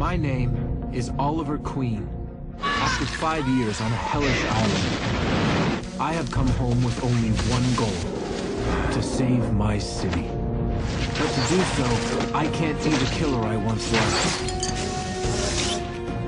My 0.00 0.16
name 0.16 0.88
is 0.94 1.12
Oliver 1.18 1.58
Queen. 1.58 2.08
After 2.62 3.04
five 3.04 3.46
years 3.46 3.82
on 3.82 3.92
a 3.92 3.96
hellish 3.96 4.44
island, 4.46 6.00
I 6.00 6.14
have 6.14 6.30
come 6.30 6.46
home 6.56 6.82
with 6.82 7.04
only 7.04 7.28
one 7.52 7.74
goal. 7.76 8.00
To 8.94 9.02
save 9.02 9.52
my 9.52 9.76
city. 9.76 10.26
But 11.18 11.28
to 11.36 11.42
do 11.52 11.60
so, 11.76 11.84
I 12.34 12.48
can't 12.54 12.82
be 12.82 12.88
the 12.88 13.10
killer 13.14 13.42
I 13.44 13.56
once 13.58 13.92
was. 13.92 14.38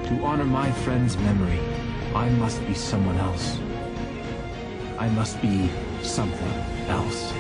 To 0.09 0.23
honor 0.23 0.45
my 0.45 0.70
friend's 0.84 1.16
memory, 1.16 1.59
I 2.14 2.29
must 2.29 2.61
be 2.66 2.75
someone 2.75 3.16
else. 3.16 3.59
I 4.98 5.09
must 5.09 5.41
be 5.41 5.70
something 6.02 6.52
else. 6.89 7.32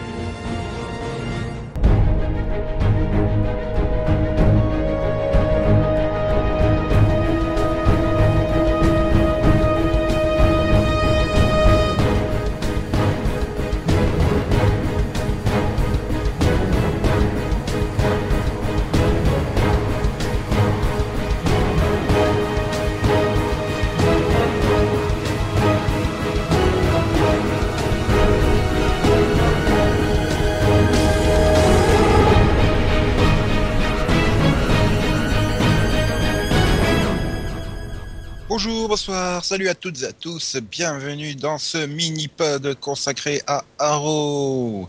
Bonjour, 38.64 38.88
bonsoir, 38.90 39.44
salut 39.44 39.68
à 39.68 39.74
toutes 39.74 40.02
et 40.02 40.06
à 40.06 40.12
tous, 40.12 40.56
bienvenue 40.56 41.34
dans 41.34 41.58
ce 41.58 41.84
mini-pod 41.84 42.76
consacré 42.78 43.42
à 43.48 43.64
Arrow, 43.76 44.88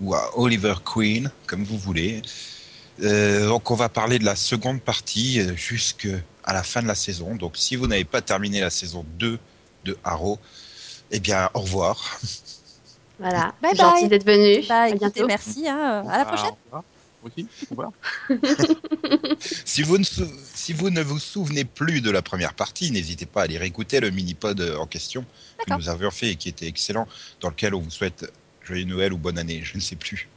ou 0.00 0.14
à 0.14 0.38
Oliver 0.38 0.72
Queen, 0.82 1.30
comme 1.46 1.62
vous 1.62 1.76
voulez. 1.76 2.22
Euh, 3.02 3.46
donc 3.46 3.70
on 3.70 3.74
va 3.74 3.90
parler 3.90 4.18
de 4.18 4.24
la 4.24 4.36
seconde 4.36 4.80
partie 4.80 5.38
euh, 5.38 5.54
jusqu'à 5.54 6.22
la 6.46 6.62
fin 6.62 6.80
de 6.80 6.86
la 6.86 6.94
saison. 6.94 7.34
Donc 7.34 7.58
si 7.58 7.76
vous 7.76 7.86
n'avez 7.86 8.06
pas 8.06 8.22
terminé 8.22 8.58
la 8.58 8.70
saison 8.70 9.04
2 9.18 9.38
de 9.84 9.98
Arrow, 10.02 10.38
eh 11.10 11.20
bien 11.20 11.50
au 11.52 11.60
revoir. 11.60 12.18
Voilà. 13.18 13.52
Bye 13.60 13.76
Gentil 13.76 14.00
bye. 14.00 14.08
d'être 14.08 14.24
venu. 14.26 14.64
Bah 14.66 14.80
à 14.80 14.88
écoutez, 14.88 15.10
bientôt. 15.10 15.26
merci, 15.26 15.68
hein, 15.68 16.06
à 16.08 16.16
la 16.16 16.24
prochaine. 16.24 16.52
Au 16.52 16.56
revoir. 16.64 16.84
Aussi. 17.22 17.46
Si 19.64 19.82
vous, 19.82 19.98
ne 19.98 20.04
sou- 20.04 20.30
si 20.54 20.72
vous 20.72 20.90
ne 20.90 21.02
vous 21.02 21.18
souvenez 21.18 21.64
plus 21.64 22.00
de 22.00 22.10
la 22.10 22.22
première 22.22 22.54
partie, 22.54 22.90
n'hésitez 22.90 23.26
pas 23.26 23.42
à 23.42 23.44
aller 23.44 23.58
réécouter 23.58 24.00
le 24.00 24.10
mini-pod 24.10 24.60
en 24.78 24.86
question 24.86 25.24
que 25.66 25.74
nous 25.74 25.88
avions 25.88 26.10
fait 26.10 26.30
et 26.30 26.36
qui 26.36 26.48
était 26.48 26.66
excellent, 26.66 27.06
dans 27.40 27.48
lequel 27.48 27.74
on 27.74 27.80
vous 27.80 27.90
souhaite 27.90 28.30
joyeux 28.62 28.84
Noël 28.84 29.12
ou 29.12 29.18
bonne 29.18 29.38
année, 29.38 29.60
je 29.62 29.76
ne 29.76 29.80
sais 29.80 29.96
plus. 29.96 30.28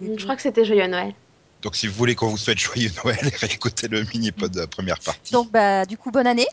Je 0.00 0.22
crois 0.22 0.36
que 0.36 0.42
c'était 0.42 0.64
joyeux 0.64 0.86
Noël. 0.86 1.14
Donc 1.62 1.74
si 1.76 1.86
vous 1.88 1.94
voulez 1.94 2.14
qu'on 2.14 2.28
vous 2.28 2.36
souhaite 2.36 2.58
joyeux 2.58 2.90
Noël, 3.04 3.18
réécoutez 3.40 3.88
le 3.88 4.04
mini-pod 4.04 4.50
de 4.52 4.60
la 4.60 4.66
première 4.66 4.98
partie. 5.00 5.32
Donc 5.32 5.50
bah 5.50 5.84
du 5.86 5.96
coup 5.96 6.10
bonne 6.10 6.26
année. 6.26 6.46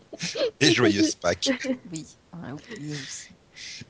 Et 0.60 0.72
joyeuse 0.72 1.14
Pâques. 1.14 1.50
Oui. 1.92 2.06
on 2.32 2.44
a 2.48 2.52
oublié 2.52 2.92
aussi. 2.94 3.28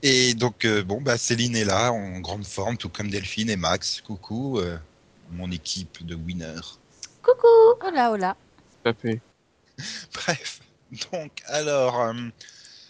Et 0.03 0.34
donc, 0.34 0.64
euh, 0.64 0.82
bon, 0.82 1.00
bah, 1.00 1.19
Céline 1.19 1.56
est 1.56 1.64
là, 1.64 1.92
en 1.92 2.20
grande 2.20 2.44
forme, 2.47 2.77
tout 2.77 2.88
comme 2.88 3.10
Delphine 3.10 3.50
et 3.50 3.56
Max. 3.56 4.00
Coucou, 4.00 4.58
euh, 4.58 4.77
mon 5.31 5.51
équipe 5.51 6.05
de 6.05 6.15
winners. 6.15 6.79
Coucou. 7.23 7.75
Tout 8.83 8.91
à 8.91 8.95
fait. 8.95 9.21
Bref, 10.15 10.61
donc, 11.12 11.43
alors, 11.47 12.01
euh, 12.01 12.15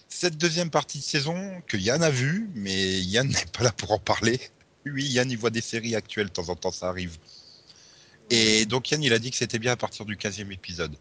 cette 0.09 0.39
deuxième 0.39 0.71
partie 0.71 0.99
de 0.99 1.05
saison 1.05 1.63
que 1.67 1.77
Yann 1.77 2.03
a 2.03 2.11
vue, 2.11 2.49
mais 2.55 3.01
Yann 3.01 3.29
n'est 3.33 3.47
pas 3.53 3.65
là 3.65 3.73
pour 3.73 3.93
en 3.93 3.99
parler. 3.99 4.41
Lui, 4.85 5.07
Yann, 5.07 5.31
il 5.31 5.39
voit 5.39 5.51
des 5.51 5.61
séries 5.61 5.97
actuelles, 5.97 6.29
de 6.29 6.33
temps 6.33 6.49
en 6.49 6.57
temps, 6.57 6.71
ça 6.71 6.89
arrive. 6.89 7.19
Et 8.31 8.67
donc, 8.67 8.91
Yann, 8.91 9.03
il 9.03 9.13
a 9.13 9.19
dit 9.19 9.31
que 9.31 9.37
c'était 9.37 9.59
bien 9.59 9.73
à 9.73 9.77
partir 9.77 10.05
du 10.05 10.17
15e 10.17 10.53
épisode. 10.53 10.97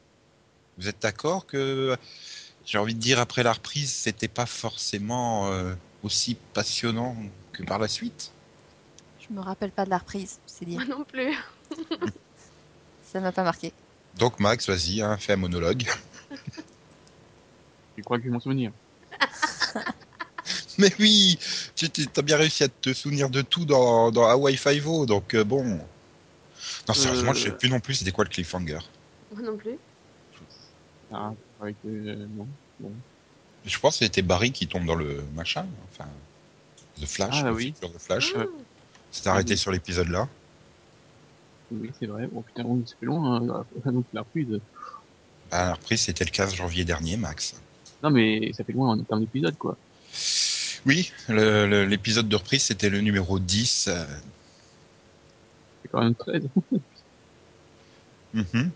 Vous 0.78 0.88
êtes 0.88 1.02
d'accord 1.02 1.46
que, 1.46 1.98
j'ai 2.66 2.78
envie 2.78 2.96
de 2.96 3.00
dire, 3.00 3.20
après 3.20 3.44
la 3.44 3.54
reprise, 3.54 3.92
c'était 3.92 4.28
pas 4.28 4.46
forcément 4.46 5.52
euh, 5.52 5.74
aussi 6.04 6.38
passionnant 6.54 7.16
que 7.54 7.64
par 7.64 7.80
la 7.80 7.88
suite? 7.88 8.32
Je 9.30 9.36
me 9.36 9.42
rappelle 9.42 9.72
pas 9.72 9.86
de 9.86 9.90
la 9.90 9.98
reprise, 9.98 10.40
c'est 10.46 10.66
dire. 10.66 10.80
Moi 10.86 10.98
non 10.98 11.04
plus. 11.04 11.36
Ça 13.12 13.20
m'a 13.20 13.32
pas 13.32 13.44
marqué. 13.44 13.74
Donc, 14.18 14.40
Max, 14.40 14.68
vas-y, 14.70 15.02
hein, 15.02 15.18
fais 15.18 15.34
un 15.34 15.38
monologue. 15.38 15.84
Je 17.98 18.04
crois 18.04 18.18
que 18.18 18.24
je 18.24 18.30
vais 18.30 18.34
m'en 18.34 18.40
souvenir. 18.40 18.72
Mais 20.78 20.94
oui, 21.00 21.40
tu 21.76 21.90
as 22.16 22.22
bien 22.22 22.38
réussi 22.38 22.64
à 22.64 22.68
te 22.70 22.94
souvenir 22.94 23.30
de 23.30 23.42
tout 23.42 23.66
dans, 23.66 24.12
dans 24.12 24.28
Hawaii 24.28 24.56
Five-O, 24.58 25.06
donc 25.06 25.34
euh, 25.34 25.44
bon. 25.44 25.80
Non, 26.88 26.94
sérieusement, 26.94 27.32
Euh. 27.32 27.34
je 27.34 27.44
sais 27.46 27.52
plus 27.52 27.70
non 27.70 27.80
plus 27.80 27.96
c'était 27.96 28.12
quoi 28.12 28.24
le 28.24 28.30
cliffhanger. 28.30 28.80
Moi 29.34 29.42
non 29.44 29.58
plus. 29.58 29.78
Ah, 31.12 31.34
avec, 31.62 31.76
euh, 31.86 32.28
non. 32.36 32.48
Bon. 32.80 32.92
Je 33.66 33.80
pense 33.80 33.98
que 33.98 34.06
c'était 34.06 34.22
Barry 34.22 34.52
qui 34.52 34.68
tombe 34.68 34.86
dans 34.86 34.96
le 34.96 35.24
machin, 35.36 35.66
enfin, 35.92 36.08
The 37.02 37.06
Flash, 37.08 37.36
Ah, 37.42 37.44
le 37.50 37.52
oui. 37.54 37.74
The 37.74 37.98
Flash. 38.00 38.34
Ouais. 38.36 38.46
C'était 39.18 39.30
arrêté 39.30 39.54
oui. 39.54 39.58
sur 39.58 39.72
l'épisode 39.72 40.10
là. 40.10 40.28
Oui, 41.72 41.90
c'est 42.00 42.06
vrai. 42.06 42.28
Bon, 42.28 42.44
putain, 42.44 42.64
on 42.66 42.86
ça 42.86 42.94
fait 43.00 43.08
loin, 43.08 43.38
hein, 43.42 43.64
la- 43.84 43.92
donc 43.92 44.06
la 44.14 44.22
reprise. 44.22 44.60
Ah, 45.50 45.66
la 45.70 45.74
reprise, 45.74 46.02
c'était 46.02 46.24
le 46.24 46.30
15 46.30 46.54
janvier 46.54 46.86
dernier, 46.86 47.18
Max. 47.18 47.56
Non, 48.04 48.12
mais 48.12 48.52
ça 48.54 48.64
fait 48.64 48.74
loin 48.74 48.90
en 48.96 49.04
termes 49.04 49.22
d'épisode, 49.22 49.58
quoi. 49.58 49.76
Oui, 50.86 51.12
l'épisode 51.30 52.30
de 52.30 52.36
reprise, 52.36 52.62
c'était 52.62 52.92
le 52.92 53.02
numéro 53.02 53.40
10. 53.40 53.88
euh, 53.88 54.06
C'est 55.82 55.90
quand 55.90 56.04
même 56.04 56.14
13. 56.14 56.44
mhm. 58.36 58.70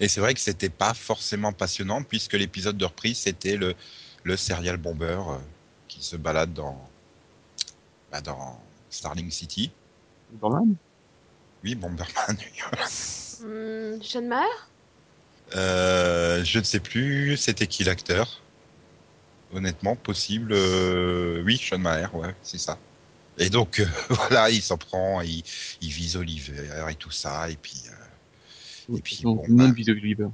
Et 0.00 0.08
c'est 0.08 0.18
vrai 0.20 0.34
que 0.34 0.40
c'était 0.40 0.68
pas 0.70 0.92
forcément 0.92 1.52
passionnant, 1.52 2.02
puisque 2.02 2.32
l'épisode 2.32 2.76
de 2.76 2.84
reprise, 2.84 3.18
c'était 3.18 3.56
le, 3.56 3.76
le 4.24 4.36
serial 4.36 4.76
bomber 4.76 5.20
euh, 5.28 5.38
qui 5.86 6.02
se 6.02 6.16
balade 6.16 6.52
dans, 6.52 6.90
bah, 8.10 8.20
dans 8.20 8.60
Starling 8.90 9.30
City. 9.30 9.70
Borman 10.34 10.76
Oui, 11.62 11.74
Bomberman. 11.74 12.38
Sean 14.02 14.28
Maher 14.28 14.68
Euh, 15.56 16.42
je 16.44 16.58
ne 16.58 16.64
sais 16.64 16.80
plus 16.80 17.36
c'était 17.36 17.66
qui 17.66 17.84
l'acteur? 17.84 18.42
Honnêtement, 19.52 19.96
possible. 19.96 20.52
euh, 20.52 21.42
oui, 21.44 21.56
Sean 21.58 21.78
Maher, 21.78 22.14
ouais, 22.14 22.34
c'est 22.42 22.58
ça. 22.58 22.78
Et 23.38 23.50
donc, 23.50 23.80
euh, 23.80 23.86
voilà, 24.10 24.50
il 24.50 24.62
s'en 24.62 24.78
prend, 24.78 25.20
il, 25.22 25.42
il 25.80 25.90
vise 25.90 26.16
Oliver 26.16 26.86
et 26.90 26.94
tout 26.96 27.10
ça, 27.10 27.50
et 27.50 27.56
puis... 27.56 27.82
euh, 27.88 28.96
Et 28.96 29.00
puis, 29.02 29.20
Donc, 29.22 29.42
bon, 29.48 29.48
monde 29.48 29.72
bah. 29.72 29.72
vise 29.74 29.88
Oliver. 29.90 30.28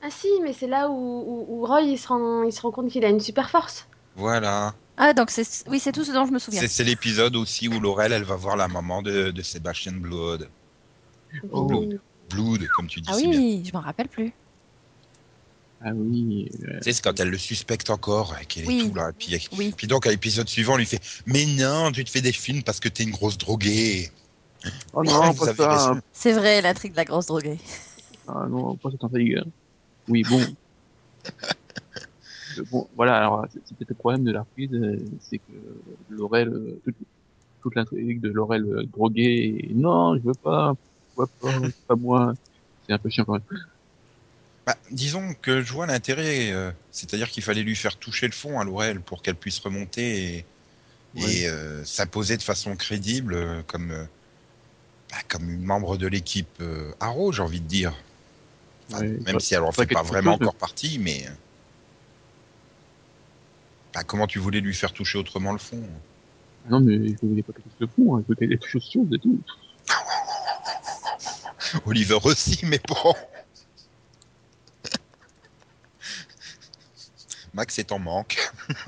Ah 0.00 0.08
si, 0.10 0.28
mais 0.42 0.52
c'est 0.52 0.68
là 0.68 0.88
où, 0.88 0.94
où, 0.94 1.46
où 1.62 1.66
Roy 1.66 1.82
il 1.82 1.98
se 1.98 2.06
rend, 2.08 2.44
il 2.44 2.52
se 2.52 2.60
rend 2.60 2.70
compte 2.70 2.90
qu'il 2.90 3.04
a 3.04 3.08
une 3.08 3.18
super 3.20 3.50
force. 3.50 3.88
voilà. 4.14 4.74
Ah 4.96 5.12
donc 5.12 5.30
c'est 5.30 5.64
oui 5.68 5.80
c'est 5.80 5.90
tout 5.92 6.04
ce 6.04 6.12
dont 6.12 6.24
je 6.26 6.32
me 6.32 6.38
souviens. 6.38 6.62
C'est 6.68 6.84
l'épisode 6.84 7.34
aussi 7.36 7.68
où 7.68 7.80
Laurel, 7.80 8.12
elle 8.12 8.22
va 8.24 8.36
voir 8.36 8.56
la 8.56 8.68
maman 8.68 9.02
de, 9.02 9.30
de 9.30 9.42
Sebastian 9.42 9.94
Blood. 9.94 10.48
Oh. 11.50 11.66
Oui. 11.72 11.98
Blood, 12.30 12.66
comme 12.76 12.86
tu 12.86 13.00
dis 13.00 13.10
Ah 13.12 13.16
bien. 13.16 13.30
oui, 13.30 13.62
je 13.66 13.72
m'en 13.72 13.80
rappelle 13.80 14.08
plus. 14.08 14.32
Ah 15.84 15.90
oui. 15.92 16.48
euh, 16.62 16.78
Tu 16.78 16.84
sais, 16.84 16.92
c'est 16.94 17.02
quand 17.04 17.18
elle 17.20 17.28
le 17.28 17.36
suspecte 17.38 17.90
encore, 17.90 18.34
et 18.40 18.46
qu'elle 18.46 18.66
Oui. 18.66 18.80
est 18.80 18.88
tout 18.88 18.94
là. 18.94 19.10
Et 19.10 19.12
puis, 19.12 19.48
Oui. 19.58 19.74
puis 19.76 19.86
donc, 19.86 20.06
à 20.06 20.10
l'épisode 20.10 20.48
suivant, 20.48 20.74
on 20.74 20.76
lui 20.78 20.86
fait 20.86 21.00
«Mais 21.26 21.44
non, 21.44 21.92
tu 21.92 22.04
te 22.04 22.10
fais 22.10 22.22
des 22.22 22.32
films 22.32 22.62
parce 22.62 22.80
que 22.80 22.88
t'es 22.88 23.02
une 23.02 23.10
grosse 23.10 23.36
droguée.» 23.36 24.10
Oh 24.94 25.02
non, 25.02 25.30
vous 25.32 25.44
pas 25.44 25.50
avez 25.50 25.56
ça. 25.64 25.68
raison. 25.88 26.00
C'est 26.12 26.32
vrai 26.32 26.62
l'intrigue 26.62 26.92
de 26.92 26.96
la 26.96 27.04
grosse 27.04 27.26
droguée. 27.26 27.58
Ah 28.26 28.46
non, 28.48 28.76
pas 28.76 28.90
cette 28.92 29.04
intrigue. 29.04 29.42
Oui, 30.08 30.22
bon. 30.22 30.40
Bon, 32.70 32.88
voilà, 32.96 33.18
alors 33.18 33.46
c'est 33.52 33.76
peut-être 33.76 33.90
le 33.90 33.94
problème 33.94 34.24
de 34.24 34.32
la 34.32 34.40
reprise, 34.40 34.72
euh, 34.72 34.96
c'est 35.20 35.38
que 35.38 35.52
Laurel, 36.10 36.48
euh, 36.48 36.80
toute, 36.84 36.96
toute 37.62 37.74
l'intrigue 37.74 38.20
de 38.20 38.30
Laurel 38.30 38.64
euh, 38.64 38.84
droguée, 38.84 39.68
et 39.70 39.74
non, 39.74 40.16
je 40.16 40.22
veux 40.22 40.34
pas, 40.34 40.74
veux 41.16 41.26
pas, 41.40 41.52
pas 41.88 41.96
moi. 41.96 42.34
C'est 42.86 42.92
un 42.92 42.98
peu 42.98 43.08
chiant 43.08 43.24
quand 43.24 43.34
même. 43.34 43.42
Bah, 44.66 44.76
disons 44.90 45.34
que 45.42 45.62
je 45.62 45.72
vois 45.72 45.86
l'intérêt, 45.86 46.52
euh, 46.52 46.70
c'est-à-dire 46.90 47.28
qu'il 47.28 47.42
fallait 47.42 47.62
lui 47.62 47.76
faire 47.76 47.96
toucher 47.96 48.26
le 48.26 48.32
fond 48.32 48.58
à 48.58 48.64
Laurel 48.64 49.00
pour 49.00 49.20
qu'elle 49.20 49.36
puisse 49.36 49.58
remonter 49.58 50.46
et, 51.16 51.48
euh, 51.48 51.84
s'imposer 51.84 52.36
de 52.36 52.42
façon 52.42 52.74
crédible 52.74 53.34
euh, 53.34 53.62
comme, 53.66 53.92
bah, 55.10 55.16
comme 55.28 55.50
une 55.50 55.64
membre 55.64 55.98
de 55.98 56.06
l'équipe 56.06 56.62
Arrow, 56.98 57.30
j'ai 57.32 57.42
envie 57.42 57.60
de 57.60 57.66
dire. 57.66 57.94
Enfin, 58.90 59.04
même 59.04 59.40
si 59.40 59.54
elle 59.54 59.62
en 59.62 59.72
fait 59.72 59.86
pas 59.86 60.02
vraiment 60.02 60.34
encore 60.34 60.54
partie, 60.54 60.98
mais. 60.98 61.26
Bah, 63.94 64.02
comment 64.04 64.26
tu 64.26 64.40
voulais 64.40 64.60
lui 64.60 64.74
faire 64.74 64.92
toucher 64.92 65.18
autrement 65.18 65.52
le 65.52 65.58
fond 65.58 65.80
hein 65.80 66.68
Non, 66.68 66.80
mais 66.80 67.10
je 67.10 67.16
voulais 67.22 67.42
pas 67.42 67.52
qu'elle 67.52 67.62
touche 67.62 67.78
le 67.78 67.86
fond, 67.86 68.18
je 68.18 68.24
voulais 68.26 68.48
qu'elle 68.48 68.58
touche 68.58 68.96
aux 68.96 69.06
et 69.14 69.18
tout. 69.20 69.40
Oliver 71.86 72.18
aussi, 72.24 72.66
mais 72.66 72.80
bon. 72.88 73.14
Max 77.54 77.78
est 77.78 77.92
en 77.92 78.00
manque. 78.00 78.50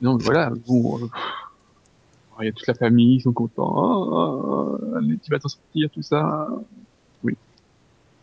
non, 0.00 0.16
mais 0.16 0.24
voilà, 0.24 0.50
bon. 0.66 1.04
Euh, 1.04 1.08
il 2.40 2.46
y 2.46 2.48
a 2.48 2.52
toute 2.52 2.66
la 2.66 2.74
famille, 2.74 3.18
ils 3.18 3.20
sont 3.20 3.32
contents. 3.32 3.72
Oh, 3.72 4.78
tu 5.22 5.30
vas 5.30 5.38
t'en 5.38 5.48
sortir, 5.48 5.88
tout 5.92 6.02
ça. 6.02 6.48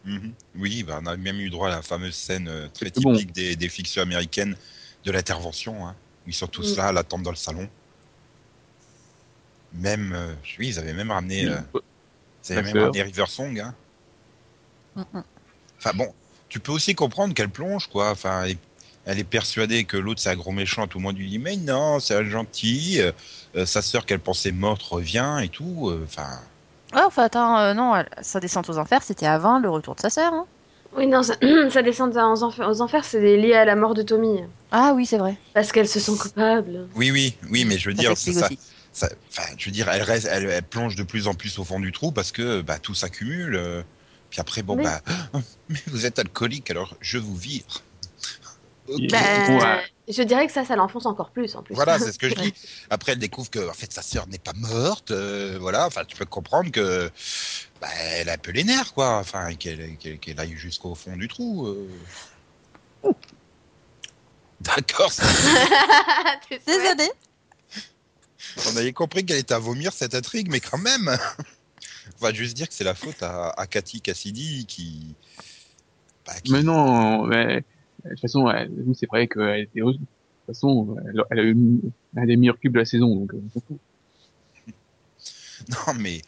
Mhm. 0.05 0.33
Oui, 0.55 0.83
bah, 0.83 0.99
on 1.01 1.05
a 1.05 1.15
même 1.15 1.39
eu 1.39 1.49
droit 1.49 1.67
à 1.69 1.71
la 1.71 1.81
fameuse 1.81 2.15
scène 2.15 2.47
euh, 2.49 2.67
très 2.73 2.89
bon. 2.91 3.13
typique 3.15 3.31
des, 3.33 3.55
des 3.55 3.69
fictions 3.69 4.01
américaines 4.01 4.55
de 5.05 5.11
l'intervention. 5.11 5.87
Hein, 5.87 5.95
où 6.25 6.29
ils 6.29 6.33
sont 6.33 6.47
tous 6.47 6.73
Mm. 6.73 6.77
là 6.77 6.87
à 6.87 6.91
l'attendre 6.91 7.23
dans 7.23 7.31
le 7.31 7.35
salon. 7.37 7.67
Même, 9.73 10.13
euh, 10.13 10.33
oui, 10.59 10.67
ils 10.69 10.79
avaient 10.79 10.93
même 10.93 11.11
ramené, 11.11 11.45
euh, 11.45 11.59
ils 12.45 12.51
avaient 12.53 12.61
La 12.61 12.61
même 12.61 12.73
sœur. 12.73 12.83
ramené 12.83 13.01
River 13.03 13.25
Song. 13.27 13.59
Hein. 13.59 13.75
Mm, 14.95 15.01
mm. 15.13 15.23
Enfin 15.79 15.91
bon, 15.95 16.13
tu 16.49 16.59
peux 16.59 16.71
aussi 16.71 16.95
comprendre 16.95 17.33
qu'elle 17.33 17.49
plonge, 17.49 17.87
quoi. 17.87 18.11
Enfin, 18.11 18.43
elle 18.43 18.51
est, 18.51 18.57
elle 19.05 19.19
est 19.19 19.23
persuadée 19.25 19.83
que 19.83 19.97
l'autre 19.97 20.21
c'est 20.21 20.29
un 20.29 20.35
gros 20.35 20.51
méchant. 20.51 20.87
Tout 20.87 20.99
le 20.99 21.03
monde 21.03 21.17
lui 21.17 21.29
dit 21.29 21.39
mais 21.39 21.57
non, 21.57 21.99
c'est 21.99 22.15
un 22.15 22.23
gentil. 22.29 23.01
euh, 23.01 23.11
euh, 23.55 23.65
sa 23.65 23.81
sœur 23.81 24.05
qu'elle 24.05 24.19
pensait 24.19 24.51
morte 24.51 24.81
revient 24.83 25.39
et 25.43 25.49
tout. 25.49 25.89
euh, 25.89 26.03
Enfin, 26.05 26.39
Ouais, 26.93 27.01
enfin, 27.05 27.23
attends, 27.23 27.57
euh, 27.59 27.73
non, 27.73 28.03
sa 28.21 28.39
descente 28.39 28.69
aux 28.69 28.77
enfers, 28.77 29.01
c'était 29.03 29.25
avant 29.25 29.59
le 29.59 29.69
retour 29.69 29.95
de 29.95 30.01
sa 30.01 30.09
sœur. 30.09 30.33
hein. 30.33 30.45
Oui, 30.95 31.07
non, 31.07 31.23
ça, 31.23 31.35
sa 31.71 31.81
descente 31.81 32.15
aux 32.15 32.43
enfers, 32.43 32.69
aux 32.69 32.81
enfers 32.81 33.03
c'est 33.03 33.37
lié 33.37 33.53
à 33.55 33.65
la 33.65 33.75
mort 33.75 33.95
de 33.95 34.03
Tommy. 34.03 34.41
Ah 34.71 34.93
oui, 34.95 35.05
c'est 35.05 35.17
vrai. 35.17 35.35
Parce 35.53 35.71
qu'elle 35.71 35.87
se 35.87 35.99
sent 35.99 36.11
coupable. 36.19 36.87
oui, 36.95 37.09
oui, 37.11 37.33
oui, 37.49 37.65
mais 37.65 37.77
je 37.79 37.89
veux 37.89 37.95
Ça 37.95 38.01
dire, 38.01 38.15
ça, 38.17 38.29
aussi. 38.31 38.59
ça- 38.91 39.09
enfin, 39.31 39.47
je 39.57 39.65
veux 39.65 39.71
dire, 39.71 39.89
elle 39.89 40.03
reste, 40.03 40.27
elle, 40.29 40.45
elle 40.45 40.63
plonge 40.63 40.95
de 40.95 41.03
plus 41.03 41.27
en 41.27 41.33
plus 41.33 41.57
au 41.57 41.63
fond 41.63 41.79
du 41.79 41.91
trou 41.91 42.11
parce 42.11 42.31
que 42.31 42.61
bah, 42.61 42.77
tout 42.77 42.93
s'accumule. 42.93 43.55
euh, 43.55 43.81
puis 44.29 44.39
après, 44.39 44.61
bon, 44.61 44.75
Mais- 44.75 44.83
bah, 44.83 45.01
mais 45.69 45.79
vous 45.87 46.05
êtes 46.05 46.19
alcoolique, 46.19 46.69
alors 46.69 46.95
je 47.01 47.17
vous 47.17 47.35
vire. 47.35 47.63
Ouais. 48.87 49.92
Je 50.09 50.21
dirais 50.21 50.47
que 50.47 50.53
ça, 50.53 50.65
ça 50.65 50.75
l'enfonce 50.75 51.05
encore 51.05 51.29
plus 51.31 51.55
en 51.55 51.63
plus. 51.63 51.75
Voilà, 51.75 51.97
c'est 51.97 52.11
ce 52.11 52.19
que 52.19 52.27
je 52.29 52.33
dis. 52.41 52.53
Après, 52.89 53.13
elle 53.13 53.19
découvre 53.19 53.49
que 53.49 53.69
en 53.69 53.73
fait 53.73 53.91
sa 53.93 54.01
sœur 54.01 54.27
n'est 54.27 54.37
pas 54.37 54.51
morte. 54.53 55.11
euh, 55.11 55.57
voilà, 55.61 55.87
enfin, 55.87 56.03
tu 56.05 56.15
peux 56.17 56.25
comprendre 56.25 56.71
que 56.71 57.09
bah, 57.79 57.87
elle 58.11 58.27
a 58.29 58.33
un 58.33 58.37
peu 58.37 58.51
les 58.51 58.63
nerfs, 58.65 58.93
quoi. 58.93 59.17
Enfin, 59.19 59.53
qu'elle 59.55 59.97
qu'elle 59.97 60.19
qu'elle 60.19 60.39
aille 60.39 60.55
jusqu'au 60.57 60.93
fond 60.95 61.15
du 61.15 61.27
trou. 61.27 61.67
euh. 61.67 61.87
D'accord. 64.61 65.11
Désolée. 66.67 67.11
On 68.67 68.77
avait 68.77 68.93
compris 68.93 69.25
qu'elle 69.25 69.37
était 69.39 69.53
à 69.53 69.59
vomir 69.59 69.93
cette 69.93 70.15
intrigue, 70.15 70.49
mais 70.49 70.59
quand 70.59 70.77
même. 70.77 71.17
On 72.19 72.25
va 72.25 72.33
juste 72.33 72.55
dire 72.55 72.67
que 72.67 72.73
c'est 72.73 72.83
la 72.83 72.95
faute 72.95 73.21
à, 73.23 73.49
à 73.49 73.67
Cathy 73.67 74.01
Cassidy 74.01 74.65
qui. 74.65 75.15
bah, 76.25 76.33
qui- 76.43 76.51
Mais 76.51 76.63
non, 76.63 77.23
mais, 77.25 77.63
de 78.03 78.09
toute 78.09 78.21
façon, 78.21 78.47
c'est 78.93 79.05
vrai 79.07 79.27
qu'elle 79.27 79.61
était 79.61 79.79
heureuse. 79.81 79.97
De 79.99 80.05
toute 80.05 80.55
façon, 80.55 80.95
elle, 81.07 81.23
elle 81.31 81.39
a 81.39 81.43
eu 81.43 81.55
un 82.17 82.25
des 82.25 82.35
meilleurs 82.37 82.59
cubes 82.59 82.73
de 82.73 82.79
la 82.79 82.85
saison, 82.85 83.15
donc 83.15 83.33
euh, 83.33 83.41
on 83.45 83.49
s'en 83.49 83.61
fout. 83.65 83.79
Non, 85.69 85.93
mais 85.99 86.21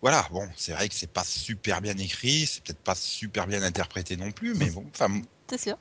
voilà, 0.00 0.26
bon, 0.30 0.46
c'est 0.56 0.72
vrai 0.72 0.88
que 0.88 0.94
c'est 0.94 1.10
pas 1.12 1.24
super 1.24 1.80
bien 1.80 1.96
écrit, 1.96 2.46
c'est 2.46 2.62
peut-être 2.62 2.80
pas 2.82 2.94
super 2.94 3.46
bien 3.46 3.62
interprété 3.62 4.16
non 4.16 4.32
plus, 4.32 4.54
mais 4.54 4.70
bon, 4.70 4.84
enfin, 4.90 5.08
C'est 5.48 5.60
sûr. 5.60 5.78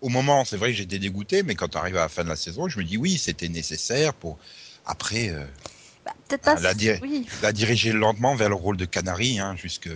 au 0.00 0.08
moment, 0.08 0.44
c'est 0.44 0.56
vrai 0.56 0.70
que 0.70 0.76
j'étais 0.76 0.98
dégoûté, 0.98 1.42
mais 1.42 1.54
quand 1.54 1.76
on 1.76 1.80
arrive 1.80 1.96
à 1.96 2.00
la 2.02 2.08
fin 2.08 2.24
de 2.24 2.28
la 2.28 2.36
saison, 2.36 2.68
je 2.68 2.78
me 2.78 2.84
dis 2.84 2.96
oui, 2.96 3.18
c'était 3.18 3.48
nécessaire 3.48 4.14
pour 4.14 4.38
après 4.86 5.28
euh, 5.30 5.44
Bah, 6.06 6.14
Peut-être 6.28 6.42
pas. 6.42 6.54
Ah, 6.56 6.60
la 6.60 6.74
dir- 6.74 6.98
Oui. 7.02 7.26
la 7.42 7.52
diriger 7.52 7.92
lentement 7.92 8.34
vers 8.36 8.48
le 8.48 8.54
rôle 8.54 8.76
de 8.78 8.86
Canary, 8.86 9.38
hein, 9.40 9.56
jusque 9.56 9.90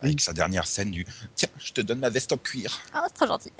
avec 0.00 0.20
sa 0.20 0.32
dernière 0.32 0.66
scène 0.66 0.90
du 0.90 1.06
tiens, 1.34 1.48
je 1.58 1.72
te 1.72 1.80
donne 1.80 2.00
ma 2.00 2.10
veste 2.10 2.32
en 2.32 2.36
cuir. 2.36 2.80
Ah, 2.92 3.04
c'est 3.08 3.14
très 3.14 3.26
gentil. 3.26 3.52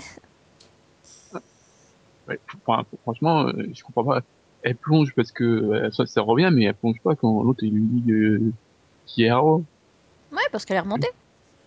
Ouais, 2.29 2.39
enfin, 2.67 2.85
franchement, 3.03 3.47
euh, 3.47 3.67
je 3.75 3.83
comprends 3.83 4.05
pas. 4.05 4.21
Elle 4.63 4.77
plonge 4.77 5.13
parce 5.17 5.33
que 5.33 5.45
euh, 5.45 5.91
ça, 5.91 6.07
ça 6.07 6.21
revient, 6.21 6.51
mais 6.53 6.65
elle 6.65 6.75
plonge 6.75 7.01
pas 7.03 7.17
quand 7.17 7.43
l'autre 7.43 7.65
lui 7.65 7.83
dit 7.83 8.13
euh, 8.13 8.53
qui 9.07 9.25
est. 9.25 9.33
Ouais, 9.33 9.63
parce 10.53 10.65
qu'elle 10.65 10.77
est 10.77 10.81
remontée. 10.81 11.11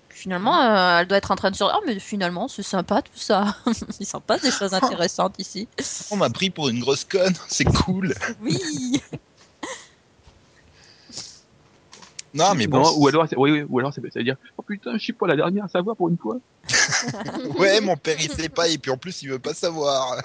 Finalement, 0.10 0.62
euh, 0.62 1.00
elle 1.00 1.08
doit 1.08 1.18
être 1.18 1.32
en 1.32 1.36
train 1.36 1.50
de 1.50 1.56
se 1.56 1.64
dire 1.64 1.74
Oh, 1.76 1.84
mais 1.88 1.98
finalement, 1.98 2.48
c'est 2.48 2.64
sympa 2.64 3.02
tout 3.02 3.12
ça. 3.16 3.58
Il 4.00 4.06
s'en 4.06 4.22
passe 4.22 4.44
des 4.44 4.52
choses 4.52 4.74
intéressantes 4.74 5.36
ici. 5.40 5.68
On 6.12 6.18
m'a 6.18 6.30
pris 6.30 6.52
pour 6.52 6.70
une 6.70 6.80
grosse 6.80 7.04
conne, 7.04 7.34
c'est 7.48 7.66
cool. 7.66 8.14
Oui. 8.42 9.02
Non, 12.34 12.56
mais 12.56 12.68
bon, 12.68 12.80
Non, 12.80 12.94
ou 12.98 13.08
alors, 13.08 13.28
c'est- 13.30 13.38
oui, 13.38 13.52
oui, 13.52 13.66
ou 13.70 13.80
alors 13.80 13.94
c'est- 13.94 14.02
ça 14.12 14.20
veut 14.20 14.24
dire 14.24 14.38
oh 14.58 14.64
putain, 14.64 14.94
je 14.94 15.04
suis 15.04 15.14
pas 15.14 15.28
la 15.28 15.36
dernière 15.36 15.66
à 15.66 15.68
savoir 15.68 15.96
pour 15.96 16.10
une 16.10 16.18
fois. 16.18 16.38
ouais, 17.60 17.80
mon 17.82 17.96
père 17.98 18.18
il 18.20 18.32
sait 18.32 18.50
pas 18.50 18.68
et 18.68 18.78
puis 18.78 18.90
en 18.92 18.98
plus 18.98 19.22
il 19.22 19.30
veut 19.30 19.40
pas 19.40 19.54
savoir. 19.54 20.18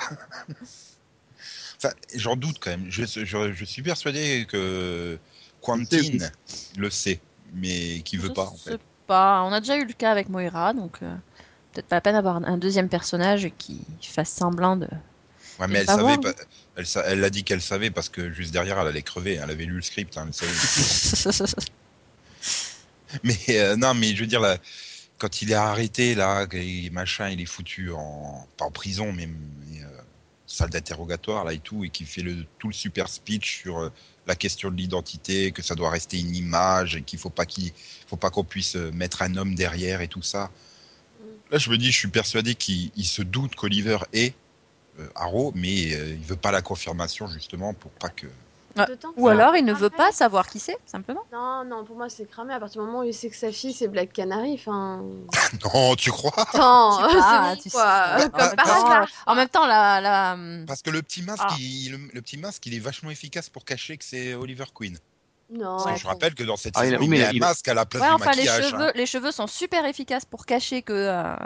enfin, 1.77 1.91
j'en 2.15 2.37
doute 2.37 2.57
quand 2.61 2.71
même. 2.71 2.87
Je, 2.89 3.05
je, 3.05 3.53
je 3.53 3.65
suis 3.65 3.83
persuadé 3.83 4.47
que 4.49 5.19
Quentin 5.63 5.99
le 6.77 6.91
sait, 6.91 7.21
mais 7.55 8.01
qui 8.01 8.17
veut 8.17 8.29
Je 8.29 8.33
pas 8.33 8.45
en 8.47 8.57
sais 8.57 8.71
fait. 8.73 8.81
pas. 9.07 9.43
On 9.45 9.53
a 9.53 9.61
déjà 9.61 9.77
eu 9.77 9.85
le 9.87 9.93
cas 9.93 10.11
avec 10.11 10.29
Moira, 10.29 10.73
donc 10.75 10.99
euh, 11.03 11.15
peut-être 11.73 11.87
pas 11.87 11.97
la 11.97 12.01
peine 12.01 12.15
d'avoir 12.15 12.37
un 12.37 12.57
deuxième 12.57 12.89
personnage 12.89 13.51
qui 13.59 13.81
fasse 14.03 14.31
semblant 14.31 14.77
de. 14.77 14.89
Ouais, 15.59 15.67
mais 15.69 15.81
elle 15.81 15.87
pas 15.87 15.97
savait, 15.97 16.17
voir. 16.17 16.21
pas- 16.21 16.35
elle, 16.77 16.87
elle 17.07 17.25
a 17.25 17.31
dit 17.31 17.43
qu'elle 17.43 17.61
savait 17.61 17.91
parce 17.91 18.09
que 18.09 18.31
juste 18.33 18.53
derrière 18.53 18.79
elle 18.79 18.87
allait 18.87 19.03
crever. 19.03 19.35
Elle 19.43 19.51
avait 19.51 19.65
lu 19.65 19.75
le 19.75 19.83
script, 19.83 20.17
hein, 20.17 20.27
elle 20.29 20.35
savait. 20.35 21.53
Mais 23.25 23.39
euh, 23.51 23.77
non, 23.77 23.95
mais 23.95 24.15
je 24.15 24.21
veux 24.21 24.27
dire, 24.27 24.41
là, 24.41 24.59
quand 25.19 25.43
il 25.43 25.51
est 25.51 25.55
arrêté, 25.55 26.15
là, 26.15 26.47
et 26.53 26.91
machin, 26.91 27.29
il 27.31 27.41
est 27.41 27.47
foutu 27.47 27.93
en. 27.93 28.47
pas 28.57 28.67
en 28.67 28.71
prison, 28.71 29.13
mais, 29.13 29.27
mais, 29.27 29.83
euh, 29.83 30.01
salle 30.47 30.71
d'interrogatoire, 30.71 31.45
là 31.45 31.53
et 31.53 31.59
tout, 31.59 31.85
et 31.85 31.91
qui 31.91 32.05
fait 32.05 32.23
le, 32.23 32.45
tout 32.59 32.69
le 32.69 32.75
super 32.75 33.09
speech 33.09 33.61
sur 33.61 33.79
euh, 33.79 33.93
la 34.27 34.35
question 34.37 34.71
de 34.71 34.77
l'identité, 34.77 35.53
que 35.53 35.63
ça 35.63 35.75
doit 35.75 35.91
rester 35.91 36.19
une 36.19 36.35
image, 36.37 36.97
et 36.97 37.03
qu'il 37.03 37.19
faut 37.19 37.31
pas 37.31 37.47
qu'il 37.47 37.73
faut 38.07 38.17
pas 38.17 38.31
qu'on 38.31 38.45
puisse 38.45 38.75
mettre 38.77 39.23
un 39.23 39.37
homme 39.37 39.55
derrière 39.55 40.01
et 40.01 40.09
tout 40.09 40.23
ça. 40.23 40.51
Là, 41.51 41.59
je 41.59 41.71
me 41.71 41.79
dis, 41.79 41.91
je 41.91 41.99
suis 41.99 42.09
persuadé 42.09 42.55
qu'il 42.55 42.91
il 42.95 43.07
se 43.07 43.23
doute 43.23 43.55
qu'Oliver 43.55 43.99
est 44.13 44.35
Arrow, 45.15 45.53
mais 45.55 45.75
il 45.75 46.25
veut 46.25 46.37
pas 46.37 46.51
la 46.51 46.61
confirmation, 46.61 47.27
justement, 47.29 47.73
pour 47.73 47.91
pas 47.93 48.11
que. 48.11 48.27
Que 48.87 48.93
Ou 49.17 49.27
ça- 49.27 49.33
alors 49.33 49.57
il 49.57 49.65
ne 49.65 49.73
veut 49.73 49.91
pas 49.91 50.13
savoir 50.13 50.47
qui 50.49 50.59
c'est, 50.59 50.77
simplement. 50.87 51.23
Non, 51.33 51.65
non, 51.65 51.85
pour 51.85 51.97
moi 51.97 52.09
c'est 52.09 52.29
cramé. 52.29 52.55
À 52.55 52.61
partir 52.61 52.81
du 52.83 52.87
moment 52.87 53.01
où 53.01 53.05
il 53.05 53.15
sait 53.15 53.29
que 53.31 53.37
sa 53.37 53.51
fille 53.53 53.73
c'est 53.73 53.89
Black 53.89 54.13
Canary, 54.13 54.55
enfin. 54.55 55.03
Non, 55.75 55.95
tu 55.97 56.11
crois? 56.11 56.33
C'est 56.53 56.59
bon 56.59 57.57
tu 57.63 57.71
quoi. 57.71 58.19
sais. 58.19 58.23
Comme 58.31 58.31
par 58.31 58.53
Attends. 58.53 58.87
hasard. 58.87 59.09
En 59.27 59.35
même 59.35 59.49
temps, 59.49 59.67
la, 59.67 60.01
la... 60.01 60.37
Parce 60.67 60.83
que 60.83 60.91
le 60.91 61.03
petit 61.03 61.23
masque, 61.23 61.43
Ah. 61.49 61.55
il, 61.59 61.91
le, 61.93 61.99
le 62.15 62.23
petit 62.23 62.37
masque, 62.39 62.65
il 62.67 62.75
est 62.75 62.79
vachement 62.79 63.11
efficace 63.11 63.49
pour 63.49 63.65
cacher 63.65 63.97
que 63.97 64.05
c'est 64.05 64.35
Oliver 64.35 64.65
Queen. 64.75 64.99
Non. 65.51 65.79
Ouais, 65.85 65.97
je 65.97 66.03
bon. 66.05 66.11
rappelle 66.11 66.35
que 66.35 66.45
dans 66.45 66.57
cette 66.57 66.75
Ah, 66.77 66.85
il 66.85 66.89
a- 66.95 66.99
saison, 66.99 67.03
il, 67.03 67.05
oui, 67.05 67.09
mais 67.09 67.19
met 67.21 67.27
un 67.27 67.31
il- 67.33 67.41
masque 67.41 67.67
à 67.69 67.75
la 67.75 67.87
place 67.87 68.03
Ouais, 68.03 68.09
du 68.09 68.15
enfin, 68.17 68.33
les 68.33 68.45
cheveux, 68.47 68.83
hein. 68.89 68.93
les 68.95 69.07
cheveux 69.07 69.31
sont 69.33 69.47
super 69.47 69.85
efficaces 69.87 70.27
pour 70.27 70.45
cacher 70.45 70.83
que 70.83 70.93
euh, 70.93 71.23
euh, 71.23 71.37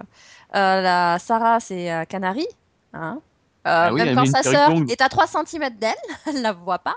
la 0.81 1.19
Sarah, 1.21 1.61
c'est 1.61 1.93
euh, 1.93 2.05
Canary. 2.05 2.47
Hein 2.93 3.19
Euh, 3.65 3.71
Ah 3.87 3.93
oui, 3.93 4.03
même 4.03 4.17
quand 4.17 4.27
sa 4.27 4.43
sœur 4.43 4.73
est 4.89 5.01
à 5.01 5.09
3 5.09 5.29
cm 5.29 5.71
d'elle, 5.79 5.95
elle 6.27 6.43
la 6.43 6.53
voit 6.53 6.81
pas. 6.81 6.97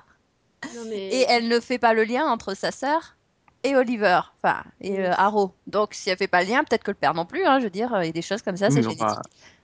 Non, 0.76 0.84
mais... 0.90 1.08
Et 1.10 1.26
elle 1.30 1.48
ne 1.48 1.60
fait 1.60 1.78
pas 1.80 1.94
le 1.94 2.04
lien 2.04 2.26
entre 2.26 2.54
sa 2.56 2.72
sœur 2.72 3.16
et 3.64 3.76
Oliver, 3.76 4.20
enfin, 4.44 4.64
et 4.82 5.00
euh, 5.00 5.12
Arrow. 5.18 5.54
Donc, 5.68 5.94
si 5.94 6.10
elle 6.10 6.18
fait 6.18 6.28
pas 6.28 6.44
le 6.44 6.50
lien, 6.50 6.64
peut-être 6.64 6.84
que 6.84 6.92
le 6.92 6.98
père 6.98 7.14
non 7.16 7.26
plus, 7.26 7.46
hein, 7.46 7.60
je 7.60 7.64
veux 7.66 7.70
dire, 7.72 7.94
euh, 7.96 8.04
il 8.04 8.08
y 8.08 8.10
a 8.10 8.14
des 8.14 8.22
choses 8.22 8.42
comme 8.44 8.58
ça, 8.58 8.68
Oui, 8.68 8.74
c'est 8.76 8.82
génétique. 8.84 9.02
enfin, 9.04 9.22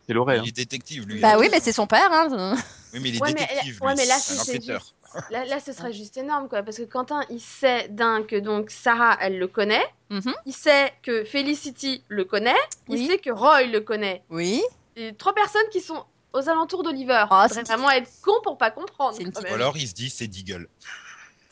c'est 0.07 0.13
l'oreille. 0.13 0.41
Il 0.43 0.49
est 0.49 0.55
détective, 0.55 1.07
lui. 1.07 1.19
Bah 1.19 1.33
hein. 1.33 1.37
oui, 1.39 1.49
mais 1.51 1.59
c'est 1.59 1.71
son 1.71 1.85
père, 1.87 2.09
hein. 2.11 2.55
Oui, 2.93 2.99
mais 3.01 3.09
il 3.09 3.15
est 3.17 3.21
Ouais, 3.21 3.33
mais- 3.33 3.41
détective, 3.41 3.79
ouais, 3.83 3.89
lui. 3.93 3.97
mais 3.97 4.05
là, 4.07 4.17
c'est. 4.17 4.59
Là, 5.29 5.43
là, 5.45 5.59
ce 5.59 5.73
serait 5.73 5.91
juste 5.91 6.15
énorme, 6.17 6.47
quoi. 6.47 6.63
Parce 6.63 6.77
que 6.77 6.83
Quentin, 6.83 7.21
il 7.29 7.41
sait 7.41 7.89
d'un 7.89 8.23
que 8.23 8.37
donc 8.37 8.71
Sarah, 8.71 9.17
elle 9.19 9.37
le 9.39 9.47
connaît. 9.47 9.83
Mhm. 10.09 10.33
Il 10.45 10.53
sait 10.53 10.93
que 11.03 11.25
Felicity 11.25 12.03
le 12.07 12.23
connaît. 12.23 12.55
Oui. 12.87 13.01
Il 13.01 13.07
sait 13.07 13.17
que 13.17 13.29
Roy 13.29 13.63
le 13.65 13.81
connaît. 13.81 14.23
Oui. 14.29 14.63
Et 14.95 15.13
trois 15.13 15.35
personnes 15.35 15.67
qui 15.71 15.81
sont 15.81 16.05
aux 16.33 16.49
alentours 16.49 16.83
d'Oliver. 16.83 17.25
Faudrait 17.29 17.47
c'est- 17.49 17.63
vraiment 17.63 17.91
être 17.91 18.09
con 18.21 18.33
pour 18.43 18.57
pas 18.57 18.71
comprendre. 18.71 19.19
Une 19.19 19.29
Ou 19.29 19.53
alors, 19.53 19.77
il 19.77 19.87
se 19.87 19.93
dit, 19.93 20.09
c'est 20.09 20.27
Deagle. 20.27 20.67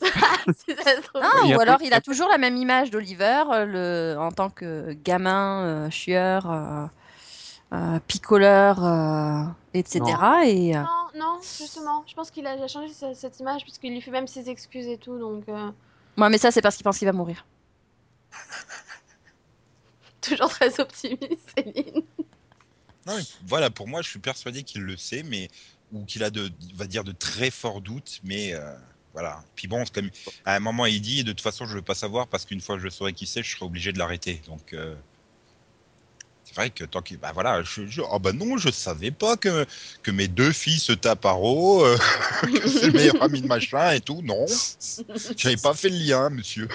Trouve. 0.00 1.22
Ah, 1.22 1.46
ou 1.46 1.60
alors 1.60 1.82
il 1.82 1.92
a 1.92 2.00
toujours 2.00 2.28
la 2.28 2.38
même 2.38 2.56
image 2.56 2.90
d'Oliver 2.90 3.44
euh, 3.52 3.66
le... 3.66 4.18
en 4.18 4.30
tant 4.30 4.48
que 4.48 4.92
gamin, 5.04 5.62
euh, 5.62 5.90
chieur, 5.90 6.50
euh, 6.50 6.86
euh, 7.74 7.98
picoleur, 8.06 8.82
euh, 8.82 9.44
etc. 9.74 10.00
Et, 10.46 10.74
euh, 10.74 10.80
Non, 10.80 10.86
non, 11.18 11.38
justement. 11.42 12.02
Je 12.06 12.14
pense 12.14 12.30
qu'il 12.30 12.46
a, 12.46 12.66
changé 12.66 12.92
sa- 12.94 13.14
cette 13.14 13.38
image 13.40 13.62
puisqu'il 13.62 13.92
lui 13.92 14.00
fait 14.00 14.10
même 14.10 14.26
ses 14.26 14.48
excuses 14.48 14.86
et 14.86 14.96
tout. 14.96 15.18
Donc, 15.18 15.46
euh, 15.50 15.70
ouais, 16.16 16.28
mais 16.30 16.38
ça, 16.38 16.50
c'est 16.50 16.62
parce 16.62 16.76
qu'il 16.76 16.84
pense 16.84 16.98
qu'il 16.98 17.06
va 17.06 17.12
mourir. 17.12 17.44
toujours 20.22 20.48
très 20.48 20.80
optimiste, 20.80 21.50
Céline. 21.56 22.02
Non, 23.06 23.18
voilà, 23.46 23.70
pour 23.70 23.88
moi, 23.88 24.02
je 24.02 24.08
suis 24.10 24.18
persuadé 24.18 24.62
qu'il 24.62 24.82
le 24.82 24.96
sait, 24.96 25.22
mais 25.22 25.48
ou 25.92 26.04
qu'il 26.04 26.22
a 26.22 26.30
de, 26.30 26.50
va 26.74 26.86
dire, 26.86 27.04
de 27.04 27.12
très 27.12 27.50
forts 27.50 27.80
doutes, 27.80 28.20
mais 28.22 28.52
euh, 28.54 28.76
voilà. 29.12 29.42
Puis 29.56 29.68
bon, 29.68 29.84
à 30.44 30.54
un 30.54 30.60
moment, 30.60 30.86
il 30.86 31.00
dit, 31.00 31.24
de 31.24 31.32
toute 31.32 31.40
façon, 31.40 31.66
je 31.66 31.74
veux 31.74 31.82
pas 31.82 31.94
savoir 31.94 32.28
parce 32.28 32.44
qu'une 32.44 32.60
fois 32.60 32.76
que 32.76 32.82
je 32.82 32.88
saurai 32.88 33.12
qui 33.12 33.26
c'est, 33.26 33.42
je 33.42 33.50
serai 33.56 33.64
obligé 33.64 33.92
de 33.92 33.98
l'arrêter. 33.98 34.42
Donc, 34.46 34.72
euh, 34.74 34.94
C'est 36.44 36.54
vrai 36.56 36.70
que 36.70 36.84
tant 36.84 37.00
qu'il. 37.02 37.18
Bah 37.18 37.30
voilà, 37.32 37.62
je, 37.62 37.86
je- 37.86 38.00
oh 38.02 38.18
bah 38.18 38.32
non, 38.32 38.56
je 38.56 38.70
savais 38.70 39.10
pas 39.12 39.36
que, 39.36 39.66
que 40.02 40.10
mes 40.10 40.26
deux 40.26 40.52
filles 40.52 40.78
se 40.80 40.92
tapent 40.92 41.24
à 41.26 41.32
Ro, 41.32 41.84
euh, 41.84 41.96
que 42.42 42.68
c'est 42.68 42.86
le 42.88 42.92
meilleur 42.92 43.22
ami 43.22 43.40
de 43.42 43.46
machin 43.46 43.92
et 43.92 44.00
tout. 44.00 44.20
Non, 44.22 44.46
j'avais 45.36 45.56
pas 45.56 45.74
fait 45.74 45.88
le 45.90 45.96
lien, 45.98 46.30
monsieur. 46.30 46.68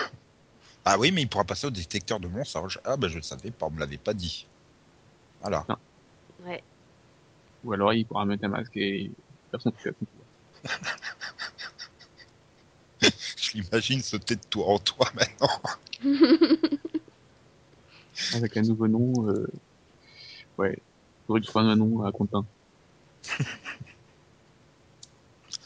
Ah 0.86 0.98
oui, 1.00 1.12
mais 1.12 1.24
il 1.24 1.30
pourra 1.30 1.46
passer 1.46 1.68
au 1.68 1.72
détecteur 1.72 2.20
de 2.20 2.28
mensonges. 2.28 2.80
Ah 2.86 2.98
bah 2.98 3.08
je 3.10 3.18
le 3.18 3.24
savais 3.24 3.52
pas, 3.52 3.68
on 3.68 3.72
me 3.72 3.80
l'avait 3.80 3.98
pas 3.98 4.14
dit. 4.14 4.48
Voilà. 5.42 5.68
Ouais. 6.46 6.64
Ou 7.64 7.74
alors 7.74 7.94
il 7.94 8.06
pourra 8.06 8.26
mettre 8.26 8.46
un 8.46 8.50
masque 8.50 8.78
et 8.78 9.12
personne 9.52 9.74
ne 9.74 9.78
fait 9.80 9.96
Je 13.38 13.52
l'imagine 13.54 14.02
sauter 14.02 14.36
de 14.36 14.42
toi 14.50 14.68
en 14.68 14.80
toi 14.80 15.10
maintenant. 15.16 15.50
avec 18.34 18.58
un 18.58 18.62
nouveau 18.62 18.88
nom. 18.88 19.30
Euh... 19.30 19.48
Ouais, 20.58 20.78
faudrait 21.28 21.42
que 21.42 21.48
je 21.48 21.58
un 21.58 21.76
nom 21.76 22.04
à 22.04 22.12
Quentin. 22.12 22.46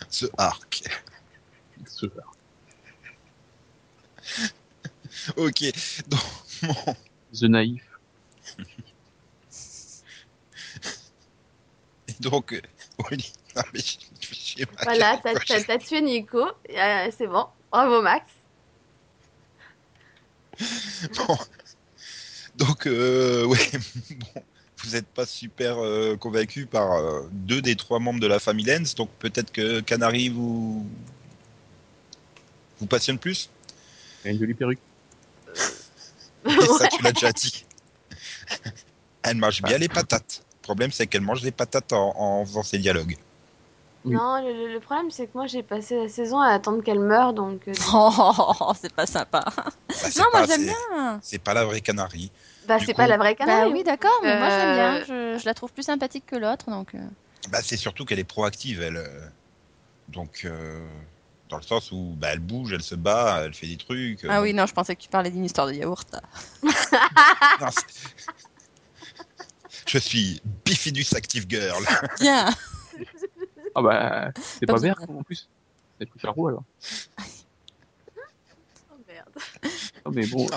Ce 0.09 0.25
arc. 0.37 0.83
Ce- 1.87 2.07
Ok. 5.37 5.63
Donc, 6.07 6.19
The 7.33 7.43
Naïf. 7.49 7.83
et 12.07 12.08
donc, 12.31 12.53
euh, 12.53 12.61
oui. 13.11 13.33
Non, 13.55 13.63
mais 13.73 13.79
je-. 13.79 14.63
Voilà, 14.83 15.19
t'as 15.23 15.33
t'as- 15.33 15.63
t'as 15.63 15.77
tué 15.79 16.01
Nico. 16.01 16.39
Euh, 16.69 17.11
c'est 17.17 17.25
bon. 17.27 17.47
Bravo, 17.71 18.01
Max. 18.03 18.25
Bon. 21.15 21.37
Donc, 22.55 22.85
euh, 22.85 23.45
ouais, 23.45 23.69
bon, 24.11 24.43
vous 24.83 24.91
n'êtes 24.91 25.07
pas 25.07 25.25
super 25.25 25.77
euh, 25.79 26.15
convaincu 26.17 26.65
par 26.65 26.91
euh, 26.93 27.27
deux 27.31 27.61
des 27.61 27.75
trois 27.75 27.99
membres 27.99 28.19
de 28.19 28.27
la 28.27 28.39
famille 28.39 28.65
Lenz, 28.65 28.93
donc 28.95 29.09
peut-être 29.17 29.51
que 29.51 29.79
Canary 29.79 30.29
vous 30.29 30.85
vous 32.79 32.85
passionne 32.85 33.17
plus? 33.17 33.49
Il 34.23 34.27
a 34.27 34.31
une 34.31 34.39
jolie 34.39 34.53
perruque. 34.53 34.79
Et 36.45 36.65
ça, 36.77 36.87
tu 36.87 37.01
l'as 37.01 37.13
déjà 37.13 37.31
dit. 37.31 37.65
Elle 39.23 39.37
mange 39.37 39.61
bien 39.61 39.77
les 39.77 39.87
patates. 39.89 40.43
Le 40.69 40.73
problème, 40.75 40.91
c'est 40.91 41.07
qu'elle 41.07 41.21
mange 41.21 41.41
les 41.41 41.49
patates 41.49 41.93
en, 41.93 42.13
en 42.15 42.45
faisant 42.45 42.61
ses 42.61 42.77
dialogues. 42.77 43.17
Oui. 44.05 44.13
Non, 44.13 44.39
le, 44.39 44.77
problème, 44.77 45.09
c'est 45.09 45.25
que 45.25 45.31
moi, 45.33 45.47
j'ai 45.47 45.63
passé 45.63 45.97
la 45.97 46.07
saison 46.07 46.39
à 46.39 46.49
attendre 46.49 46.83
qu'elle 46.83 46.99
meure, 46.99 47.33
donc... 47.33 47.67
euh, 47.67 47.73
Oh, 47.91 48.71
c'est 48.79 48.93
pas 48.93 49.07
sympa. 49.07 49.43
Bah, 49.55 49.63
Non, 50.15 50.25
moi 50.31 50.45
j'aime 50.45 50.65
bien. 50.65 51.19
C'est 51.23 51.39
pas 51.39 51.55
la 51.55 51.65
vraie 51.65 51.81
Canary. 51.81 52.31
bah, 52.67 52.77
c'est 52.85 52.93
pas 52.93 53.07
la 53.07 53.17
vraie 53.17 53.33
Bah 53.39 53.45
canard. 53.45 53.69
oui, 53.71 53.83
d'accord, 53.83 54.11
mais 54.21 54.37
moi 54.37 54.49
j'aime 54.49 54.73
bien. 54.75 54.95
Euh, 54.97 55.35
Je, 55.35 55.39
je 55.41 55.45
la 55.47 55.55
trouve 55.55 55.73
plus 55.73 55.81
sympathique 55.81 56.27
que 56.27 56.35
l'autre, 56.35 56.69
donc. 56.69 56.93
euh. 56.93 56.99
Bah, 57.49 57.61
c'est 57.63 57.75
surtout 57.77 58.05
qu'elle 58.05 58.19
est 58.19 58.23
proactive, 58.23 58.83
elle. 58.83 59.03
Donc, 60.07 60.41
euh, 60.45 60.87
dans 61.49 61.57
le 61.57 61.63
sens 61.63 61.91
où 61.91 62.13
bah, 62.15 62.27
elle 62.31 62.39
bouge, 62.39 62.73
elle 62.73 62.83
se 62.83 62.93
bat, 62.93 63.41
elle 63.45 63.55
fait 63.55 63.65
des 63.65 63.77
trucs. 63.77 64.23
Ah 64.29 64.43
oui, 64.43 64.53
non, 64.53 64.67
je 64.67 64.73
pensais 64.73 64.95
que 64.95 65.01
tu 65.01 65.09
parlais 65.09 65.31
d'une 65.31 65.45
histoire 65.45 65.65
de 65.65 65.73
yaourt. 65.73 66.15
Non, 67.59 67.67
c'est- 67.71 67.85
Je 69.89 69.97
suis 69.97 70.39
Bifidus 70.65 71.15
Active 71.15 71.45
Girl. 71.49 71.83
Bien. 72.19 72.49
Ah 73.75 73.83
bah, 73.83 74.31
c'est 74.35 74.65
Pas 74.65 74.73
pas, 74.73 74.79
vert 74.79 74.97
en 75.07 75.21
plus. 75.21 75.47
C'est 75.99 76.05
plus 76.07 76.19
faire 76.19 76.33
roux 76.33 76.47
alors. 76.47 76.63
Oh, 78.91 78.95
merde. 79.07 79.29
Ah, 80.03 80.09
mais 80.11 80.25
bon, 80.25 80.47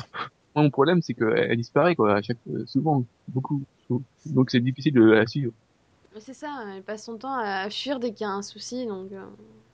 moi 0.54 0.64
mon 0.64 0.70
problème 0.70 1.02
c'est 1.02 1.12
qu'elle 1.14 1.56
disparaît 1.56 1.94
quoi, 1.94 2.16
à 2.16 2.22
chaque 2.22 2.38
souvent, 2.66 3.04
beaucoup. 3.28 3.62
Donc 4.24 4.50
c'est 4.50 4.60
difficile 4.60 4.94
de 4.94 5.02
la 5.02 5.26
suivre. 5.26 5.52
Mais 6.14 6.20
C'est 6.20 6.34
ça, 6.34 6.64
elle 6.74 6.82
passe 6.82 7.04
son 7.04 7.18
temps 7.18 7.34
à 7.38 7.68
fuir 7.70 8.00
dès 8.00 8.12
qu'il 8.12 8.26
y 8.26 8.28
a 8.28 8.32
un 8.32 8.42
souci, 8.42 8.86
donc... 8.86 9.12
euh, 9.12 9.24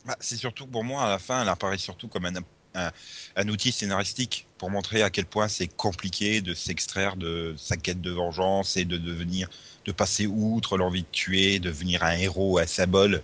Bah, 0.04 0.16
c'est 0.20 0.36
surtout 0.36 0.66
que 0.66 0.70
pour 0.72 0.84
moi, 0.84 1.02
à 1.04 1.08
la 1.08 1.18
fin, 1.18 1.42
elle 1.42 1.48
apparaît 1.48 1.78
surtout 1.78 2.08
comme 2.08 2.26
un, 2.26 2.32
un, 2.74 2.90
un 3.36 3.48
outil 3.48 3.72
scénaristique 3.72 4.46
pour 4.58 4.70
montrer 4.70 5.02
à 5.02 5.10
quel 5.10 5.24
point 5.26 5.48
c'est 5.48 5.68
compliqué 5.68 6.40
de 6.40 6.54
s'extraire 6.54 7.16
de 7.16 7.54
sa 7.58 7.76
quête 7.76 8.00
de 8.00 8.10
vengeance 8.10 8.76
et 8.76 8.84
de 8.84 8.96
devenir, 8.98 9.48
de 9.84 9.92
passer 9.92 10.26
outre 10.26 10.76
l'envie 10.78 11.02
de 11.02 11.08
tuer, 11.12 11.58
de 11.58 11.68
devenir 11.70 12.02
un 12.02 12.16
héros, 12.16 12.58
un 12.58 12.66
symbole. 12.66 13.22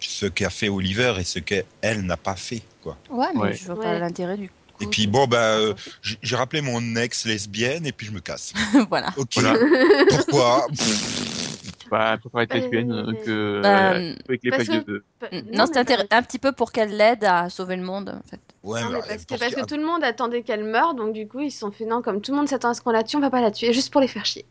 Ce- 0.00 0.26
qu'a 0.26 0.48
fait 0.48 0.68
Oliver 0.68 1.14
et 1.18 1.24
ce 1.24 1.40
qu'elle 1.40 2.02
n'a 2.02 2.16
pas 2.16 2.36
fait, 2.36 2.62
quoi. 2.82 2.96
Ouais, 3.10 3.26
mais 3.34 3.40
Ouais. 3.40 3.54
je 3.54 3.64
vois 3.66 3.74
Ouais. 3.74 3.82
pas 3.82 3.98
l'intérêt 3.98 4.36
du 4.36 4.48
coup. 4.48 4.54
Et 4.80 4.86
puis 4.86 5.08
bon, 5.08 5.26
bah, 5.26 5.56
euh, 5.56 5.74
j'ai 6.02 6.16
j'ai 6.22 6.36
rappelé 6.36 6.62
mon 6.62 6.94
ex 6.94 7.24
lesbienne 7.24 7.84
et 7.84 7.90
puis 7.90 8.06
je 8.06 8.12
me 8.12 8.20
casse. 8.20 8.52
voilà. 8.90 9.12
Ok. 9.16 9.32
Voilà. 9.34 9.58
Pourquoi? 10.08 10.68
Bah, 11.90 12.10
elle 12.14 12.18
préfère 12.20 12.40
être 12.40 12.52
Euh, 12.54 12.58
lesbienne 12.58 12.92
euh, 12.92 13.12
que 13.24 13.60
Bah, 13.62 13.92
euh, 13.92 14.14
avec 14.28 14.42
les 14.44 14.50
de. 14.80 15.04
Pas- 15.18 15.28
Non, 15.32 15.66
pas- 15.68 15.82
intér- 15.82 16.06
un 16.10 16.22
petit 16.22 16.38
peu 16.38 16.52
pour 16.52 16.72
qu'elle 16.72 16.96
l'aide 16.96 17.24
à 17.24 17.48
sauver 17.50 17.76
le 17.76 17.82
monde, 17.82 18.08
en 18.10 18.28
fait. 18.28 18.40
Ouais, 18.62 18.82
Non, 18.82 18.88
mais 18.90 18.98
bah, 19.00 19.04
parce, 19.08 19.24
que, 19.24 19.34
parce 19.38 19.50
ce- 19.52 19.56
que 19.60 19.64
tout 19.66 19.76
le 19.76 19.84
monde 19.86 20.02
attendait 20.04 20.42
qu'elle 20.42 20.64
meure, 20.64 20.94
donc 20.94 21.12
du 21.14 21.26
coup 21.28 21.40
ils 21.40 21.50
se 21.50 21.60
sont 21.60 21.70
fait 21.70 21.84
non, 21.86 22.02
comme 22.02 22.20
tout 22.20 22.32
le 22.32 22.36
monde 22.38 22.48
s'attend 22.48 22.70
à 22.70 22.74
ce 22.74 22.80
qu'on 22.82 22.90
la 22.90 23.04
tue, 23.04 23.16
on 23.16 23.20
va 23.20 23.30
pas 23.30 23.40
la 23.40 23.50
tuer, 23.50 23.72
juste 23.72 23.92
pour 23.92 24.00
les 24.00 24.08
faire 24.08 24.26
chier. 24.26 24.44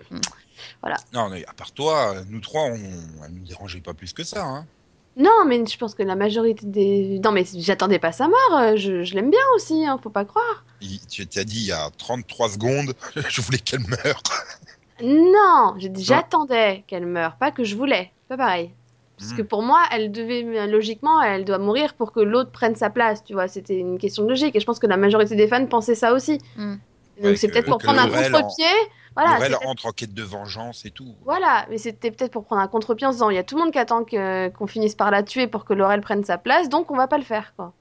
Non, 1.14 1.30
mais 1.30 1.46
à 1.46 1.54
part 1.54 1.72
toi, 1.72 2.16
nous 2.30 2.40
trois, 2.40 2.64
on, 2.64 2.74
elle 3.26 3.32
nous 3.34 3.46
dérangeait 3.46 3.82
pas 3.82 3.94
plus 3.94 4.14
que 4.14 4.24
ça. 4.24 4.44
Hein. 4.44 4.66
Non, 5.16 5.46
mais 5.48 5.66
je 5.66 5.78
pense 5.78 5.96
que 5.96 6.04
la 6.04 6.16
majorité 6.16 6.66
des. 6.66 7.20
Non, 7.24 7.32
mais 7.32 7.44
j'attendais 7.56 7.98
pas 8.00 8.12
sa 8.12 8.28
mort, 8.28 8.54
euh, 8.58 8.76
je, 8.76 9.04
je 9.04 9.16
l'aime 9.16 9.32
bien 9.32 9.40
aussi, 9.56 9.86
hein, 9.86 10.00
faut 10.02 10.10
pas 10.12 10.26
croire. 10.26 10.64
Il- 10.82 11.00
Tu 11.08 11.26
t'as 11.28 11.44
dit 11.44 11.58
il 11.62 11.66
y 11.66 11.72
a 11.72 11.90
33 11.98 12.50
secondes, 12.50 12.94
je 13.30 13.42
voulais 13.42 13.58
qu'elle 13.58 13.82
meure. 13.88 14.22
Non, 15.04 15.76
j'attendais 15.78 16.84
qu'elle 16.88 17.06
meure, 17.06 17.36
pas 17.38 17.52
que 17.52 17.64
je 17.64 17.76
voulais, 17.76 18.12
pas 18.30 18.38
pareil. 18.38 18.72
Parce 19.18 19.32
Hmm. 19.32 19.38
que 19.38 19.42
pour 19.42 19.64
moi, 19.64 19.82
elle 19.92 20.12
devait, 20.12 20.68
logiquement, 20.68 21.22
elle 21.22 21.44
doit 21.46 21.58
mourir 21.58 21.96
pour 21.96 22.12
que 22.12 22.20
l'autre 22.20 22.52
prenne 22.52 22.76
sa 22.76 22.90
place, 22.90 23.24
tu 23.24 23.34
vois, 23.34 23.48
c'était 23.48 23.78
une 23.80 23.98
question 23.98 24.24
de 24.24 24.30
logique, 24.30 24.56
et 24.56 24.60
je 24.60 24.66
pense 24.66 24.78
que 24.80 24.86
la 24.88 24.98
majorité 24.98 25.36
des 25.36 25.48
fans 25.48 25.66
pensaient 25.66 25.96
ça 25.96 26.14
aussi. 26.14 26.40
Hmm. 26.56 26.76
Donc 27.18 27.26
Ouais, 27.26 27.36
c'est 27.36 27.48
peut-être 27.48 27.66
pour 27.66 27.80
prendre 27.80 28.00
un 28.00 28.08
contre-pied, 28.32 28.66
voilà, 29.16 29.38
peut-être- 29.40 29.66
entre 29.68 29.88
en 29.88 29.92
quête 29.92 30.14
de 30.14 30.22
vengeance 30.22 30.86
et 30.86 30.92
tout. 30.92 31.16
Voilà, 31.26 31.66
mais 31.72 31.80
c'était 31.80 32.12
peut-être 32.12 32.32
pour 32.32 32.46
prendre 32.46 32.62
un 32.62 32.68
contre-pied 32.68 33.08
en 33.08 33.12
se 33.12 33.16
disant 33.16 33.32
il 33.32 33.36
y 33.36 33.40
a 33.40 33.44
tout 33.44 33.56
le 33.56 33.64
monde 33.64 33.72
qui 33.74 33.80
attend 33.80 34.04
que- 34.04 34.50
qu'on 34.50 34.68
finisse 34.68 34.94
par 34.94 35.10
la 35.10 35.24
tuer 35.24 35.48
pour 35.48 35.66
que 35.66 35.74
Laurel 35.74 36.02
prenne 36.02 36.24
sa 36.24 36.38
place, 36.38 36.70
donc 36.70 36.92
on 36.92 36.96
va 36.96 37.08
pas 37.08 37.18
le 37.18 37.24
faire, 37.24 37.54
quoi. 37.56 37.74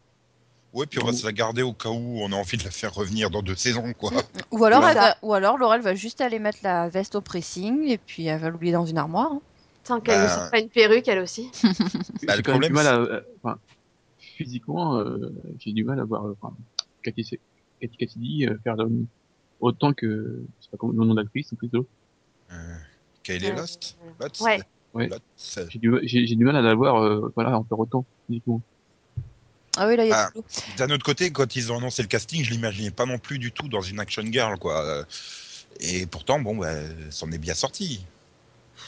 Ouais, 0.76 0.84
puis 0.84 0.98
on 1.02 1.06
va 1.06 1.14
se 1.14 1.24
la 1.24 1.32
garder 1.32 1.62
au 1.62 1.72
cas 1.72 1.88
où 1.88 2.18
on 2.20 2.30
a 2.32 2.36
envie 2.36 2.58
de 2.58 2.64
la 2.64 2.70
faire 2.70 2.92
revenir 2.92 3.30
dans 3.30 3.40
deux 3.40 3.54
saisons, 3.56 3.94
quoi. 3.94 4.12
Ou 4.50 4.62
alors, 4.62 4.84
ça. 4.84 4.92
va- 4.94 5.16
ou 5.22 5.32
alors 5.32 5.56
Laurel 5.56 5.80
va 5.80 5.94
juste 5.94 6.20
aller 6.20 6.38
mettre 6.38 6.58
la 6.62 6.90
veste 6.90 7.14
au 7.14 7.22
pressing 7.22 7.88
et 7.88 7.96
puis 7.96 8.26
elle 8.26 8.38
va 8.38 8.50
l'oublier 8.50 8.74
dans 8.74 8.84
une 8.84 8.98
armoire. 8.98 9.32
hein. 9.32 9.40
Tant 9.84 10.00
qu'elle 10.00 10.20
ne 10.20 10.26
Bah. 10.26 10.34
sort 10.34 10.50
pas 10.50 10.60
une 10.60 10.68
perruque, 10.68 11.08
elle 11.08 11.20
aussi. 11.20 11.50
Bah, 12.26 12.32
j'ai 12.32 12.36
le 12.36 12.42
quand 12.42 12.52
même 12.52 12.60
problème, 12.60 12.68
du 12.70 12.72
mal 12.74 12.86
à, 12.88 12.96
euh, 12.98 13.20
enfin, 13.42 13.58
physiquement, 14.18 14.98
euh, 14.98 15.32
j'ai 15.60 15.72
du 15.72 15.82
mal 15.84 15.98
à 15.98 16.04
voir, 16.04 16.26
enfin, 16.42 16.54
Cathy, 17.02 17.38
Cathy 17.80 17.96
Cassidy 17.96 18.46
euh, 18.46 18.58
faire 18.62 18.76
autant 19.60 19.94
que, 19.94 20.06
je 20.06 20.64
sais 20.64 20.70
pas 20.70 20.76
comment 20.76 20.92
le 20.92 21.06
nom 21.06 21.14
d'actrice, 21.14 21.50
en 21.54 21.56
plus 21.56 21.68
de 21.68 21.78
l'autre. 21.78 21.90
Euh, 22.52 22.76
Kaylee 23.22 23.46
Euh, 23.50 23.56
Lost? 23.56 23.96
Lost? 24.20 24.40
Ouais. 24.42 25.10
J'ai 25.70 25.78
du, 25.78 25.90
j'ai, 26.02 26.26
j'ai 26.26 26.36
du 26.36 26.44
mal 26.44 26.56
à 26.56 26.60
la 26.60 26.74
voir, 26.74 26.96
euh, 27.02 27.32
voilà, 27.34 27.58
en 27.58 27.64
faire 27.64 27.78
autant, 27.78 28.04
physiquement. 28.26 28.60
Ah 29.76 29.86
oui, 29.86 29.96
là, 29.96 30.04
il 30.04 30.08
y 30.08 30.12
a 30.12 30.30
Ah. 30.34 30.40
D'un 30.78 30.90
autre 30.90 31.04
côté, 31.04 31.30
quand 31.30 31.56
ils 31.56 31.72
ont 31.72 31.78
annoncé 31.78 32.02
le 32.02 32.08
casting, 32.08 32.44
je 32.44 32.50
l'imaginais 32.50 32.90
pas 32.90 33.06
non 33.06 33.18
plus 33.18 33.38
du 33.38 33.52
tout 33.52 33.68
dans 33.68 33.80
une 33.82 34.00
action 34.00 34.22
girl, 34.24 34.58
quoi. 34.58 34.82
Euh, 34.82 35.04
Et 35.80 36.06
pourtant, 36.06 36.40
bon, 36.40 36.56
bah, 36.56 36.72
s'en 37.10 37.30
est 37.32 37.38
bien 37.38 37.54
sorti. 37.54 38.04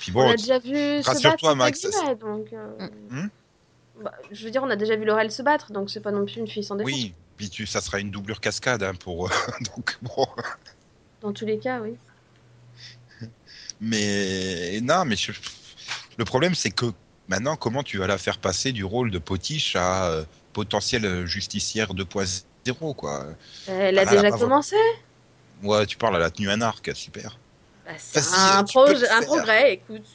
Puis 0.00 0.12
on 0.12 0.14
bon, 0.14 0.30
a 0.30 0.36
déjà 0.36 0.58
vu 0.58 1.02
se 1.02 1.06
rassure-toi, 1.06 1.54
battre, 1.54 1.56
Max. 1.56 1.82
donc... 2.20 2.52
euh, 2.52 2.88
Hmm 3.10 3.28
bah, 4.02 4.12
je 4.30 4.44
veux 4.44 4.50
dire, 4.50 4.62
on 4.62 4.70
a 4.70 4.76
déjà 4.76 4.94
vu 4.96 5.04
Laurel 5.04 5.30
se 5.32 5.42
battre, 5.42 5.72
donc 5.72 5.90
c'est 5.90 6.00
pas 6.00 6.12
non 6.12 6.24
plus 6.24 6.36
une 6.36 6.46
fille 6.46 6.62
sans 6.62 6.76
défense. 6.76 6.92
oui, 6.92 7.14
puis 7.36 7.50
tu, 7.50 7.66
ça 7.66 7.80
sera 7.80 7.98
une 7.98 8.10
doublure 8.12 8.40
cascade, 8.40 8.82
hein, 8.82 8.94
pour. 8.94 9.26
euh, 9.26 9.30
donc 9.76 9.98
bon. 10.02 10.26
Dans 11.20 11.32
tous 11.32 11.46
les 11.46 11.58
cas, 11.58 11.80
oui. 11.80 11.96
Mais 13.80 14.80
non, 14.82 15.04
mais 15.04 15.16
je- 15.16 15.32
le 16.16 16.24
problème, 16.24 16.54
c'est 16.54 16.70
que 16.70 16.86
maintenant, 17.28 17.56
comment 17.56 17.82
tu 17.82 17.98
vas 17.98 18.06
la 18.06 18.18
faire 18.18 18.38
passer 18.38 18.72
du 18.72 18.84
rôle 18.84 19.10
de 19.10 19.18
potiche 19.18 19.76
à 19.76 20.06
euh, 20.08 20.24
potentielle 20.52 21.26
justicière 21.26 21.94
2.0, 21.94 22.94
quoi 22.94 23.26
Elle 23.66 23.98
a 23.98 24.02
Ah, 24.02 24.04
là, 24.04 24.10
déjà 24.10 24.22
là, 24.22 24.30
commencé? 24.30 24.76
Ouais, 25.62 25.86
tu 25.86 25.96
parles, 25.96 26.16
elle 26.16 26.22
a 26.22 26.30
tenu 26.30 26.50
un 26.50 26.60
arc, 26.60 26.90
super. 26.94 27.38
Bah, 27.86 27.92
c'est 27.98 28.20
un, 28.20 28.64
progrès, 28.64 29.74
écoute. 29.74 30.06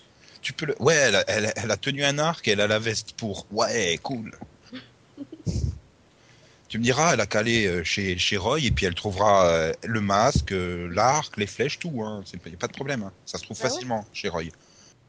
Tu 0.42 0.54
peux 0.54 0.66
le... 0.68 0.75
Ouais, 0.80 0.96
elle 0.96 1.16
a, 1.16 1.24
elle, 1.28 1.54
elle 1.56 1.72
a 1.72 1.78
tenu 1.78 2.04
un 2.04 2.20
arc, 2.20 2.48
elle 2.48 2.62
a 2.62 2.68
la 2.68 2.80
veste 2.80 3.13
pour. 3.13 3.48
Ouais, 3.52 3.98
cool. 4.04 4.38
tu 6.68 6.78
me 6.78 6.84
diras, 6.84 7.13
elle 7.13 7.22
a 7.22 7.25
calé 7.25 7.66
euh, 7.66 7.84
chez, 7.84 8.18
chez 8.18 8.38
Roy 8.38 8.60
et 8.60 8.72
puis 8.72 8.86
elle 8.86 8.96
trouvera 8.96 9.48
euh, 9.48 9.74
le 9.84 10.02
masque, 10.02 10.52
euh, 10.52 10.90
l'arc, 10.92 11.38
les 11.38 11.48
flèches, 11.48 11.80
tout. 11.80 12.04
Hein. 12.04 12.24
C'est 12.25 12.38
pas- 12.38 12.50
y 12.50 12.54
a 12.56 12.58
pas 12.58 12.68
de 12.68 12.74
problème. 12.74 13.04
hein. 13.04 13.12
Ça 13.25 13.38
se 13.38 13.44
trouve 13.44 13.58
Ah 13.62 13.63
ouais 13.63 13.70
facilement 13.70 14.06
chez 14.13 14.30
Roy. 14.30 14.44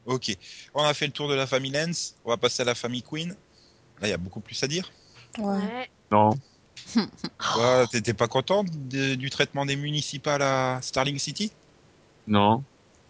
Ok, 0.05 0.31
on 0.73 0.83
a 0.83 0.93
fait 0.93 1.07
le 1.07 1.11
tour 1.11 1.27
de 1.27 1.35
la 1.35 1.47
famille 1.47 1.71
Lens. 1.71 2.15
On 2.23 2.29
va 2.29 2.37
passer 2.37 2.61
à 2.61 2.65
la 2.65 2.75
famille 2.75 3.03
Queen. 3.03 3.29
Là, 3.99 4.07
il 4.07 4.09
y 4.09 4.13
a 4.13 4.17
beaucoup 4.17 4.39
plus 4.39 4.61
à 4.63 4.67
dire. 4.67 4.91
Ouais. 5.37 5.89
Non. 6.11 6.31
Ouais, 7.57 7.85
T'étais 7.91 8.13
pas 8.13 8.27
content 8.27 8.63
de- 8.63 9.15
du 9.15 9.29
traitement 9.29 9.65
des 9.65 9.75
municipales 9.75 10.41
à 10.41 10.79
Starling 10.81 11.17
City? 11.19 11.51
Non. 12.27 12.63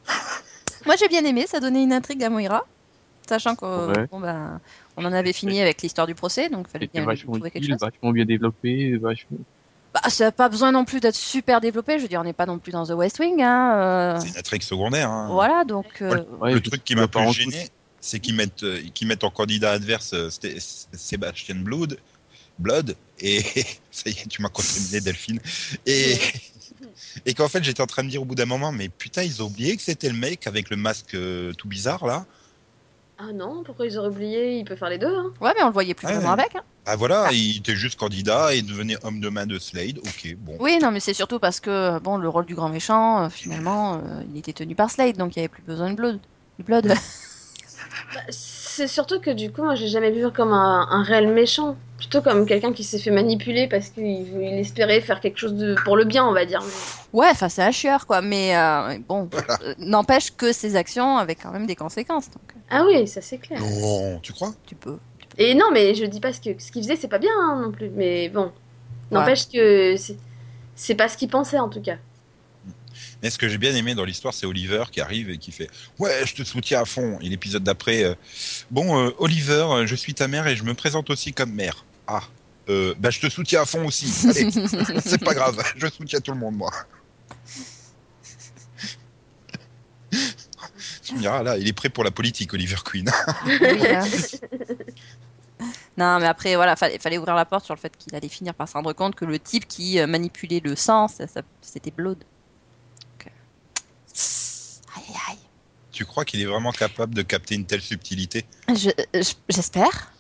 Moi 0.86 0.96
j'ai 1.00 1.08
bien 1.08 1.24
aimé, 1.26 1.46
ça 1.48 1.60
donnait 1.60 1.84
une 1.84 1.94
intrigue 1.94 2.24
à 2.24 2.30
Moira. 2.30 2.64
Sachant 3.28 3.56
qu'on 3.56 3.88
Ouais. 3.90 4.06
bon, 4.12 4.20
ben, 4.20 4.60
on 4.98 5.04
en 5.06 5.12
avait 5.12 5.34
fini 5.34 5.60
avec 5.60 5.82
l'histoire 5.82 6.06
du 6.06 6.14
procès, 6.14 6.48
donc 6.50 6.68
il 6.68 6.72
fallait 6.72 6.86
C'était 6.86 7.00
bien 7.00 7.06
vachement 7.08 7.34
trouver 7.34 7.50
quelque 7.50 7.64
utile, 7.64 7.74
chose. 7.74 7.82
vachement 7.90 8.12
bien 8.12 8.26
développé, 8.26 8.98
vachement. 8.98 9.38
Bah, 9.96 10.02
ça 10.10 10.26
n'a 10.26 10.32
pas 10.32 10.48
besoin 10.48 10.72
non 10.72 10.86
plus 10.86 11.00
d'être 11.00 11.16
super 11.16 11.60
développé, 11.60 11.98
je 11.98 12.04
veux 12.04 12.08
dire, 12.08 12.20
on 12.22 12.24
n'est 12.24 12.34
pas 12.34 12.46
non 12.46 12.60
plus 12.60 12.72
dans 12.72 12.86
The 12.86 12.92
West 12.92 13.18
Wing. 13.20 13.42
Hein, 13.42 13.74
euh, 13.78 14.20
C'est 14.20 14.30
une 14.30 14.38
intrigue 14.38 14.62
secondaire. 14.62 15.10
Hein. 15.10 15.30
Voilà, 15.32 15.64
donc. 15.64 16.02
euh, 16.04 16.24
Ouais, 16.40 16.54
le 16.54 16.62
truc 16.62 16.84
qui 16.84 16.96
m'a 16.96 17.04
en 17.06 17.08
plus 17.08 17.32
gêné, 17.34 17.68
c'est 18.00 18.20
qu'ils 18.20 18.36
mettent, 18.36 18.62
euh, 18.64 18.80
qu'ils 18.94 19.08
mettent 19.08 19.24
en 19.24 19.32
candidat 19.32 19.72
adverse 19.72 20.14
euh, 20.14 20.28
Sté- 20.30 20.60
Sébastien 20.94 21.56
Blood, 21.56 21.98
Blood, 22.60 22.96
et 23.20 23.42
ça 23.92 24.10
y 24.10 24.14
est, 24.14 24.28
tu 24.30 24.42
m'as 24.42 24.50
contaminé 24.50 25.02
Delphine, 25.02 25.40
et, 25.86 26.18
et 27.26 27.34
qu'en 27.34 27.48
fait 27.50 27.64
j'étais 27.64 27.82
en 27.82 27.88
train 27.88 28.04
de 28.04 28.10
dire 28.10 28.22
au 28.22 28.26
bout 28.26 28.36
d'un 28.36 28.46
moment, 28.46 28.72
mais 28.72 28.90
putain, 28.90 29.24
ils 29.24 29.42
ont 29.44 29.48
oublié 29.48 29.76
que 29.76 29.82
c'était 29.84 30.10
le 30.10 30.16
mec 30.18 30.48
avec 30.48 30.70
le 30.70 30.78
masque 30.78 31.16
euh, 31.16 31.54
tout 31.54 31.68
bizarre 31.68 32.06
là. 32.06 32.26
Ah 33.18 33.32
non, 33.34 33.64
pourquoi 33.64 33.86
ils 33.86 33.98
auraient 33.98 34.10
oublié? 34.10 34.58
Il 34.60 34.66
peut 34.66 34.76
faire 34.76 34.90
les 34.90 34.98
deux. 34.98 35.08
Hein. 35.16 35.32
Ouais, 35.40 35.54
mais 35.56 35.64
on 35.64 35.68
le 35.68 35.74
voyait 35.74 35.94
plus 35.94 36.06
Ouais. 36.06 36.16
vraiment 36.16 36.32
avec. 36.34 36.54
hein. 36.56 36.64
Ah 36.86 36.98
voilà, 36.98 37.28
Ah. 37.30 37.32
il 37.32 37.58
était 37.60 37.76
juste 37.76 37.98
candidat 37.98 38.54
et 38.54 38.62
devenait 38.62 38.98
homme 39.06 39.22
de 39.22 39.30
main 39.30 39.46
de 39.46 39.58
Slade, 39.58 40.00
ok, 40.00 40.36
bon. 40.38 40.58
Oui, 40.60 40.78
non, 40.82 40.92
mais 40.92 41.00
c'est 41.00 41.14
surtout 41.14 41.40
parce 41.40 41.60
que 41.62 41.98
bon, 42.00 42.18
le 42.18 42.28
rôle 42.30 42.46
du 42.46 42.56
grand 42.56 42.68
méchant, 42.70 43.24
euh, 43.24 43.30
finalement, 43.30 43.96
euh, 43.96 44.22
il 44.30 44.38
était 44.38 44.52
tenu 44.54 44.76
par 44.76 44.92
Slade, 44.92 45.16
donc 45.18 45.36
il 45.36 45.40
n'y 45.40 45.46
avait 45.46 45.50
plus 45.54 45.64
besoin 45.64 45.90
de 45.92 45.96
Blood. 45.96 46.20
Du 46.60 46.66
Blood. 46.66 46.94
Bah, 48.16 48.22
c'est 48.30 48.88
surtout 48.88 49.20
que 49.20 49.30
du 49.30 49.52
coup, 49.52 49.64
moi, 49.64 49.76
j'ai 49.76 49.88
jamais 49.88 50.10
vu 50.12 50.32
comme 50.32 50.54
un, 50.54 50.88
un 50.90 51.04
réel 51.04 51.28
méchant. 51.28 51.76
Plutôt 51.98 52.22
comme 52.22 52.46
quelqu'un 52.46 52.74
qui 52.74 52.84
s'est 52.84 53.00
fait 53.00 53.12
manipuler 53.12 53.68
parce 53.68 53.90
qu'il 53.90 54.04
il 54.06 54.60
espérait 54.60 55.02
faire 55.02 55.20
quelque 55.22 55.38
chose 55.38 55.54
de 55.54 55.76
pour 55.86 55.96
le 55.98 56.06
bien, 56.06 56.26
on 56.26 56.34
va 56.34 56.46
dire. 56.46 56.62
Ouais, 57.14 57.28
enfin, 57.32 57.50
c'est 57.50 57.62
un 57.64 57.72
chieur, 57.72 58.06
quoi. 58.06 58.22
Mais 58.22 58.56
euh, 58.56 58.98
bon, 59.08 59.30
euh, 59.62 59.74
n'empêche 59.78 60.36
que 60.36 60.52
ses 60.52 60.76
actions 60.76 61.18
avaient 61.18 61.36
quand 61.36 61.52
même 61.52 61.66
des 61.66 61.76
conséquences. 61.76 62.30
Donc, 62.30 62.44
euh, 62.56 62.60
Ah 62.70 62.84
oui, 62.86 63.08
ça 63.08 63.22
c'est 63.22 63.38
clair. 63.38 63.62
Non, 63.62 64.20
tu 64.20 64.34
crois? 64.34 64.52
Tu 64.66 64.76
peux. 64.76 64.98
Et 65.38 65.54
non, 65.56 65.66
mais 65.74 65.96
je 65.96 66.06
dis 66.06 66.20
pas 66.20 66.34
ce 66.34 66.42
que 66.42 66.52
ce 66.58 66.72
qu'il 66.72 66.84
faisait, 66.84 66.96
c'est 66.96 67.08
pas 67.08 67.18
bien 67.18 67.32
hein, 67.42 67.62
non 67.64 67.72
plus. 67.72 67.90
Mais 67.90 68.30
bon, 68.30 68.52
n'empêche 69.12 69.48
que 69.50 69.96
c'est 69.98 70.18
c'est 70.76 70.96
pas 70.96 71.08
ce 71.08 71.18
qu'il 71.18 71.30
pensait 71.30 71.60
en 71.60 71.70
tout 71.70 71.82
cas. 71.82 71.98
Mais 73.26 73.32
ce 73.32 73.40
que 73.40 73.50
j'ai 73.50 73.58
bien 73.58 73.74
aimé 73.74 73.96
dans 73.96 74.06
l'histoire, 74.06 74.36
c'est 74.36 74.46
Oliver 74.46 74.84
qui 74.92 75.02
arrive 75.02 75.32
et 75.32 75.40
qui 75.40 75.52
fait 75.52 75.68
Ouais, 75.98 76.28
je 76.28 76.36
te 76.36 76.44
soutiens 76.44 76.82
à 76.84 76.86
fond. 76.86 77.18
Et 77.22 77.28
l'épisode 77.30 77.64
d'après 77.64 78.04
euh, 78.04 78.14
Bon, 78.70 79.00
euh, 79.04 79.10
Oliver, 79.18 79.66
euh, 79.68 79.88
je 79.88 79.96
suis 79.96 80.14
ta 80.14 80.28
mère 80.28 80.46
et 80.46 80.56
je 80.56 80.64
me 80.64 80.76
présente 80.76 81.10
aussi 81.10 81.34
comme 81.34 81.52
mère. 81.52 81.86
Ah, 82.06 82.22
euh, 82.70 82.94
bah, 83.00 83.10
je 83.10 83.20
te 83.20 83.28
soutiens 83.28 83.64
à 83.64 83.66
fond 83.66 83.84
aussi. 83.88 84.14
Allez, 84.30 84.52
c'est 85.04 85.24
pas 85.24 85.34
grave, 85.34 85.60
je 85.76 85.88
soutiens 85.88 86.20
tout 86.20 86.34
le 86.34 86.38
monde, 86.38 86.56
moi. 86.56 86.70
me 90.12 91.18
diras, 91.18 91.42
là, 91.42 91.58
il 91.58 91.68
est 91.68 91.74
prêt 91.74 91.90
pour 91.90 92.04
la 92.04 92.12
politique, 92.12 92.54
Oliver 92.54 92.78
Queen. 92.86 93.10
Non, 95.98 96.20
mais 96.20 96.28
après, 96.28 96.56
voilà, 96.58 96.76
fallait, 96.76 97.00
fallait 97.00 97.18
ouvrir 97.18 97.34
la 97.36 97.46
porte 97.46 97.64
sur 97.66 97.74
le 97.74 97.80
fait 97.80 97.96
qu'il 97.98 98.14
allait 98.16 98.28
finir 98.30 98.54
par 98.54 98.68
se 98.68 98.74
rendre 98.74 98.92
compte 98.94 99.16
que 99.16 99.24
le 99.26 99.40
type 99.40 99.66
qui 99.66 99.98
manipulait 100.06 100.60
le 100.64 100.76
sang, 100.76 101.08
ça- 101.08 101.26
ça- 101.26 101.42
c'était 101.62 101.90
Blood. 101.90 102.24
Euh, 104.18 104.98
Aïe, 104.98 105.16
aïe, 105.30 105.38
tu 105.92 106.06
crois 106.06 106.24
qu'il 106.26 106.42
est 106.42 106.46
vraiment 106.46 106.72
capable 106.72 107.14
de 107.14 107.22
capter 107.22 107.56
une 107.56 107.66
telle 107.66 107.82
subtilité? 107.82 108.46
Je- 108.70 108.90
je- 109.14 109.34
J'espère. 109.50 110.12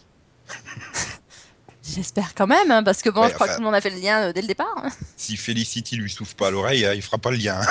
J'espère 1.84 2.34
quand 2.34 2.48
même, 2.48 2.72
hein, 2.72 2.84
parce 2.84 3.02
que 3.02 3.10
bon, 3.10 3.22
Ouais, 3.22 3.30
je 3.30 3.34
crois 3.36 3.46
enfin- 3.46 3.54
que 3.54 3.58
tout 3.58 3.62
le 3.62 3.66
monde 3.66 3.76
a 3.76 3.82
fait 3.82 3.92
le 3.92 4.00
lien 4.00 4.24
euh, 4.30 4.34
dès 4.34 4.42
le 4.42 4.48
départ. 4.48 4.74
hein. 4.78 4.90
Si 5.18 5.38
Felicity 5.38 5.96
lui 5.98 6.10
souffle 6.10 6.36
pas 6.36 6.48
à 6.48 6.52
l'oreille, 6.52 6.84
hein, 6.86 6.94
il 6.94 7.02
fera 7.02 7.18
pas 7.20 7.30
le 7.32 7.38
lien. 7.38 7.62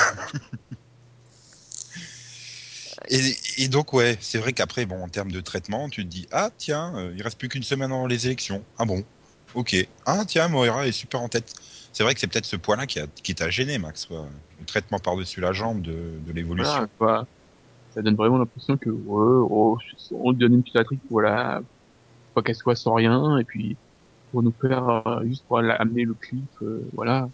Et, 3.08 3.36
et 3.58 3.68
donc 3.68 3.92
ouais, 3.92 4.16
c'est 4.20 4.38
vrai 4.38 4.52
qu'après, 4.52 4.86
bon, 4.86 5.02
en 5.02 5.08
termes 5.08 5.32
de 5.32 5.40
traitement, 5.40 5.88
tu 5.90 6.04
te 6.04 6.08
dis 6.08 6.26
ah 6.30 6.50
tiens, 6.56 6.94
euh, 6.96 7.12
il 7.16 7.22
reste 7.22 7.38
plus 7.38 7.48
qu'une 7.48 7.62
semaine 7.64 7.90
avant 7.92 8.06
les 8.06 8.26
élections. 8.26 8.64
Ah 8.78 8.84
bon, 8.86 9.04
ok. 9.54 9.76
Ah 10.06 10.24
tiens, 10.26 10.48
Moira 10.48 10.86
est 10.86 10.92
super 10.92 11.20
en 11.22 11.28
tête. 11.28 11.52
C'est 11.92 12.02
vrai 12.02 12.14
que 12.14 12.20
c'est 12.20 12.26
peut-être 12.26 12.44
ce 12.46 12.56
point-là 12.56 12.86
qui, 12.86 12.98
a- 12.98 13.06
qui 13.22 13.34
t'a 13.34 13.50
gêné, 13.50 13.78
Max. 13.78 14.06
quoi. 14.06 14.26
Le 14.58 14.66
traitement 14.66 14.98
par-dessus 14.98 15.40
la 15.40 15.52
jambe 15.52 15.80
de, 15.82 16.18
de 16.26 16.32
l'évolution. 16.32 16.64
Voilà, 16.72 16.88
quoi. 16.98 17.26
Ça 17.94 18.02
donne 18.02 18.16
vraiment 18.16 18.38
l'impression 18.38 18.76
que, 18.76 18.90
ouais, 18.90 19.46
oh, 19.50 19.78
on 20.10 20.32
te 20.32 20.38
donne 20.38 20.54
une 20.54 20.62
petite 20.62 20.76
intrigue, 20.76 21.00
voilà, 21.10 21.62
pas 22.34 22.42
qu'elle 22.42 22.56
soit 22.56 22.76
sans 22.76 22.94
rien, 22.94 23.38
et 23.38 23.44
puis, 23.44 23.76
pour 24.32 24.42
nous 24.42 24.54
faire, 24.60 24.88
euh, 25.06 25.24
juste 25.26 25.44
pour 25.46 25.58
amener 25.58 26.04
le 26.04 26.14
clip, 26.14 26.44
euh, 26.62 26.80
voilà. 26.92 27.28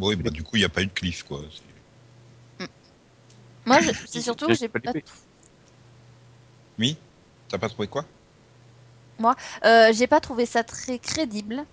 Oui, 0.00 0.14
bah, 0.16 0.30
du 0.30 0.44
coup, 0.44 0.56
il 0.56 0.60
n'y 0.60 0.64
a 0.64 0.68
pas 0.68 0.82
eu 0.82 0.86
de 0.86 0.92
cliff, 0.92 1.24
quoi. 1.24 1.40
C'est- 1.50 2.64
Moi, 3.66 3.80
je- 3.80 3.90
c'est 4.06 4.22
surtout 4.22 4.46
que 4.46 4.54
j'ai 4.54 4.68
pas. 4.68 4.92
Oui? 6.78 6.96
T'as 7.48 7.58
pas 7.58 7.68
trouvé 7.68 7.88
quoi? 7.88 8.04
Euh, 9.64 9.92
j'ai 9.92 10.06
pas 10.06 10.20
trouvé 10.20 10.46
ça 10.46 10.64
très 10.64 10.98
crédible 10.98 11.64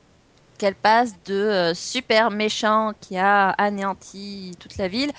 qu'elle 0.57 0.75
passe 0.75 1.13
de 1.25 1.33
euh, 1.35 1.73
super 1.73 2.31
méchant 2.31 2.93
qui 3.01 3.17
a 3.17 3.49
anéanti 3.51 4.57
toute 4.59 4.77
la 4.77 4.87
ville 4.87 5.11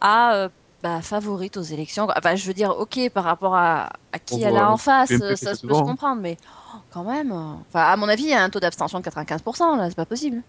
à 0.00 0.34
euh, 0.36 0.48
bah, 0.82 1.02
favorite 1.02 1.56
aux 1.56 1.62
élections. 1.62 2.08
Enfin, 2.16 2.36
je 2.36 2.46
veux 2.46 2.54
dire, 2.54 2.70
ok, 2.78 2.98
par 3.14 3.24
rapport 3.24 3.56
à, 3.56 3.90
à 4.12 4.18
qui 4.18 4.44
On 4.44 4.44
elle 4.44 4.56
a 4.58 4.70
en 4.70 4.76
face, 4.76 5.10
ça 5.18 5.36
ça 5.36 5.54
se 5.54 5.64
peut 5.64 5.74
se 5.74 5.82
comprendre, 5.82 6.20
mais 6.22 6.36
oh, 6.74 6.78
quand 6.90 7.04
même. 7.04 7.32
euh, 7.32 7.54
Enfin, 7.68 7.82
à 7.84 7.96
mon 7.96 8.08
avis, 8.08 8.24
il 8.24 8.30
y 8.30 8.34
a 8.34 8.42
un 8.42 8.50
taux 8.50 8.60
d'abstention 8.60 8.98
de 8.98 9.04
95%, 9.04 9.76
là, 9.76 9.88
c'est 9.88 9.96
pas 9.96 10.06
possible. 10.06 10.42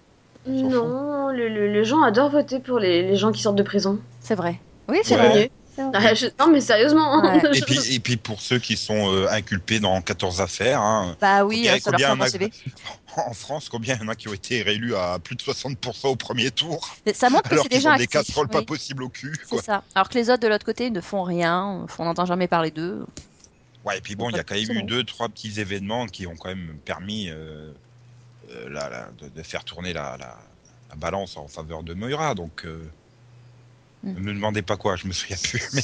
Non, 0.46 1.30
le- 1.32 1.50
le- 1.50 1.67
les 1.72 1.84
gens 1.84 2.02
adorent 2.02 2.30
voter 2.30 2.60
pour 2.60 2.80
les, 2.80 3.02
les 3.04 3.15
gens 3.17 3.32
qui 3.34 3.41
sortent 3.41 3.58
de 3.58 3.63
prison. 3.63 4.00
C'est 4.19 4.36
vrai. 4.36 4.60
Oui, 4.89 5.00
C'est 5.04 5.15
Ouais. 5.15 5.28
vrai. 5.30 5.50
Ah, 5.77 6.13
je- 6.13 6.27
Non 6.39 6.47
mais 6.51 6.62
sérieusement. 6.62 7.21
Ouais. 7.21 7.41
et 7.57 7.62
puis, 7.62 7.79
et 7.95 7.99
puis 7.99 8.17
pour 8.17 8.41
ceux 8.41 8.59
qui 8.59 8.77
sont 8.77 9.12
euh, 9.13 9.27
inculpés 9.29 9.79
dans 9.79 9.99
14 10.01 10.41
affaires, 10.41 10.81
hein, 10.81 11.15
Bah 11.19 11.43
oui, 11.45 11.67
Combien- 11.83 12.07
ça 12.07 12.13
un 12.13 12.27
CV. 12.27 12.51
en 13.17 13.33
France, 13.33 13.69
combien 13.69 13.95
il 13.95 14.01
y 14.01 14.05
en 14.05 14.07
a 14.07 14.15
qui 14.15 14.27
ont 14.27 14.33
été 14.33 14.62
réélus 14.62 14.95
à 14.95 15.17
plus 15.19 15.36
de 15.36 15.41
60% 15.41 16.07
au 16.09 16.15
premier 16.15 16.51
tour? 16.51 16.95
Mais 17.05 17.13
Ça 17.13 17.29
montre 17.29 17.49
que 17.49 17.55
c'est 17.57 17.88
ont 17.88 17.95
des 17.95 18.07
casseroles 18.07 18.47
pas 18.49 18.62
possibles 18.63 19.03
au 19.03 19.09
cul. 19.09 19.33
C'est 19.49 19.62
ça. 19.63 19.83
Alors 19.95 20.09
que 20.09 20.17
les 20.17 20.29
autres 20.29 20.41
de 20.41 20.47
l'autre 20.47 20.65
côté 20.65 20.89
ne 20.89 21.01
font 21.01 21.23
rien, 21.23 21.86
on 21.97 22.05
n'entend 22.05 22.25
jamais 22.25 22.47
parler 22.47 22.71
d'eux. 22.71 23.05
Ouais, 23.86 23.97
et 23.97 24.01
puis 24.01 24.15
bon, 24.15 24.29
il 24.29 24.36
y 24.38 24.39
a 24.39 24.43
quand 24.43 24.55
même 24.55 24.71
eu 24.77 24.83
deux, 24.83 25.03
trois 25.03 25.27
petits 25.27 25.59
événements 25.59 26.05
qui 26.07 26.25
ont 26.27 26.36
quand 26.36 26.49
même 26.49 26.77
permis 26.86 27.29
euh, 27.29 27.71
euh, 28.51 28.69
la- 28.69 28.89
la- 28.89 29.09
de, 29.19 29.27
de 29.29 29.43
faire 29.43 29.63
tourner 29.65 29.91
la, 29.91 30.15
la- 30.17 30.38
la 30.89 30.95
balance 30.95 31.36
en 31.38 31.47
faveur 31.47 31.83
de 31.83 31.93
Moira. 31.93 32.36
Donc. 32.36 32.65
Ne 34.03 34.19
me 34.19 34.33
demandez 34.33 34.61
pas 34.61 34.77
quoi, 34.77 34.95
je 34.95 35.07
me 35.07 35.13
souviens 35.13 35.37
plus. 35.43 35.63
Mais 35.73 35.81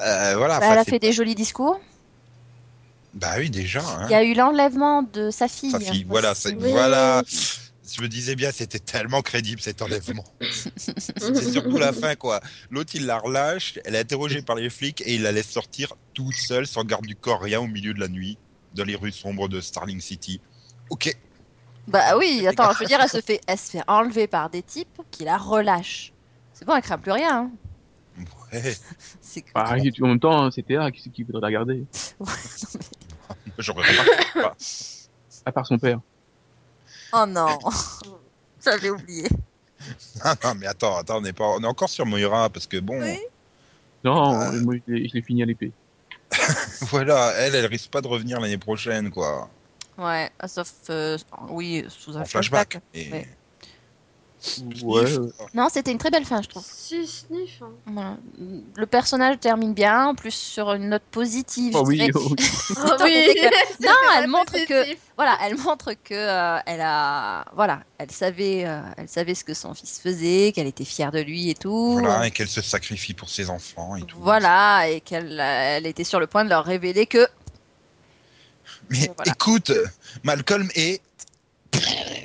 Euh, 0.00 0.34
voilà. 0.36 0.60
Bah, 0.60 0.66
elle 0.72 0.78
a 0.78 0.84
fait 0.84 0.98
des 0.98 1.12
jolis 1.12 1.34
discours. 1.34 1.80
Bah 3.14 3.34
oui, 3.38 3.48
déjà. 3.48 3.80
hein. 3.80 4.06
Il 4.08 4.10
y 4.10 4.14
a 4.14 4.22
eu 4.22 4.34
l'enlèvement 4.34 5.02
de 5.02 5.30
sa 5.30 5.48
fille. 5.48 5.70
Sa 5.70 5.80
fille, 5.80 6.04
voilà, 6.04 6.34
Oui. 6.44 6.54
voilà. 6.70 7.22
Je 7.88 8.02
me 8.02 8.08
disais 8.08 8.34
bien, 8.34 8.50
c'était 8.52 8.80
tellement 8.80 9.22
crédible 9.22 9.60
cet 9.60 9.80
enlèvement. 9.80 10.24
C'est 10.76 11.52
surtout 11.52 11.78
la 11.78 11.92
fin, 11.92 12.14
quoi. 12.16 12.40
L'autre, 12.68 12.90
il 12.94 13.06
la 13.06 13.16
relâche, 13.18 13.78
elle 13.84 13.94
est 13.94 14.00
interrogée 14.00 14.42
par 14.42 14.56
les 14.56 14.68
flics 14.68 15.00
et 15.06 15.14
il 15.14 15.22
la 15.22 15.30
laisse 15.32 15.48
sortir 15.48 15.94
toute 16.12 16.34
seule, 16.34 16.66
sans 16.66 16.84
garde 16.84 17.06
du 17.06 17.14
corps, 17.16 17.40
rien 17.40 17.60
au 17.60 17.68
milieu 17.68 17.94
de 17.94 18.00
la 18.00 18.08
nuit, 18.08 18.38
dans 18.74 18.84
les 18.84 18.96
rues 18.96 19.12
sombres 19.12 19.48
de 19.48 19.60
Starling 19.60 20.00
City. 20.00 20.40
Ok. 20.90 21.16
Bah 21.86 22.18
oui, 22.18 22.44
attends, 22.48 22.72
je 22.74 22.80
veux 22.80 22.86
dire, 22.86 22.98
elle 23.00 23.08
se 23.08 23.20
fait, 23.20 23.40
elle 23.46 23.56
se 23.58 23.70
fait 23.70 23.82
enlever 23.86 24.26
par 24.26 24.50
des 24.50 24.62
types 24.64 25.00
qui 25.12 25.24
la 25.24 25.38
relâchent. 25.38 26.12
C'est 26.58 26.64
bon, 26.64 26.74
elle 26.74 26.82
craint 26.82 26.96
plus 26.96 27.12
rien. 27.12 27.50
hein. 28.18 28.24
Ouais, 28.50 28.74
C'est 29.20 29.42
que- 29.42 29.50
Bah, 29.54 29.66
en 29.68 30.06
même 30.08 30.18
temps, 30.20 30.42
hein, 30.44 30.50
c'était 30.50 30.74
là, 30.74 30.90
qui 30.90 31.02
c'est 31.02 31.10
qui 31.10 31.22
voudrait 31.22 31.42
la 31.42 31.46
regarder? 31.48 31.84
Ouais, 32.18 32.26
non, 33.28 33.36
mais- 33.44 33.52
j'aurais 33.58 33.82
pas. 34.34 34.56
À 35.44 35.52
part 35.52 35.66
son 35.66 35.78
père. 35.78 36.00
Oh 37.12 37.24
non, 37.28 37.58
j'avais 38.64 38.88
oublié. 38.90 39.28
Non, 40.24 40.32
non, 40.42 40.54
mais 40.54 40.66
attends, 40.66 40.96
attends, 40.96 41.18
on 41.20 41.24
est, 41.24 41.32
pas... 41.34 41.44
on 41.44 41.62
est 41.62 41.66
encore 41.66 41.90
sur 41.90 42.06
Moira, 42.06 42.48
parce 42.48 42.66
que 42.66 42.78
bon, 42.78 43.00
Oui. 43.02 43.18
Non, 44.02 44.38
Ah. 44.40 44.52
moi, 44.62 44.76
je 44.86 44.92
l'ai 44.94 45.08
je 45.08 45.20
fini 45.20 45.42
à 45.42 45.46
l'épée. 45.46 45.72
voilà, 46.82 47.32
elle, 47.36 47.54
elle 47.54 47.66
risque 47.66 47.90
pas 47.90 48.00
de 48.00 48.08
revenir 48.08 48.40
l'année 48.40 48.58
prochaine, 48.58 49.10
quoi, 49.10 49.50
Ouais, 49.98 50.30
sauf, 50.46 50.72
euh, 50.90 51.16
oui, 51.48 51.84
sous 51.88 52.16
un 52.16 52.22
en 52.22 52.24
flashback. 52.24 52.80
Et... 52.94 53.10
Ouais. 53.12 53.35
Ouais, 54.84 55.04
Non, 55.54 55.68
c'était 55.72 55.90
une 55.90 55.98
très 55.98 56.10
belle 56.10 56.24
fin, 56.24 56.40
je 56.42 56.48
trouve. 56.48 56.64
Si 56.64 57.06
sniff. 57.06 57.62
hein. 57.62 57.70
Voilà. 57.86 58.16
Le 58.76 58.86
personnage 58.86 59.40
termine 59.40 59.74
bien, 59.74 60.08
en 60.08 60.14
plus 60.14 60.34
sur 60.34 60.72
une 60.74 60.90
note 60.90 61.02
positive. 61.10 61.72
oh 61.74 61.82
oui, 61.86 62.08
oh 62.14 62.28
oui. 62.30 62.36
Ah 62.76 62.96
oui. 63.02 63.28
C'est 63.34 63.50
Non, 63.86 63.92
elle 64.16 64.28
montre 64.28 64.52
que-. 64.66 64.96
Voilà, 65.16 65.38
elle 65.42 65.56
montre 65.56 65.94
que 65.94 66.14
euh, 66.14 66.58
elle 66.66 66.80
a, 66.82 67.44
voilà, 67.54 67.80
elle 67.98 68.10
savait, 68.10 68.64
euh, 68.66 68.80
elle 68.98 69.08
savait 69.08 69.34
ce 69.34 69.42
que 69.42 69.54
son 69.54 69.74
fils 69.74 70.00
faisait, 70.00 70.52
qu'elle 70.54 70.66
était 70.66 70.84
fière 70.84 71.10
de 71.10 71.20
lui 71.20 71.50
et 71.50 71.54
tout. 71.54 71.92
Voilà, 71.98 72.26
et 72.26 72.30
qu'elle 72.30 72.48
se 72.48 72.60
sacrifie 72.62 73.14
pour 73.14 73.30
ses 73.30 73.48
enfants 73.50 73.96
et 73.96 74.02
tout. 74.02 74.18
Voilà, 74.20 74.88
et 74.88 75.00
qu'elle 75.00 75.40
euh, 75.40 75.76
elle 75.78 75.86
était 75.86 76.04
sur 76.04 76.20
le 76.20 76.26
point 76.26 76.44
de 76.44 76.50
leur 76.50 76.64
révéler 76.64 77.06
que 77.06 77.26
Mais 78.90 79.10
Voilà. 79.16 79.32
écoute, 79.32 79.72
Malcolm 80.22 80.68
est 80.74 81.00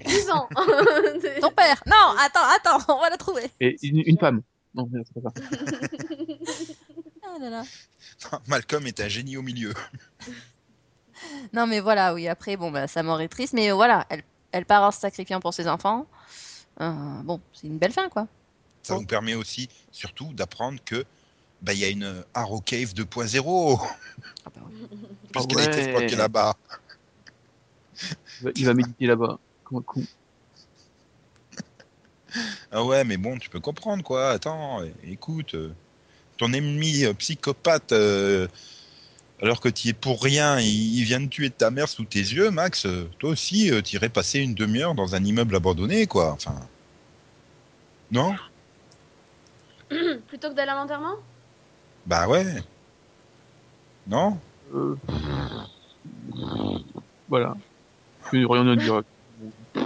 10 0.06 0.30
ans. 0.32 0.48
ton 1.42 1.52
père. 1.52 1.82
Non, 1.86 2.16
attends, 2.20 2.48
attends, 2.56 2.80
on 2.96 3.02
va 3.02 3.10
la 3.10 3.18
trouver. 3.18 3.50
Et 3.60 3.78
une, 3.84 4.02
une 4.06 4.18
femme. 4.18 4.42
Non, 4.74 4.88
merde, 4.92 5.06
c'est 5.14 5.22
pas 5.22 5.30
ça. 5.30 5.36
là 7.40 7.50
là. 7.50 7.64
Malcolm 8.48 8.86
est 8.88 9.00
un 9.00 9.08
génie 9.08 9.38
au 9.38 9.42
milieu. 9.42 9.74
Non, 11.54 11.68
mais 11.68 11.80
voilà, 11.80 12.14
oui, 12.14 12.28
après, 12.28 12.58
bon, 12.58 12.72
bah, 12.72 12.88
sa 12.88 13.04
mort 13.04 13.22
est 13.22 13.28
triste, 13.30 13.54
mais 13.54 13.72
voilà, 13.72 14.06
elle, 14.10 14.24
elle 14.52 14.66
part 14.66 14.84
en 14.84 14.92
se 14.92 15.00
sacrifiant 15.00 15.40
pour 15.40 15.54
ses 15.54 15.68
enfants. 15.68 16.06
Euh, 16.80 16.92
bon, 17.24 17.40
c'est 17.54 17.68
une 17.68 17.78
belle 17.78 17.92
fin, 17.94 18.10
quoi. 18.10 18.28
Ça 18.84 18.96
Bon. 18.96 19.02
nous 19.02 19.08
permet 19.08 19.36
aussi, 19.36 19.70
surtout, 19.92 20.34
d'apprendre 20.34 20.80
que 20.84 21.06
bah, 21.62 21.74
il 21.74 21.80
y 21.80 21.86
a 21.86 21.90
une 21.90 22.24
Arrow 22.34 22.62
Cave 22.62 22.94
2.0 22.94 23.80
Ah 24.46 24.50
bah 24.56 24.62
oui. 24.66 24.88
puisqu'elle 25.32 25.60
a 25.60 25.64
été 25.66 25.76
ouais. 25.78 25.84
exploitée 25.84 26.16
là-bas. 26.16 26.56
Il 28.40 28.44
va- 28.46 28.52
Il 28.56 28.66
va 28.66 28.74
méditer 28.74 29.06
là-bas. 29.08 29.40
Comme 29.64 29.78
un 29.80 29.82
con. 29.82 30.02
Ah 32.72 32.84
ouais, 32.84 33.04
mais 33.04 33.18
bon, 33.18 33.38
tu 33.38 33.50
peux 33.50 33.60
comprendre 33.60 34.04
quoi. 34.04 34.30
Attends, 34.32 34.82
écoute, 35.04 35.54
euh, 35.56 35.74
ton 36.38 36.54
ennemi 36.54 37.04
euh, 37.04 37.14
psychopathe, 37.14 37.92
euh, 37.92 38.48
alors 39.42 39.60
que 39.60 39.68
tu 39.68 39.90
es 39.90 39.94
pour 39.94 40.24
rien, 40.24 40.60
il, 40.60 40.98
il 41.00 41.04
vient 41.04 41.20
de 41.20 41.28
tuer 41.28 41.50
ta 41.50 41.72
mère 41.72 41.90
sous 41.90 42.06
tes 42.06 42.20
yeux, 42.20 42.50
Max. 42.50 42.88
toi 43.20 43.30
aussi, 43.32 43.70
euh, 43.72 43.82
t'irais 43.82 44.08
passer 44.10 44.40
une 44.40 44.54
demi-heure 44.56 44.96
dans 44.96 45.14
un 45.16 45.24
immeuble 45.24 45.56
abandonné, 45.58 46.08
quoi. 46.08 46.32
Enfin, 46.32 46.56
non? 48.12 48.34
Plutôt 50.28 50.50
que 50.50 50.54
d'aller 50.54 50.72
à 50.72 50.76
l'enterrement? 50.76 51.16
Bah 52.06 52.28
ouais. 52.30 52.46
Non? 54.08 54.38
Euh, 54.74 54.96
Voilà. 57.28 57.56
N'ai 58.34 58.46
rien 58.46 58.68
à 58.68 58.76
dire. 58.76 59.02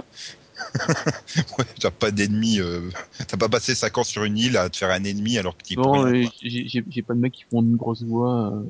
Ouais, 1.58 1.64
t'as 1.80 1.90
pas 1.90 2.10
d'ennemi. 2.10 2.60
euh, 2.60 2.90
T'as 3.28 3.36
pas 3.36 3.48
passé 3.48 3.74
5 3.74 3.96
ans 3.98 4.04
sur 4.04 4.24
une 4.24 4.38
île 4.38 4.56
à 4.56 4.68
te 4.68 4.76
faire 4.76 4.90
un 4.90 5.04
ennemi 5.04 5.38
alors 5.38 5.56
que 5.56 5.74
pour 5.74 6.06
Non, 6.06 6.24
j'ai 6.42 7.02
pas 7.02 7.14
de 7.14 7.18
mecs 7.18 7.34
qui 7.34 7.44
font 7.50 7.62
une 7.62 7.76
grosse 7.76 8.02
voix 8.02 8.52
euh, 8.52 8.62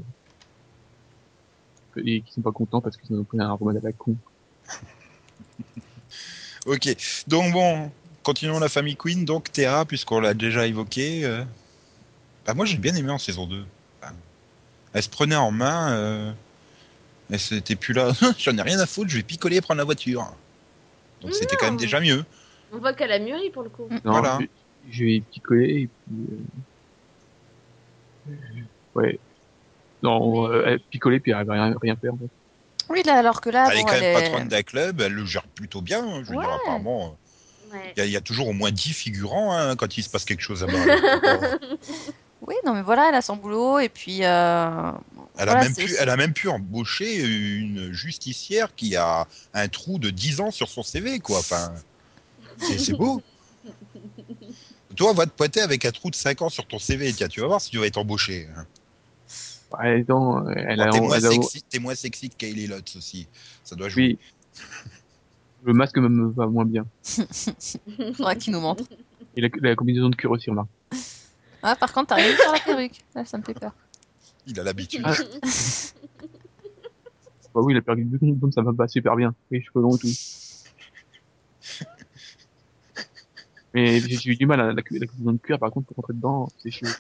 et 2.04 2.22
qui 2.22 2.32
sont 2.32 2.42
pas 2.42 2.52
contents 2.52 2.80
parce 2.80 2.96
qu'ils 2.96 3.16
ont 3.16 3.24
pris 3.24 3.40
un 3.40 3.52
remède 3.52 3.78
à 3.78 3.86
la 3.86 3.92
con. 3.92 4.16
Ok, 6.66 6.96
donc 7.28 7.52
bon, 7.52 7.92
continuons 8.24 8.58
la 8.58 8.68
famille 8.68 8.96
Queen. 8.96 9.24
Donc 9.24 9.52
Terra, 9.52 9.84
puisqu'on 9.84 10.18
l'a 10.18 10.34
déjà 10.34 10.66
évoqué, 10.66 11.24
euh, 11.24 11.44
bah 12.44 12.54
moi 12.54 12.66
j'ai 12.66 12.76
bien 12.76 12.94
aimé 12.96 13.12
en 13.12 13.18
saison 13.18 13.46
2. 13.46 13.64
Enfin, 14.02 14.12
elle 14.92 15.02
se 15.02 15.08
prenait 15.08 15.36
en 15.36 15.52
main, 15.52 16.34
euh, 17.30 17.34
elle 17.34 17.40
s'était 17.40 17.76
plus 17.76 17.94
là, 17.94 18.12
j'en 18.38 18.56
ai 18.56 18.62
rien 18.62 18.78
à 18.78 18.86
foutre, 18.86 19.10
je 19.10 19.16
vais 19.16 19.22
picoler 19.22 19.56
et 19.56 19.60
prendre 19.60 19.78
la 19.78 19.84
voiture. 19.84 20.26
Donc 21.22 21.34
c'était 21.34 21.56
quand 21.56 21.66
même 21.66 21.76
déjà 21.76 22.00
mieux. 22.00 22.24
On 22.72 22.78
voit 22.78 22.92
qu'elle 22.92 23.12
a 23.12 23.18
mûri 23.18 23.50
pour 23.50 23.62
le 23.62 23.68
coup. 23.70 23.86
Mm. 23.90 23.98
Non, 24.04 24.12
Voilà. 24.12 24.38
je, 24.40 24.46
je 24.98 25.04
vais 25.04 25.20
picoler 25.32 25.82
et 25.82 25.88
puis. 25.88 26.26
euh, 28.30 28.32
Ouais. 28.94 29.18
Non, 30.02 30.48
Mais- 30.48 30.54
euh, 30.56 30.62
elle 30.66 30.80
picoler 30.80 31.20
puis 31.20 31.32
elle 31.32 31.44
va 31.46 31.52
rien, 31.54 31.74
rien 31.80 31.96
faire. 31.96 32.12
Oui, 32.88 33.02
là, 33.04 33.14
alors 33.18 33.40
que 33.40 33.50
là, 33.50 33.68
elle 33.72 33.78
est 33.78 33.82
quand 33.84 33.92
même 33.92 34.02
est- 34.02 34.14
patronne 34.14 34.48
d'un 34.48 34.62
club, 34.62 35.00
elle 35.00 35.12
le 35.12 35.24
gère 35.24 35.42
plutôt 35.48 35.80
bien. 35.80 36.04
hein, 36.04 36.22
Je 36.24 36.30
veux 36.30 36.36
dire, 36.38 36.50
apparemment, 36.62 37.16
Ouais. 37.72 37.92
il 37.96 37.98
y, 37.98 38.02
a- 38.02 38.06
il 38.06 38.12
y 38.12 38.16
a 38.16 38.20
toujours 38.20 38.48
au 38.48 38.52
moins 38.52 38.70
10 38.70 38.92
figurants 38.92 39.52
hein, 39.52 39.74
quand 39.76 39.96
il 39.98 40.02
se 40.02 40.08
passe 40.08 40.24
quelque 40.24 40.42
chose 40.42 40.64
là-bas. 40.64 40.78
Oui, 42.42 42.54
non, 42.64 42.74
mais 42.74 42.82
voilà, 42.82 43.08
elle 43.08 43.14
a 43.14 43.22
son 43.22 43.34
boulot, 43.36 43.78
et 43.80 43.88
puis... 43.88 44.18
euh, 44.22 44.92
Elle, 45.38 45.48
a 45.48 45.54
même 45.56 45.74
pu, 45.74 45.94
elle 45.98 46.08
a 46.08 46.16
même 46.16 46.32
pu 46.32 46.48
embaucher 46.48 47.22
une 47.58 47.92
justicière 47.92 48.74
qui 48.74 48.96
a 48.96 49.26
un 49.52 49.68
trou 49.68 49.98
de 49.98 50.10
10 50.10 50.40
ans 50.40 50.50
sur 50.50 50.68
son 50.68 50.82
CV, 50.82 51.18
quoi. 51.20 51.38
Enfin, 51.38 51.74
c'est 52.58 52.94
beau. 52.94 53.20
Toi, 54.96 55.12
va 55.12 55.26
te 55.26 55.32
pointer 55.32 55.60
avec 55.60 55.84
un 55.84 55.90
trou 55.92 56.10
de 56.10 56.14
5 56.16 56.42
ans 56.42 56.48
sur 56.48 56.66
ton 56.66 56.78
CV, 56.78 57.12
tiens, 57.12 57.28
tu 57.28 57.40
vas 57.40 57.48
voir 57.48 57.60
si 57.60 57.70
tu 57.70 57.78
vas 57.78 57.86
être 57.86 57.98
embauché. 57.98 58.48
hein. 58.56 58.66
Ouais, 59.72 60.04
non, 60.08 60.48
elle 60.48 60.80
a, 60.80 60.90
T'es 60.90 61.00
moins, 61.00 61.16
a- 61.16 61.20
sexy, 61.20 61.62
t'es 61.68 61.78
moins 61.80 61.94
sexy 61.94 62.30
que 62.30 62.36
Kaylee 62.36 62.68
Lutz 62.68 62.96
aussi. 62.96 63.28
Ça 63.64 63.74
doit 63.76 63.88
jouer. 63.88 64.18
oui. 64.18 64.62
Le 65.64 65.72
masque 65.72 65.98
me- 65.98 66.32
va 66.32 66.46
moins 66.46 66.64
bien. 66.64 66.86
Faudra 68.14 68.36
qu'il 68.36 68.52
nous 68.52 68.60
montre. 68.60 68.84
Et 69.34 69.40
la, 69.40 69.48
la 69.60 69.74
combinaison 69.74 70.08
de 70.08 70.14
cuir 70.14 70.30
aussi, 70.30 70.48
remarque. 70.48 70.68
Ah, 71.62 71.74
par 71.74 71.92
contre, 71.92 72.08
t'as 72.08 72.16
rien 72.16 72.36
sur 72.36 72.52
la 72.52 72.60
perruque. 72.60 73.00
Là, 73.14 73.24
ça 73.24 73.38
me 73.38 73.42
fait 73.42 73.54
peur. 73.54 73.72
Il 74.46 74.58
a 74.60 74.62
l'habitude. 74.64 75.02
Ah. 75.04 75.16
Bah 77.54 77.62
oui, 77.62 77.72
la 77.72 77.80
perruque 77.80 78.10
du 78.10 78.18
donc 78.32 78.52
ça 78.52 78.60
va 78.60 78.70
pas 78.74 78.86
super 78.86 79.16
bien. 79.16 79.34
Les 79.50 79.62
cheveux 79.62 79.80
longs 79.80 79.96
et 79.96 80.00
tout. 80.00 80.12
Mais 83.72 83.98
j'ai 84.00 84.30
eu 84.30 84.36
du 84.36 84.44
mal 84.44 84.60
à 84.60 84.72
la, 84.74 84.82
cu- 84.82 84.98
la 84.98 85.06
combinaison 85.06 85.32
de 85.32 85.38
cuir, 85.38 85.58
par 85.58 85.70
contre, 85.70 85.86
pour 85.86 85.96
rentrer 85.96 86.12
dedans, 86.12 86.52
c'est 86.58 86.70
chiant. 86.70 86.90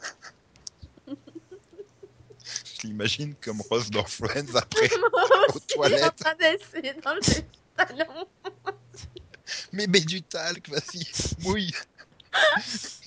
Je 1.06 2.86
l'imagine 2.86 3.34
comme 3.42 3.60
Rose 3.68 3.90
dans 3.90 4.04
Friends 4.04 4.54
après 4.54 4.88
aux 5.48 5.56
aussi, 5.56 5.74
en 5.74 5.74
toilettes. 5.74 6.16
train 6.16 6.34
d'essayer 6.36 6.94
d'enlever 7.02 7.44
le 7.78 7.84
talon. 7.84 8.26
Mais 9.74 9.86
mets 9.86 10.00
du 10.00 10.22
talc, 10.22 10.70
vas-y, 10.70 11.06
mouille. 11.44 11.72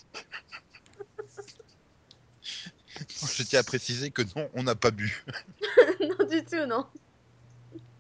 Je 3.38 3.44
tiens 3.44 3.60
à 3.60 3.64
préciser 3.64 4.12
que 4.12 4.22
non, 4.36 4.50
on 4.54 4.64
n'a 4.64 4.76
pas 4.76 4.92
bu. 4.92 5.24
non, 6.02 6.28
du 6.30 6.44
tout, 6.44 6.66
non. 6.68 6.86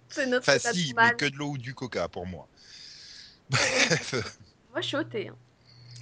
C'est 0.09 0.25
notre 0.25 0.49
Enfin, 0.49 0.57
si, 0.73 0.93
mais 0.97 1.13
que 1.15 1.25
de 1.25 1.35
l'eau 1.35 1.51
ou 1.51 1.57
du 1.57 1.73
coca 1.73 2.07
pour 2.07 2.25
moi. 2.25 2.47
Bref. 3.49 4.13
Moi, 4.71 4.81
je 4.81 4.87
suis 4.87 4.97
au 4.97 5.03
thé. 5.03 5.27
hein. 5.29 5.35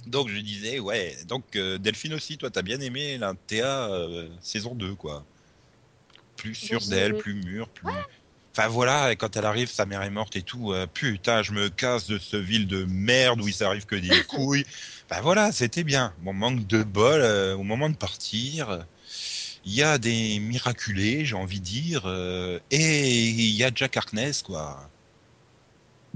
Donc 0.06 0.28
je 0.28 0.38
disais, 0.40 0.78
ouais, 0.78 1.16
donc 1.26 1.44
euh, 1.56 1.76
Delphine 1.76 2.14
aussi, 2.14 2.38
toi 2.38 2.50
t'as 2.50 2.62
bien 2.62 2.80
aimé 2.80 3.18
la 3.18 3.34
TA 3.46 3.90
euh, 3.90 4.28
saison 4.40 4.74
2, 4.74 4.94
quoi. 4.94 5.24
Plus 6.36 6.54
sûre 6.54 6.80
j'ai 6.80 6.90
d'elle, 6.90 7.10
aimé. 7.12 7.18
plus 7.20 7.34
mûre, 7.34 7.68
plus... 7.68 7.92
Enfin 8.58 8.66
voilà, 8.66 9.12
et 9.12 9.16
quand 9.16 9.36
elle 9.36 9.44
arrive, 9.44 9.70
sa 9.70 9.86
mère 9.86 10.02
est 10.02 10.10
morte 10.10 10.34
et 10.34 10.42
tout, 10.42 10.72
euh, 10.72 10.88
putain, 10.92 11.44
je 11.44 11.52
me 11.52 11.68
casse 11.68 12.08
de 12.08 12.18
ce 12.18 12.36
ville 12.36 12.66
de 12.66 12.84
merde 12.86 13.40
où 13.40 13.46
il 13.46 13.54
s'arrive 13.54 13.86
que 13.86 13.94
des 13.94 14.08
couilles. 14.26 14.64
Enfin 15.08 15.20
voilà, 15.20 15.52
c'était 15.52 15.84
bien. 15.84 16.12
Bon, 16.18 16.32
manque 16.32 16.66
de 16.66 16.82
bol, 16.82 17.20
euh, 17.20 17.54
au 17.54 17.62
moment 17.62 17.88
de 17.88 17.94
partir, 17.94 18.84
il 19.64 19.72
y 19.72 19.84
a 19.84 19.98
des 19.98 20.40
miraculés, 20.40 21.24
j'ai 21.24 21.36
envie 21.36 21.60
de 21.60 21.64
dire, 21.64 22.02
euh, 22.06 22.58
et 22.72 23.28
il 23.28 23.54
y 23.54 23.62
a 23.62 23.70
Jack 23.72 23.96
Harkness, 23.96 24.42
quoi. 24.42 24.90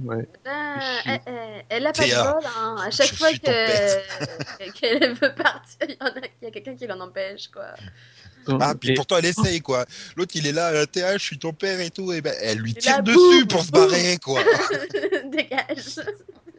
Ouais. 0.03 0.27
Ah, 0.45 0.79
Je 0.81 1.01
suis- 1.01 1.11
elle, 1.11 1.21
elle- 1.27 1.65
elle 1.69 1.87
a 1.87 1.93
pas 1.93 2.07
de 2.07 2.11
bol. 2.11 2.51
Hein. 2.59 2.77
À 2.83 2.91
chaque 2.91 3.11
je 3.11 3.15
fois 3.15 3.31
qu'elle 4.75 5.15
veut 5.15 5.35
partir, 5.37 5.77
il 5.89 5.91
y, 5.95 5.99
en 6.03 6.07
a- 6.07 6.27
il 6.41 6.45
y 6.45 6.49
a 6.49 6.51
quelqu'un 6.51 6.75
qui 6.75 6.89
l'en 6.89 6.99
empêche. 6.99 7.47
quoi. 7.49 7.67
Ah, 8.61 8.75
puis 8.75 8.91
Et- 8.91 8.95
pourtant 8.95 9.17
elle 9.19 9.25
essaye, 9.27 9.61
quoi. 9.61 9.85
L'autre 10.17 10.33
il 10.35 10.47
est 10.47 10.53
là, 10.53 10.71
euh, 10.73 10.87
TH, 10.87 11.15
je 11.19 11.25
suis 11.25 11.39
ton 11.39 11.53
père 11.53 11.81
et 11.81 11.91
tout, 11.91 12.13
et 12.13 12.21
ben 12.21 12.35
elle 12.41 12.59
lui 12.59 12.75
tire 12.75 12.97
là, 12.97 13.03
dessus 13.03 13.17
boum, 13.17 13.47
pour 13.49 13.63
se 13.65 13.71
barrer, 13.71 14.19
quoi. 14.23 14.41
Dégage. 15.27 16.01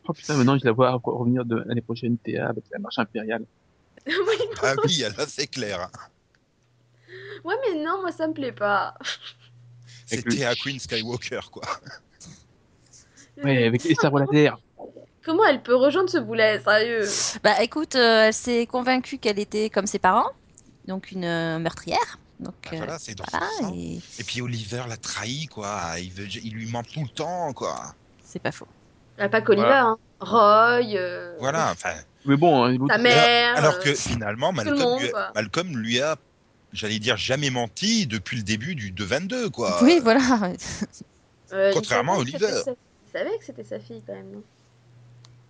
Oh 0.08 0.14
putain, 0.14 0.36
maintenant 0.36 0.58
je 0.58 0.66
la 0.66 0.72
vois 0.72 0.92
re- 0.92 1.02
revenir 1.18 1.46
de 1.46 1.58
l'année 1.66 1.82
prochaine 1.82 2.18
TA 2.18 2.48
avec 2.50 2.64
la 2.72 2.80
marche 2.80 3.00
impériale. 3.00 3.44
oui, 4.08 4.14
Ah 4.62 4.74
oui, 4.86 4.98
là 5.18 5.26
c'est 5.28 5.48
clair. 5.48 5.82
hein. 5.82 5.90
ouais, 7.44 7.56
mais 7.70 7.84
non, 7.84 8.02
moi 8.02 8.12
ça 8.12 8.28
me 8.28 8.34
plaît 8.34 8.52
pas. 8.52 8.96
Avec 10.12 10.26
le- 10.26 10.32
C'était 10.32 10.46
à 10.46 10.56
Queen 10.56 10.80
Skywalker, 10.80 11.40
quoi. 11.52 11.64
Ouais, 13.44 13.66
avec 13.66 13.84
les 13.84 13.96
sabres 13.96 14.20
laser. 14.20 14.58
Comment 15.26 15.46
elle 15.46 15.62
peut 15.64 15.76
rejoindre 15.76 16.10
ce 16.10 16.18
boulet, 16.18 16.60
sérieux? 16.62 17.06
Bah 17.44 17.62
écoute, 17.62 17.96
euh, 17.96 18.28
elle 18.28 18.34
s'est 18.34 18.66
convaincue 18.68 19.18
qu'elle 19.18 19.40
était 19.40 19.70
comme 19.70 19.88
ses 19.88 20.00
parents, 20.00 20.30
donc 20.88 21.12
une 21.12 21.26
euh, 21.26 21.60
meurtrière. 21.60 22.20
Donc 22.40 22.56
Bah, 22.64 22.70
euh, 22.74 22.78
voilà, 22.78 23.00
c'est 23.00 23.16
dans 23.16 23.24
voilà, 23.32 23.48
son 23.60 23.64
sang. 23.70 23.74
et 23.76 24.00
Et 24.20 24.24
puis 24.24 24.42
Oliver 24.42 24.84
l'a 24.88 24.98
trahi, 24.98 25.48
quoi. 25.48 25.94
Il, 26.00 26.12
veut, 26.12 26.26
il 26.44 26.54
lui 26.54 26.70
ment 26.70 26.84
tout 26.84 27.02
le 27.04 27.10
temps, 27.10 27.54
quoi. 27.54 27.94
c'est 28.24 28.42
pas 28.42 28.52
faux. 28.52 28.68
Ah, 29.18 29.30
Pas 29.30 29.42
qu'Oliver, 29.42 29.68
hein. 29.68 29.98
Roy, 30.20 30.82
euh, 30.96 31.36
Voilà, 31.40 31.72
enfin. 31.72 31.94
Mais 32.26 32.36
bon, 32.38 32.66
hein, 32.66 32.76
sa 32.90 32.98
mère. 32.98 33.58
Alors 33.58 33.80
que 33.80 33.94
finalement, 33.94 34.52
le 34.52 34.56
Malcolm, 34.56 34.80
monde, 34.80 35.02
lui, 35.02 35.12
quoi. 35.12 35.32
Malcolm 35.36 35.78
lui 35.78 36.02
a, 36.02 36.16
j'allais 36.72 37.00
dire, 37.00 37.16
jamais 37.18 37.50
menti 37.52 38.08
depuis 38.08 38.38
le 38.38 38.44
début 38.44 38.74
du 38.76 38.92
2-22, 38.92 39.50
quoi. 39.52 39.80
Oui, 39.84 40.00
voilà. 40.02 40.20
il 41.52 41.72
contrairement 41.74 42.16
à 42.16 42.18
Oliver. 42.18 42.40
sa- 42.64 42.72
Il 42.72 43.12
savait 43.12 43.38
que 43.38 43.46
c'était 43.46 43.64
sa 43.64 43.80
fille 43.80 44.02
quand 44.08 44.14
même, 44.14 44.32
non? 44.32 44.44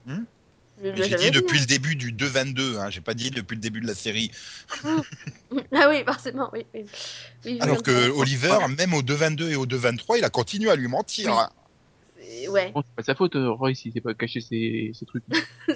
Hmm? 0.06 0.24
J'ai 0.82 1.16
dit 1.16 1.32
depuis 1.32 1.60
le 1.60 1.66
début 1.66 1.96
du 1.96 2.12
2-22, 2.12 2.78
hein. 2.78 2.90
j'ai 2.90 3.02
pas 3.02 3.14
dit 3.14 3.30
depuis 3.32 3.56
le 3.56 3.62
début 3.62 3.80
de 3.80 3.88
la 3.88 3.94
série. 3.94 4.32
Ah 5.72 5.90
oui, 5.90 6.04
forcément, 6.06 6.50
oui. 6.54 6.66
oui. 6.74 6.86
Oui, 7.46 7.58
Alors 7.62 7.84
que. 7.84 8.10
Oliver, 8.12 8.58
même 8.78 8.94
au 8.94 9.02
2-22 9.02 9.50
et 9.52 9.56
au 9.56 9.66
2-23, 9.66 10.18
il 10.18 10.24
a 10.24 10.30
continué 10.30 10.70
à 10.70 10.76
lui 10.76 10.88
mentir. 10.88 11.32
Oui. 11.32 11.38
hein. 11.40 11.50
Ouais. 12.50 12.72
Bon, 12.72 12.82
c'est 12.82 12.96
pas 12.96 13.04
sa 13.04 13.16
faute, 13.16 13.36
euh, 13.36 13.52
Roy, 13.52 13.76
s'il 13.76 13.92
s'est 13.94 14.02
pas 14.02 14.14
caché 14.14 14.42
ses, 14.42 14.92
ses 14.94 15.06
trucs. 15.06 15.24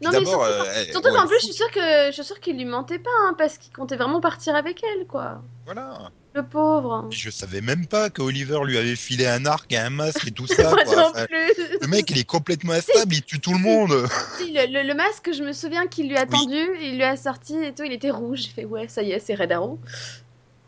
Non, 0.00 0.10
mais 0.12 0.18
D'abord, 0.20 0.44
surtout, 0.46 0.60
euh, 0.68 0.72
elle- 0.76 0.92
surtout 0.92 1.08
ouais, 1.08 1.14
qu'en 1.16 1.26
plus, 1.26 1.36
je 1.40 1.44
suis 1.46 1.54
sûre 1.54 1.70
que 1.72 2.12
je 2.12 2.22
suis 2.22 2.34
qu'il 2.40 2.56
lui 2.56 2.64
mentait 2.64 3.00
pas, 3.00 3.10
hein, 3.26 3.34
parce 3.36 3.58
qu'il 3.58 3.72
comptait 3.72 3.96
vraiment 3.96 4.20
partir 4.20 4.54
avec 4.54 4.80
elle, 4.84 5.06
quoi. 5.06 5.42
Voilà. 5.64 6.10
Le 6.34 6.44
pauvre. 6.46 7.08
Je 7.10 7.30
savais 7.30 7.60
même 7.60 7.86
pas 7.86 8.08
que 8.10 8.22
Oliver 8.22 8.60
lui 8.64 8.78
avait 8.78 8.94
filé 8.94 9.26
un 9.26 9.44
arc 9.44 9.72
et 9.72 9.76
un 9.78 9.90
masque 9.90 10.28
et 10.28 10.30
tout 10.30 10.46
ça. 10.46 10.70
Moi 10.70 10.84
quoi. 10.84 10.94
non 10.94 11.08
Enfin, 11.10 11.26
plus. 11.26 11.78
le 11.80 11.86
mec, 11.88 12.08
il 12.10 12.18
est 12.18 12.24
complètement 12.24 12.74
instable, 12.74 13.12
il 13.14 13.22
tue 13.24 13.40
tout 13.40 13.52
le 13.52 13.58
monde. 13.58 14.06
Si, 14.36 14.52
le, 14.52 14.66
le- 14.72 14.86
le 14.86 14.94
masque, 14.94 15.30
je 15.32 15.42
me 15.42 15.52
souviens 15.52 15.88
qu'il 15.88 16.08
lui 16.08 16.16
a 16.16 16.26
tendu, 16.26 16.68
il 16.80 16.94
lui 16.96 17.02
a 17.02 17.16
sorti 17.16 17.56
et 17.56 17.72
tout, 17.74 17.82
il 17.82 17.92
était 17.92 18.10
rouge. 18.12 18.40
J'ai 18.42 18.50
fait 18.50 18.64
ouais, 18.66 18.86
ça 18.88 19.02
y 19.02 19.10
est, 19.10 19.18
c'est 19.18 19.34
Red 19.34 19.50
Arrow. 19.50 19.80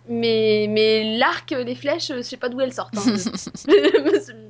Mais, 0.09 0.67
mais 0.69 1.19
l'arc, 1.19 1.53
les 1.53 1.75
flèches, 1.77 2.09
je 2.17 2.23
sais 2.23 2.37
pas 2.37 2.49
d'où 2.49 2.61
elles 2.61 2.73
sortent. 2.73 2.97
hein. 2.97 3.05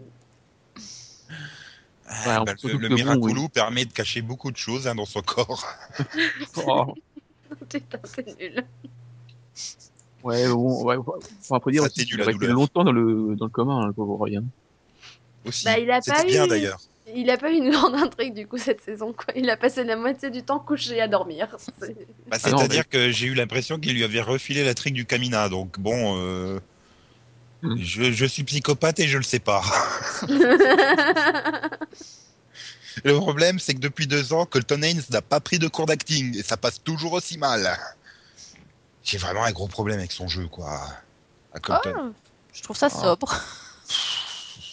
Ah, 2.24 2.40
Ouais, 2.40 2.44
bah, 2.44 2.54
le, 2.64 2.76
le 2.76 2.88
bon, 2.88 2.94
Miraculou 2.96 3.42
oui. 3.42 3.48
permet 3.48 3.84
de 3.84 3.92
cacher 3.92 4.22
beaucoup 4.22 4.50
de 4.50 4.56
choses 4.56 4.86
hein, 4.88 4.94
dans 4.94 5.06
son 5.06 5.22
corps. 5.22 5.66
Oh, 6.56 6.94
Putain, 7.68 8.00
c'est 8.04 8.38
nul. 8.38 8.64
ouais, 10.22 10.48
bon, 10.48 10.84
ouais, 10.84 10.96
faut 11.42 11.54
après 11.54 11.72
dire 11.72 11.82
Ça 11.82 11.88
aussi 11.88 12.04
la 12.16 12.26
a 12.26 12.30
été 12.30 12.46
longtemps 12.46 12.84
dans 12.84 12.92
le, 12.92 13.34
dans 13.36 13.46
le 13.46 13.50
commun, 13.50 13.80
hein, 13.82 13.86
le 13.88 13.92
pauvre 13.92 14.18
Ryan. 14.24 14.44
Aussi. 15.44 15.64
Bah, 15.64 15.78
il 15.78 15.90
a 15.90 16.00
pas 16.02 16.24
bien 16.24 16.46
eu- 16.46 16.48
d'ailleurs. 16.48 16.78
Il 17.12 17.28
a 17.30 17.36
pas 17.36 17.50
eu 17.50 17.56
une 17.56 17.70
grande 17.70 17.94
intrigue 17.96 18.34
du 18.34 18.46
coup 18.46 18.58
cette 18.58 18.82
saison, 18.82 19.12
quoi. 19.12 19.34
Il 19.34 19.50
a 19.50 19.56
passé 19.56 19.82
la 19.84 19.96
moitié 19.96 20.30
du 20.30 20.42
temps 20.44 20.60
couché 20.60 21.00
à 21.00 21.08
dormir. 21.08 21.56
Bah, 21.80 21.86
Ah 22.30 22.38
C'est-à-dire 22.38 22.88
que 22.88 23.10
j'ai 23.10 23.26
eu 23.26 23.34
l'impression 23.34 23.78
qu'il 23.78 23.94
lui 23.94 24.04
avait 24.04 24.20
refilé 24.20 24.64
la 24.64 24.74
trique 24.74 24.94
du 24.94 25.06
Camina. 25.06 25.48
Donc 25.48 25.78
bon, 25.80 26.16
euh. 26.18 26.60
Je, 27.62 28.12
je 28.12 28.24
suis 28.26 28.44
psychopathe 28.44 29.00
et 29.00 29.08
je 29.08 29.16
le 29.18 29.22
sais 29.24 29.38
pas. 29.38 29.62
Le 33.04 33.14
problème, 33.14 33.58
c'est 33.58 33.74
que 33.74 33.78
depuis 33.78 34.06
deux 34.06 34.32
ans, 34.32 34.46
Colton 34.46 34.82
Haynes 34.82 35.02
n'a 35.10 35.22
pas 35.22 35.40
pris 35.40 35.58
de 35.58 35.68
cours 35.68 35.86
d'acting 35.86 36.36
et 36.36 36.42
ça 36.42 36.56
passe 36.56 36.82
toujours 36.82 37.12
aussi 37.12 37.38
mal. 37.38 37.78
J'ai 39.04 39.16
vraiment 39.18 39.44
un 39.44 39.52
gros 39.52 39.68
problème 39.68 39.98
avec 39.98 40.12
son 40.12 40.28
jeu, 40.28 40.46
quoi. 40.48 40.82
À 41.54 41.60
Colton. 41.60 41.94
Oh, 41.96 42.12
je 42.52 42.62
trouve 42.62 42.76
ça 42.76 42.88
Ah. 42.92 43.00
sobre. 43.00 43.34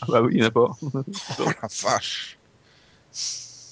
Ah 0.03 0.05
bah 0.09 0.21
oui, 0.21 0.33
il 0.35 0.41
n'y 0.41 0.43
en 0.43 0.49
a 0.49 0.51
pas. 0.51 0.77
Oh 1.39 1.45
la 1.45 1.67
vache. 1.81 2.37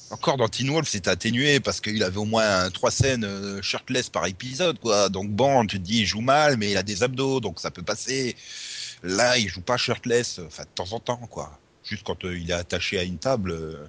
Encore 0.09 0.37
dans 0.37 0.47
Teen 0.47 0.71
Wolf, 0.71 0.89
c'était 0.89 1.11
atténué 1.11 1.59
parce 1.59 1.79
qu'il 1.79 2.01
avait 2.01 2.17
au 2.17 2.25
moins 2.25 2.71
trois 2.71 2.89
scènes 2.89 3.23
euh, 3.25 3.61
shirtless 3.61 4.09
par 4.09 4.25
épisode, 4.25 4.79
quoi. 4.79 5.09
Donc 5.09 5.29
bon, 5.29 5.67
tu 5.67 5.77
te 5.77 5.83
dis, 5.83 5.99
il 5.99 6.05
joue 6.07 6.21
mal, 6.21 6.57
mais 6.57 6.71
il 6.71 6.77
a 6.77 6.83
des 6.83 7.03
abdos, 7.03 7.41
donc 7.41 7.59
ça 7.59 7.69
peut 7.69 7.83
passer. 7.83 8.35
Là, 9.07 9.37
il 9.37 9.47
joue 9.47 9.61
pas 9.61 9.77
shirtless, 9.77 10.39
enfin 10.45 10.63
de 10.63 10.69
temps 10.73 10.91
en 10.93 10.99
temps, 10.99 11.17
quoi. 11.29 11.57
Juste 11.83 12.03
quand 12.05 12.25
euh, 12.25 12.35
il 12.37 12.49
est 12.49 12.53
attaché 12.55 12.97
à 12.97 13.03
une 13.03 13.19
table 13.19 13.51
euh, 13.51 13.85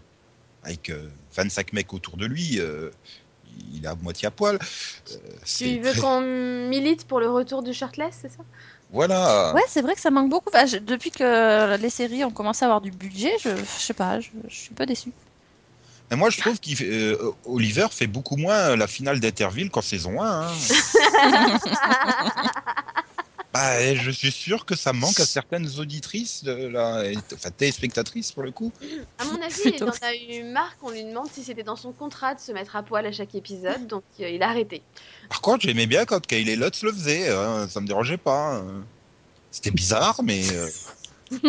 avec 0.63 0.91
euh, 0.91 1.09
25 1.35 1.73
mecs 1.73 1.93
autour 1.95 2.19
de 2.19 2.27
lui, 2.27 2.61
euh, 2.61 2.91
il 3.73 3.85
est 3.85 3.89
à 3.89 3.95
moitié 3.95 4.29
à 4.29 4.31
poil. 4.31 4.59
Euh, 5.11 5.17
tu 5.57 5.79
veux 5.81 5.93
très- 5.93 6.01
qu'on 6.01 6.21
milite 6.21 7.07
pour 7.07 7.21
le 7.21 7.31
retour 7.31 7.63
du 7.63 7.73
shirtless, 7.73 8.19
c'est 8.21 8.29
ça? 8.29 8.43
Voilà. 8.91 9.53
Ouais, 9.55 9.63
c'est 9.69 9.81
vrai 9.83 9.95
que 9.95 10.01
ça 10.01 10.11
manque 10.11 10.29
beaucoup. 10.29 10.51
Enfin, 10.53 10.67
je- 10.67 10.77
depuis 10.77 11.11
que 11.11 11.77
les 11.77 11.91
séries 11.91 12.23
ont 12.25 12.31
commencé 12.31 12.65
à 12.65 12.69
avoir 12.69 12.81
du 12.83 12.91
budget, 12.91 13.33
je, 13.43 13.49
je 13.57 13.81
sais 13.83 13.95
pas, 13.95 14.21
je, 14.21 14.29
je 14.49 14.55
suis 14.55 14.75
pas 14.75 14.85
déçue. 14.87 15.13
Et 16.11 16.15
moi, 16.15 16.31
je 16.31 16.41
trouve 16.41 16.61
qu'Oliver 16.61 17.87
fait 17.91 18.07
beaucoup 18.07 18.37
moins 18.37 18.77
la 18.77 18.87
finale 18.87 19.19
d'Interville 19.19 19.71
qu'en 19.71 19.83
saison 19.83 20.23
1. 20.23 20.43
hein. 20.43 20.53
Bah, 23.57 23.81
et 23.81 23.97
je 23.97 24.11
suis 24.11 24.31
sûr 24.33 24.67
que 24.67 24.77
ça 24.77 24.93
manque 24.93 25.19
à 25.19 25.25
certaines 25.25 25.79
auditrices, 25.79 26.45
de 26.45 26.53
la... 26.53 27.11
et- 27.11 27.17
enfin 27.33 27.51
téléspectatrices 27.51 28.31
pour 28.31 28.43
le 28.43 28.51
coup. 28.51 28.71
À 29.19 29.25
mon 29.25 29.41
avis, 29.41 29.55
il 29.77 29.83
en 29.83 29.93
a 30.03 30.15
eu 30.15 30.43
marre 30.45 30.77
qu'on 30.77 30.91
lui 30.91 31.03
demande 31.03 31.31
si 31.33 31.43
c'était 31.43 31.63
dans 31.63 31.77
son 31.77 31.93
contrat 31.93 32.35
de 32.35 32.41
se 32.41 32.53
mettre 32.53 32.77
à 32.77 32.83
poil 32.83 33.07
à 33.07 33.13
chaque 33.13 33.35
épisode, 33.35 33.87
donc 33.87 34.03
euh, 34.21 34.29
il 34.29 34.43
a 34.43 34.51
arrêté. 34.51 34.83
Par 35.31 35.41
contre, 35.41 35.65
j'aimais 35.65 35.87
bien 35.87 36.05
quand 36.05 36.27
Kaylee 36.27 36.57
Lutz 36.57 36.83
le 36.83 36.93
faisait, 36.93 37.31
hein, 37.31 37.67
ça 37.71 37.81
me 37.81 37.87
dérangeait 37.87 38.19
pas. 38.19 38.57
hein. 38.57 38.85
C'était 39.51 39.71
bizarre, 39.71 40.23
mais. 40.23 40.43
euh. 40.53 40.69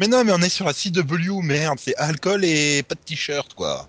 mais 0.00 0.08
non, 0.08 0.24
mais 0.24 0.32
on 0.32 0.42
est 0.42 0.48
sur 0.48 0.64
la 0.66 0.72
CW, 0.72 1.42
merde, 1.42 1.78
c'est 1.80 1.94
alcool 1.94 2.44
et 2.44 2.82
pas 2.82 2.96
de 2.96 3.00
t-shirt, 3.00 3.54
quoi. 3.54 3.88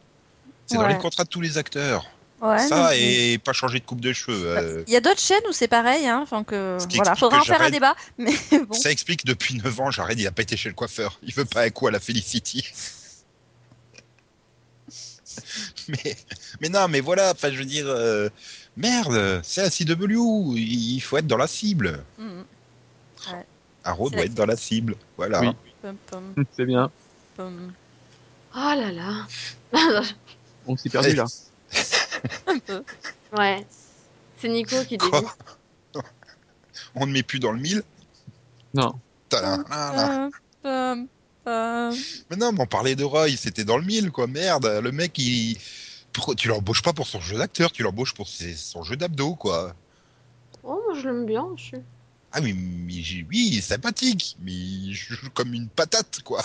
C'est 0.67 0.77
dans 0.77 0.85
les 0.87 0.97
contrats 0.99 1.23
de 1.23 1.29
tous 1.29 1.41
les 1.41 1.57
acteurs. 1.57 2.05
Ouais, 2.43 2.67
ça, 2.67 2.89
mais- 2.91 3.33
et 3.33 3.37
pas 3.37 3.53
changer 3.53 3.79
de 3.79 3.85
coupe 3.85 4.01
de 4.01 4.11
cheveux. 4.11 4.57
euh. 4.57 4.83
Il 4.85 4.91
y 4.93 4.97
a 4.97 5.01
d'autres 5.01 5.21
chaînes 5.21 5.43
où 5.49 5.53
c'est 5.53 5.69
pareil, 5.69 6.05
hein, 6.07 6.19
enfin 6.21 6.43
que 6.43 6.77
Ce 6.79 6.87
voilà, 6.95 7.15
faudra 7.15 7.37
que 7.37 7.43
en 7.43 7.45
faire 7.45 7.61
un 7.61 7.69
débat, 7.69 7.95
mais 8.17 8.33
bon. 8.67 8.73
Ça 8.73 8.91
explique 8.91 9.25
depuis 9.25 9.55
9 9.55 9.79
ans, 9.79 9.91
Jared, 9.91 10.19
il 10.19 10.27
a 10.27 10.31
pas 10.31 10.41
été 10.41 10.57
chez 10.57 10.67
le 10.67 10.75
coiffeur. 10.75 11.17
Il 11.23 11.33
veut 11.33 11.45
pas 11.45 11.63
un 11.63 11.69
coup 11.69 11.87
à 11.87 11.91
la 11.91 12.01
Felicity? 12.01 12.65
mais, 15.87 16.15
mais 16.61 16.69
non, 16.69 16.87
mais 16.89 16.99
voilà, 16.99 17.31
enfin, 17.31 17.49
je 17.51 17.57
veux 17.57 17.65
dire, 17.65 17.85
euh, 17.87 18.29
merde, 18.77 19.41
c'est 19.43 19.61
la 19.61 19.69
CW, 19.69 20.55
il 20.57 20.99
faut 20.99 21.17
être 21.17 21.27
dans 21.27 21.37
la 21.37 21.47
cible. 21.47 22.03
Arrow 23.85 24.07
C'est 24.09 24.15
doit 24.15 24.19
la- 24.19 24.25
être 24.25 24.33
dans 24.33 24.45
la 24.45 24.55
cible, 24.57 24.95
voilà. 25.17 25.41
Oui. 25.41 25.49
C'est 26.55 26.65
bien. 26.65 26.89
pum. 27.35 27.73
Oh 28.55 28.59
là 28.59 28.91
là. 28.91 29.27
On 30.67 30.77
s'est 30.77 30.89
perdu 30.89 31.13
là. 31.15 31.25
Un 32.47 32.59
peu. 32.59 32.83
ouais. 33.37 33.65
C'est 34.37 34.49
Nico 34.49 34.83
qui 34.85 34.97
dit. 34.97 35.05
On 36.95 37.05
ne 37.05 37.11
met 37.11 37.23
plus 37.23 37.39
dans 37.39 37.51
le 37.51 37.59
mille. 37.59 37.83
Non. 38.73 38.93
Tadam. 39.29 39.63
Mais 42.29 42.37
non, 42.37 42.51
mais 42.51 42.61
on 42.61 42.65
parlait 42.65 42.95
de 42.95 43.03
Roy, 43.03 43.29
c'était 43.37 43.63
dans 43.65 43.77
le 43.77 43.83
mille, 43.83 44.11
quoi, 44.11 44.27
merde. 44.27 44.65
Le 44.65 44.91
mec, 44.91 45.17
il. 45.17 45.57
Pourquoi 46.13 46.35
tu 46.35 46.47
l'embauches 46.47 46.81
pas 46.83 46.93
pour 46.93 47.07
son 47.07 47.19
jeu 47.19 47.37
d'acteur, 47.37 47.71
tu 47.71 47.81
l'embauches 47.83 48.13
pour 48.13 48.27
ses- 48.27 48.55
son 48.55 48.83
jeu 48.83 48.95
d'abdos, 48.95 49.35
quoi. 49.35 49.75
Oh, 50.63 50.79
moi 50.87 50.99
je 50.99 51.07
l'aime 51.07 51.25
bien, 51.25 51.47
je 51.57 51.63
suis. 51.63 51.77
Ah 52.35 52.39
oui, 52.41 52.53
mais 52.53 52.93
j'ai- 52.93 53.25
oui, 53.29 53.49
il 53.51 53.57
est 53.59 53.61
sympathique, 53.61 54.37
mais 54.41 54.51
il 54.51 54.91
joue 54.93 55.29
comme 55.35 55.53
une 55.53 55.69
patate, 55.69 56.21
quoi. 56.23 56.41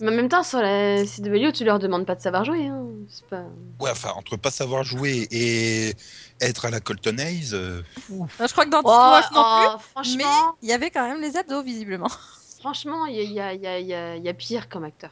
Mais 0.00 0.08
en 0.08 0.12
même 0.12 0.28
temps, 0.28 0.44
sur 0.44 0.60
la 0.60 1.04
CW, 1.04 1.50
tu 1.52 1.64
leur 1.64 1.80
demandes 1.80 2.06
pas 2.06 2.14
de 2.14 2.20
savoir 2.20 2.44
jouer. 2.44 2.68
Hein. 2.68 2.86
C'est 3.08 3.26
pas... 3.26 3.44
Ouais, 3.80 3.90
enfin, 3.90 4.10
entre 4.16 4.36
pas 4.36 4.52
savoir 4.52 4.84
jouer 4.84 5.26
et 5.32 5.94
être 6.40 6.66
à 6.66 6.70
la 6.70 6.78
Colton 6.78 7.18
Hayes, 7.18 7.50
euh, 7.54 7.82
Je 8.08 8.52
crois 8.52 8.66
que 8.66 8.70
dans 8.70 8.82
Oh, 8.84 8.88
Wolf 8.88 9.30
non 9.32 9.42
oh, 9.44 9.76
plus, 10.02 10.16
mais 10.16 10.22
franchement, 10.22 10.56
il 10.62 10.68
y 10.68 10.72
avait 10.72 10.90
quand 10.90 11.08
même 11.08 11.20
les 11.20 11.36
abdos 11.36 11.62
visiblement. 11.64 12.10
franchement, 12.60 13.06
il 13.06 13.16
y 13.20 13.32
y, 13.34 13.40
a, 13.40 13.52
il 13.52 13.60
y, 13.62 13.66
a, 13.66 13.80
il 13.80 13.86
y, 13.86 13.94
a, 13.94 14.16
il 14.16 14.24
y 14.24 14.28
a 14.28 14.34
pire 14.34 14.68
comme 14.68 14.84
acteur. 14.84 15.10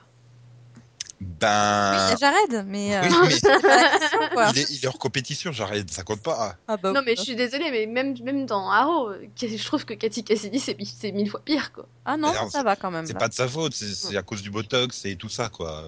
Oui, 1.21 1.27
ben. 1.39 1.49
a 1.49 2.17
Jared, 2.17 2.65
mais 2.67 2.97
euh, 2.97 3.03
Oui, 3.03 3.39
mais 3.43 4.29
quoi. 4.35 4.51
il, 4.55 4.59
est, 4.59 4.71
il 4.71 4.85
est 4.85 4.87
hors 4.87 4.99
compétition, 4.99 5.53
j'arrête, 5.53 5.91
ça 5.91 6.03
compte 6.03 6.23
pas. 6.23 6.57
Ah 6.67 6.77
bah, 6.77 6.93
non, 6.93 7.03
mais 7.05 7.15
je 7.17 7.23
suis 7.23 7.37
désolée, 7.37 7.71
mais 7.71 7.87
même, 7.87 8.15
même 8.23 8.47
dans 8.47 8.71
Arrow, 8.71 9.11
euh, 9.11 9.27
je 9.39 9.65
trouve 9.65 9.85
que 9.85 9.95
Cathy 9.95 10.25
Cassidy, 10.25 10.59
c'est 10.59 11.13
mille 11.13 11.29
fois 11.31 11.41
pire, 11.45 11.73
quoi. 11.73 11.87
Ah 12.05 12.17
non, 12.17 12.29
Alors, 12.29 12.51
ça 12.51 12.63
va 12.63 12.77
quand 12.77 12.91
même. 12.91 13.07
C'est 13.07 13.19
pas 13.19 13.29
de 13.29 13.35
sa 13.35 13.49
faute, 13.49 13.75
c'est 13.75 14.17
à 14.17 14.23
cause 14.23 14.43
du 14.43 14.51
botox 14.51 15.05
et 15.05 15.17
tout 15.17 15.29
ça, 15.29 15.49
quoi. 15.51 15.87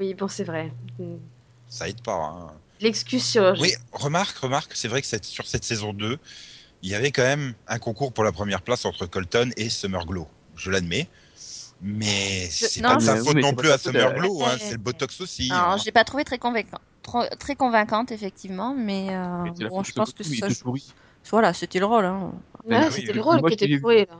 Oui, 0.00 0.14
bon, 0.14 0.26
c'est 0.28 0.44
vrai. 0.44 0.72
Mm. 0.98 1.16
Ça 1.68 1.88
aide 1.88 2.02
pas. 2.02 2.14
Hein. 2.14 2.52
L'excuse 2.80 3.24
sur. 3.24 3.54
Oui, 3.60 3.72
remarque, 3.92 4.36
remarque, 4.38 4.72
c'est 4.74 4.88
vrai 4.88 5.00
que 5.02 5.06
cette- 5.06 5.26
sur 5.26 5.46
cette 5.46 5.64
saison 5.64 5.92
2, 5.92 6.18
il 6.82 6.90
y 6.90 6.94
avait 6.94 7.12
quand 7.12 7.22
même 7.22 7.54
un 7.68 7.78
concours 7.78 8.12
pour 8.12 8.24
la 8.24 8.32
première 8.32 8.62
place 8.62 8.84
entre 8.84 9.06
Colton 9.06 9.50
et 9.56 9.68
Summerglow. 9.68 10.26
Je 10.56 10.70
l'admets. 10.70 11.08
Mais 11.82 12.46
c'est 12.50 12.82
pas 12.82 12.96
de 12.96 13.00
sa 13.00 13.16
faute 13.16 13.36
non 13.36 13.54
plus 13.54 13.70
à 13.70 13.74
euh, 13.74 13.78
Summerglow, 13.78 14.42
hein, 14.42 14.56
c'est 14.58 14.72
le 14.72 14.78
botox 14.78 15.20
aussi. 15.20 15.50
Alors, 15.50 15.70
hein. 15.70 15.76
je 15.78 15.84
l'ai 15.84 15.92
pas 15.92 16.04
trouvé 16.04 16.24
très 16.24 16.38
très 17.38 17.56
convaincante 17.56 18.12
effectivement, 18.12 18.74
mais, 18.74 19.08
euh, 19.10 19.44
bon, 19.68 19.82
je 19.82 19.90
de 19.90 19.94
pense 19.94 20.12
que 20.12 20.22
ça, 20.22 20.48
voilà, 21.30 21.52
c'était 21.52 21.78
le 21.78 21.86
rôle. 21.86 22.04
Hein. 22.04 22.32
Ouais, 22.64 22.86
oui, 22.86 22.92
c'était 22.92 23.12
le 23.12 23.20
rôle 23.20 23.42
qui 23.42 23.54
était 23.54 23.78
pourri, 23.78 24.06
là. 24.06 24.16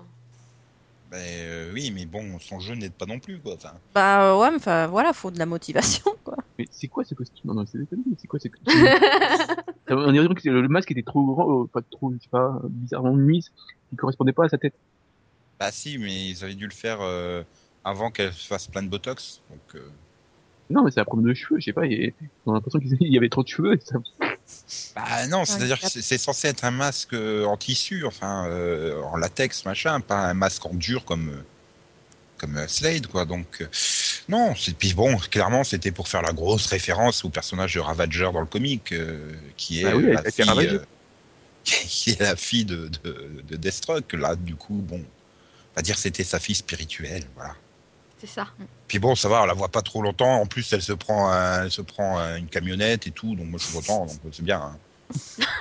Ben, 1.10 1.18
euh, 1.18 1.72
oui, 1.74 1.90
mais 1.92 2.06
bon, 2.06 2.38
son 2.38 2.60
jeu 2.60 2.74
n'aide 2.74 2.92
pas 2.92 3.06
non 3.06 3.18
plus, 3.18 3.40
quoi. 3.40 3.54
Enfin, 3.54 3.72
Bah 3.94 4.22
euh, 4.22 4.38
ouais, 4.38 4.50
mais 4.50 4.56
enfin 4.56 4.86
voilà, 4.86 5.12
faut 5.12 5.32
de 5.32 5.40
la 5.40 5.46
motivation 5.46 6.04
quoi. 6.22 6.36
Mais 6.56 6.66
c'est 6.70 6.86
quoi 6.86 7.04
ce 7.04 7.16
costume? 7.16 7.50
Non, 7.50 7.54
non, 7.54 7.66
c'est 7.66 7.78
c'est 8.16 8.28
quoi 8.28 8.38
ce 8.38 8.46
costume? 8.46 8.72
On 9.90 10.08
a 10.08 10.12
l'impression 10.12 10.52
que 10.52 10.56
le 10.56 10.68
masque 10.68 10.92
était 10.92 11.02
trop 11.02 11.24
grand, 11.24 11.62
euh, 11.62 11.66
pas 11.66 11.80
trop, 11.82 12.12
je 12.12 12.18
sais 12.18 12.28
pas, 12.30 12.60
bizarrement 12.62 13.12
mis, 13.14 13.44
qui 13.88 13.96
correspondait 13.96 14.32
pas 14.32 14.44
à 14.44 14.48
sa 14.48 14.58
tête. 14.58 14.74
Bah 15.60 15.70
si, 15.72 15.98
mais 15.98 16.30
ils 16.30 16.42
avaient 16.42 16.54
dû 16.54 16.66
le 16.66 16.72
faire 16.74 16.98
euh, 17.02 17.42
avant 17.84 18.10
qu'elle 18.10 18.32
fasse 18.32 18.66
plein 18.66 18.82
de 18.82 18.88
botox. 18.88 19.42
Donc, 19.50 19.60
euh, 19.74 19.88
Non, 20.70 20.82
mais 20.84 20.90
c'est 20.90 21.00
un 21.00 21.04
problème 21.04 21.28
de 21.28 21.34
cheveux, 21.34 21.60
je 21.60 21.66
sais 21.66 21.72
pas, 21.72 21.86
et 21.86 22.14
on 22.46 22.52
a 22.52 22.54
l'impression 22.54 22.80
qu'il 22.80 22.96
y 23.00 23.16
avait 23.18 23.28
trop 23.28 23.42
de 23.42 23.48
cheveux. 23.48 23.74
et 23.74 23.80
ça- 23.80 23.98
Bah 24.96 25.26
non, 25.28 25.44
c'est-à-dire 25.44 25.78
que 25.80 25.86
c'est 25.88 26.18
censé 26.18 26.48
être 26.48 26.64
un 26.64 26.70
masque 26.72 27.12
euh, 27.14 27.44
en 27.44 27.56
tissu, 27.56 28.04
enfin 28.06 28.46
euh, 28.48 29.00
en 29.02 29.16
latex, 29.16 29.64
machin, 29.64 30.00
pas 30.00 30.28
un 30.28 30.34
masque 30.34 30.64
en 30.66 30.74
dur 30.74 31.04
comme 31.04 31.44
comme 32.38 32.66
Slade, 32.66 33.06
quoi. 33.06 33.24
Donc 33.26 33.68
non, 34.28 34.54
c'est 34.56 34.74
puis 34.76 34.94
bon, 34.94 35.16
clairement, 35.18 35.62
c'était 35.62 35.92
pour 35.92 36.08
faire 36.08 36.22
la 36.22 36.32
grosse 36.32 36.66
référence 36.66 37.24
au 37.24 37.28
personnage 37.28 37.74
de 37.74 37.80
Ravager 37.80 38.30
dans 38.32 38.40
le 38.40 38.46
comic, 38.46 38.92
euh, 38.92 39.32
qui 39.56 39.80
est 39.80 39.84
Bah 39.84 39.96
oui, 39.96 40.04
elle 40.06 40.12
la 40.14 40.18
a 40.20 40.28
été 40.28 40.42
fille, 40.42 40.66
euh, 40.68 40.78
qui 41.64 42.10
est 42.10 42.20
la 42.20 42.36
fille 42.36 42.64
de 42.64 42.88
de, 43.04 43.42
de 43.48 43.56
Deathstroke. 43.56 44.12
Là, 44.14 44.36
du 44.36 44.56
coup, 44.56 44.74
bon, 44.74 45.00
on 45.00 45.19
va 45.80 45.82
dire 45.82 45.98
c'était 45.98 46.24
sa 46.24 46.38
fille 46.38 46.54
spirituelle, 46.54 47.24
voilà. 47.34 47.54
C'est 48.20 48.26
ça. 48.26 48.48
Puis 48.86 48.98
bon, 48.98 49.14
ça 49.14 49.28
va, 49.28 49.42
on 49.42 49.46
la 49.46 49.54
voit 49.54 49.68
pas 49.70 49.80
trop 49.82 50.02
longtemps. 50.02 50.40
En 50.42 50.46
plus, 50.46 50.70
elle 50.74 50.82
se 50.82 50.92
prend, 50.92 51.30
un- 51.32 51.64
elle 51.64 51.70
se 51.70 51.80
prend 51.80 52.18
un- 52.18 52.36
une 52.36 52.48
camionnette 52.48 53.06
et 53.06 53.12
tout, 53.12 53.34
donc 53.34 53.46
moi 53.48 53.58
je 53.58 53.64
suis 53.64 53.72
content, 53.74 54.04
donc 54.06 54.18
c'est 54.32 54.42
bien. 54.42 54.60
hein. 54.60 54.78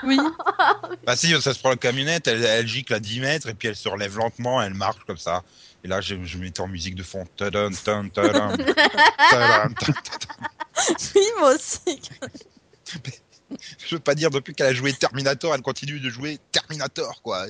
Oui. 0.04 0.20
Bah 1.06 1.16
si, 1.16 1.30
ça 1.42 1.54
se 1.54 1.60
prend 1.60 1.70
la 1.70 1.76
camionnette, 1.78 2.28
elle, 2.28 2.44
elle 2.44 2.68
gicle 2.68 2.94
à 2.94 3.00
10 3.00 3.20
mètres 3.22 3.48
et 3.48 3.54
puis 3.54 3.68
elle 3.70 3.76
se 3.76 3.88
relève 3.90 4.16
lentement, 4.18 4.62
elle 4.62 4.74
marche 4.74 5.00
comme 5.08 5.18
ça. 5.18 5.44
Et 5.84 5.88
là, 5.88 6.02
je, 6.02 6.16
je 6.24 6.38
mettais 6.38 6.60
en 6.62 6.68
musique 6.68 6.94
de 6.96 7.04
fond. 7.04 7.26
Tadam, 7.38 7.74
tam, 7.76 8.12
tadam, 8.12 8.58
tadam, 9.32 9.74
tam. 9.76 9.96
oui, 11.16 11.22
moi 11.40 11.56
aussi. 11.56 12.02
Je 13.88 13.96
veux 13.96 14.00
pas 14.00 14.16
dire, 14.16 14.30
depuis 14.30 14.54
qu'elle 14.54 14.68
a 14.68 14.74
joué 14.74 14.94
Terminator, 14.94 15.54
elle 15.54 15.62
continue 15.62 16.00
de 16.00 16.10
jouer 16.10 16.40
Terminator, 16.52 17.22
quoi. 17.22 17.46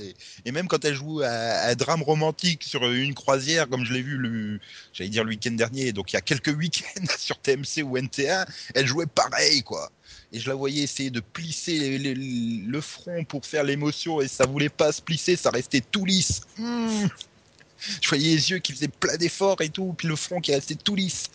Et, 0.46 0.52
même 0.52 0.68
quand 0.68 0.84
elle 0.86 0.96
joue 0.96 1.22
à, 1.22 1.30
à 1.30 1.76
drame 1.76 2.04
romantique 2.04 2.64
sur 2.64 2.90
une 2.90 3.14
croisière, 3.14 3.70
comme 3.70 3.86
je 3.86 3.94
l'ai 3.94 4.02
vu, 4.02 4.18
le, 4.18 4.60
j'allais 4.94 5.10
dire 5.10 5.24
le 5.24 5.30
week-end 5.30 5.52
dernier, 5.52 5.92
donc 5.92 6.12
il 6.12 6.16
y 6.16 6.18
a 6.18 6.22
quelques 6.22 6.56
week-ends 6.56 7.06
sur 7.18 7.40
TMC 7.40 7.84
ou 7.84 7.98
NT1, 7.98 8.48
elle 8.76 8.88
jouait 8.88 9.08
pareil, 9.08 9.64
quoi. 9.64 9.92
Et 10.32 10.40
je 10.40 10.48
la 10.48 10.56
voyais 10.56 10.84
essayer 10.84 11.10
de 11.10 11.22
plisser 11.22 11.98
le 11.98 12.82
front 12.82 13.24
pour 13.24 13.46
faire 13.46 13.64
l'émotion 13.64 14.22
et 14.22 14.28
ça 14.28 14.46
voulait 14.46 14.70
pas 14.70 14.92
se 14.92 15.02
plisser, 15.02 15.36
ça 15.36 15.50
restait 15.50 15.82
tout 15.82 16.06
lisse. 16.06 16.42
Hmm. 16.58 17.08
Je 18.02 18.10
voyais 18.10 18.36
les 18.36 18.52
yeux 18.52 18.60
qui 18.60 18.74
faisaient 18.74 18.90
plein 18.90 19.18
d'efforts 19.18 19.62
et 19.62 19.70
tout, 19.70 19.96
puis 19.98 20.08
le 20.08 20.16
front 20.16 20.40
qui 20.42 20.54
restait 20.54 20.76
tout 20.76 20.96
lisse. 20.96 21.26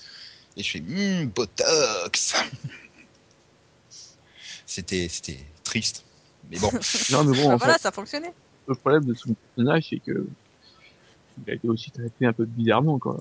Et 0.57 0.63
je 0.63 0.71
fais, 0.71 0.81
hmm, 0.81 1.27
Botox. 1.27 2.35
C'était, 4.75 5.07
c'était 5.09 5.39
triste. 5.63 6.05
Mais 6.51 6.59
bon, 6.59 6.71
Non, 7.13 7.23
mais 7.25 7.37
bon, 7.41 7.53
en 7.53 7.57
voilà, 7.57 7.75
fait, 7.75 7.83
ça 7.83 7.93
fonctionnait. 7.93 8.33
le 8.67 8.75
problème 8.75 9.05
de 9.05 9.15
son 9.15 9.35
personnage, 9.35 9.87
c'est 9.91 10.01
que 10.01 10.27
il 11.47 11.51
a 11.51 11.55
été 11.55 11.69
aussi 11.69 11.91
traité 11.93 12.27
un 12.27 12.33
peu 12.33 12.45
bizarrement, 12.45 12.99
quoi. 12.99 13.21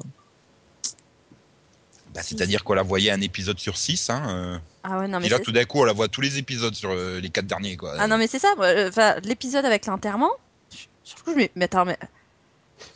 bah, 2.13 2.21
c'est-à-dire 2.23 2.63
qu'on 2.63 2.73
la 2.73 2.81
voyait 2.83 3.11
un 3.11 3.21
épisode 3.21 3.59
sur 3.59 3.77
six. 3.77 4.09
Hein, 4.09 4.23
euh. 4.29 4.57
Ah 4.83 4.99
ouais, 4.99 5.07
non, 5.07 5.17
mais 5.19 5.25
Puis 5.27 5.29
là, 5.29 5.39
tout 5.39 5.51
d'un 5.51 5.65
coup, 5.65 5.79
on 5.79 5.83
la 5.83 5.93
voit 5.93 6.07
tous 6.07 6.21
les 6.21 6.37
épisodes 6.39 6.73
sur 6.75 6.89
euh, 6.91 7.19
les 7.19 7.29
quatre 7.29 7.47
derniers. 7.47 7.77
Quoi. 7.77 7.93
Ah 7.99 8.07
non, 8.07 8.17
mais 8.17 8.27
c'est 8.27 8.39
ça. 8.39 8.53
euh, 8.59 8.89
Enfin, 8.89 9.15
l'épisode 9.23 9.65
avec 9.65 9.85
l'enterrement. 9.85 10.31
Sur 11.03 11.17
le 11.19 11.23
coup, 11.23 11.31
je 11.39 11.43
me. 11.43 11.49
Mais 11.55 11.65
attends, 11.65 11.85
mais. 11.85 11.97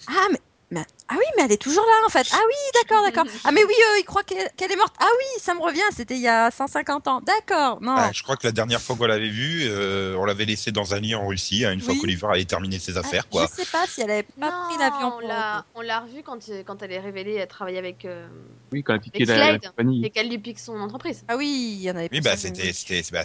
Ah, 0.07 0.27
mais. 0.31 0.39
Mais- 0.71 0.85
Ah 1.09 1.15
oui, 1.17 1.23
mais 1.37 1.43
elle 1.45 1.51
est 1.53 1.61
toujours 1.61 1.85
là 1.85 2.05
en 2.05 2.09
fait. 2.09 2.27
Ah 2.33 2.39
oui, 2.45 2.53
d'accord, 2.81 3.01
d'accord. 3.03 3.23
Ah 3.45 3.51
mais 3.53 3.63
oui, 3.63 3.71
euh, 3.73 3.99
il 3.99 4.03
croit 4.03 4.23
qu'elle 4.23 4.49
qu'elle 4.57 4.71
est 4.71 4.75
morte. 4.75 4.93
Ah 4.99 5.07
oui, 5.17 5.41
ça 5.41 5.53
me 5.53 5.61
revient, 5.61 5.79
c'était 5.95 6.15
il 6.15 6.21
y 6.21 6.27
a 6.27 6.51
150 6.51 7.07
ans. 7.07 7.21
D'accord, 7.21 7.79
non. 7.81 7.95
Ah, 7.97 8.11
je 8.13 8.21
crois 8.23 8.35
que 8.35 8.45
la 8.45 8.51
dernière 8.51 8.81
fois 8.81 8.97
qu'on 8.97 9.05
l'avait 9.05 9.29
vue, 9.29 9.61
euh, 9.69 10.15
on 10.17 10.25
l'avait 10.25 10.43
laissée 10.43 10.73
dans 10.73 10.93
un 10.93 10.99
lit 10.99 11.15
en 11.15 11.25
Russie, 11.25 11.63
hein, 11.63 11.71
une 11.71 11.79
fois 11.79 11.93
Oui. 11.93 12.01
qu'Oliver 12.01 12.27
avait 12.29 12.43
terminé 12.43 12.77
ses 12.79 12.97
Ah, 12.97 12.99
affaires. 12.99 13.29
quoi. 13.29 13.47
Je 13.49 13.63
sais 13.63 13.69
pas 13.71 13.85
si 13.87 14.01
elle 14.01 14.11
avait 14.11 14.23
pas 14.23 14.49
Non, 14.51 14.67
pris 14.67 14.77
l'avion 14.79 15.13
on 15.15 15.19
l'a, 15.25 15.65
on 15.75 15.81
l'a 15.81 15.99
revue 16.01 16.23
quand, 16.23 16.39
quand 16.65 16.83
elle 16.83 16.91
est 16.91 16.99
révélée, 16.99 17.35
elle 17.35 17.47
travaille 17.47 17.77
avec. 17.77 18.03
euh, 18.03 18.27
Oui, 18.73 18.83
quand 18.83 18.91
elle 18.93 18.99
a 18.99 19.03
piqué 19.03 19.17
Avec 19.23 19.27
la, 19.29 19.37
la 19.37 19.45
Slade. 19.59 19.67
compagnie. 19.71 20.05
et 20.05 20.09
qu'elle 20.09 20.27
lui 20.29 20.39
pique 20.39 20.59
son 20.59 20.77
entreprise. 20.81 21.23
Ah 21.29 21.37
oui, 21.37 21.75
il 21.79 21.83
y 21.83 21.87
en 21.89 21.95
avait 21.95 22.09
Oui, 22.11 22.19
plus, 22.19 22.21
bah, 22.21 22.35
c'était, 22.35 22.63
oui. 22.63 22.73
c'était, 22.73 23.01
bah, 23.13 23.23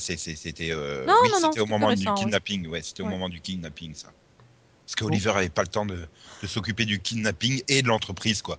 euh, 0.76 1.06
au 1.60 1.66
moment 1.66 1.92
du 1.92 2.04
kidnapping. 2.04 2.68
Ouais, 2.68 2.82
c'était 2.82 3.02
au 3.02 3.06
moment 3.06 3.28
du 3.28 3.40
kidnapping, 3.40 3.94
ça. 3.94 4.08
Parce 4.92 5.06
qu'Oliver 5.06 5.30
avait 5.30 5.48
pas 5.48 5.62
le 5.62 5.68
temps 5.68 5.86
de, 5.86 6.06
de 6.42 6.46
s'occuper 6.46 6.84
du 6.84 7.00
kidnapping 7.00 7.62
et 7.68 7.80
de 7.80 7.88
l'entreprise, 7.88 8.42
quoi. 8.42 8.58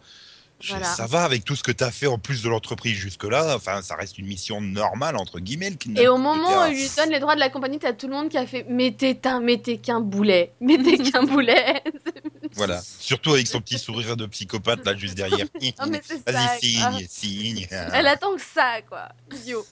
Voilà. 0.68 0.86
Ça 0.86 1.06
va 1.06 1.26
avec 1.26 1.44
tout 1.44 1.56
ce 1.56 1.62
que 1.62 1.72
tu 1.72 1.84
as 1.84 1.92
fait 1.92 2.08
en 2.08 2.18
plus 2.18 2.42
de 2.42 2.50
l'entreprise 2.50 2.96
jusque-là. 2.96 3.56
Enfin, 3.56 3.82
ça 3.84 3.96
reste 3.96 4.18
une 4.18 4.26
mission 4.26 4.62
normale, 4.62 5.16
entre 5.18 5.40
guillemets, 5.40 5.70
le 5.70 5.76
kidnapping. 5.76 6.04
Et 6.06 6.08
au 6.08 6.18
moment 6.18 6.64
où 6.64 6.72
il 6.72 6.76
lui 6.76 6.90
donne 6.98 7.12
les 7.12 7.20
droits 7.20 7.36
de 7.36 7.40
la 7.40 7.50
compagnie, 7.50 7.78
t'as 7.78 7.94
tout 7.94 8.08
le 8.08 8.14
monde 8.14 8.30
qui 8.30 8.38
a 8.38 8.48
fait 8.48 8.66
Mais 8.68 8.96
t'es 8.98 9.28
un, 9.28 9.42
mais 9.42 9.58
t'es 9.60 9.78
qu'un 9.78 10.00
boulet, 10.00 10.54
mais 10.62 10.78
t'es 10.82 10.98
qu'un 10.98 11.24
boulet. 11.24 11.84
Voilà. 12.56 12.82
Surtout 13.00 13.34
avec 13.34 13.48
son 13.48 13.62
petit 13.62 13.80
sourire 13.80 14.16
de 14.16 14.28
psychopathe, 14.28 14.86
là, 14.86 14.96
juste 14.96 15.16
derrière. 15.16 15.48
Vas-y, 16.28 16.60
signe, 16.60 17.08
signe. 17.10 17.68
Elle 17.72 18.06
attend 18.08 18.36
que 18.36 18.42
ça, 18.42 18.82
quoi. 18.88 19.10
Idiot. 19.36 19.66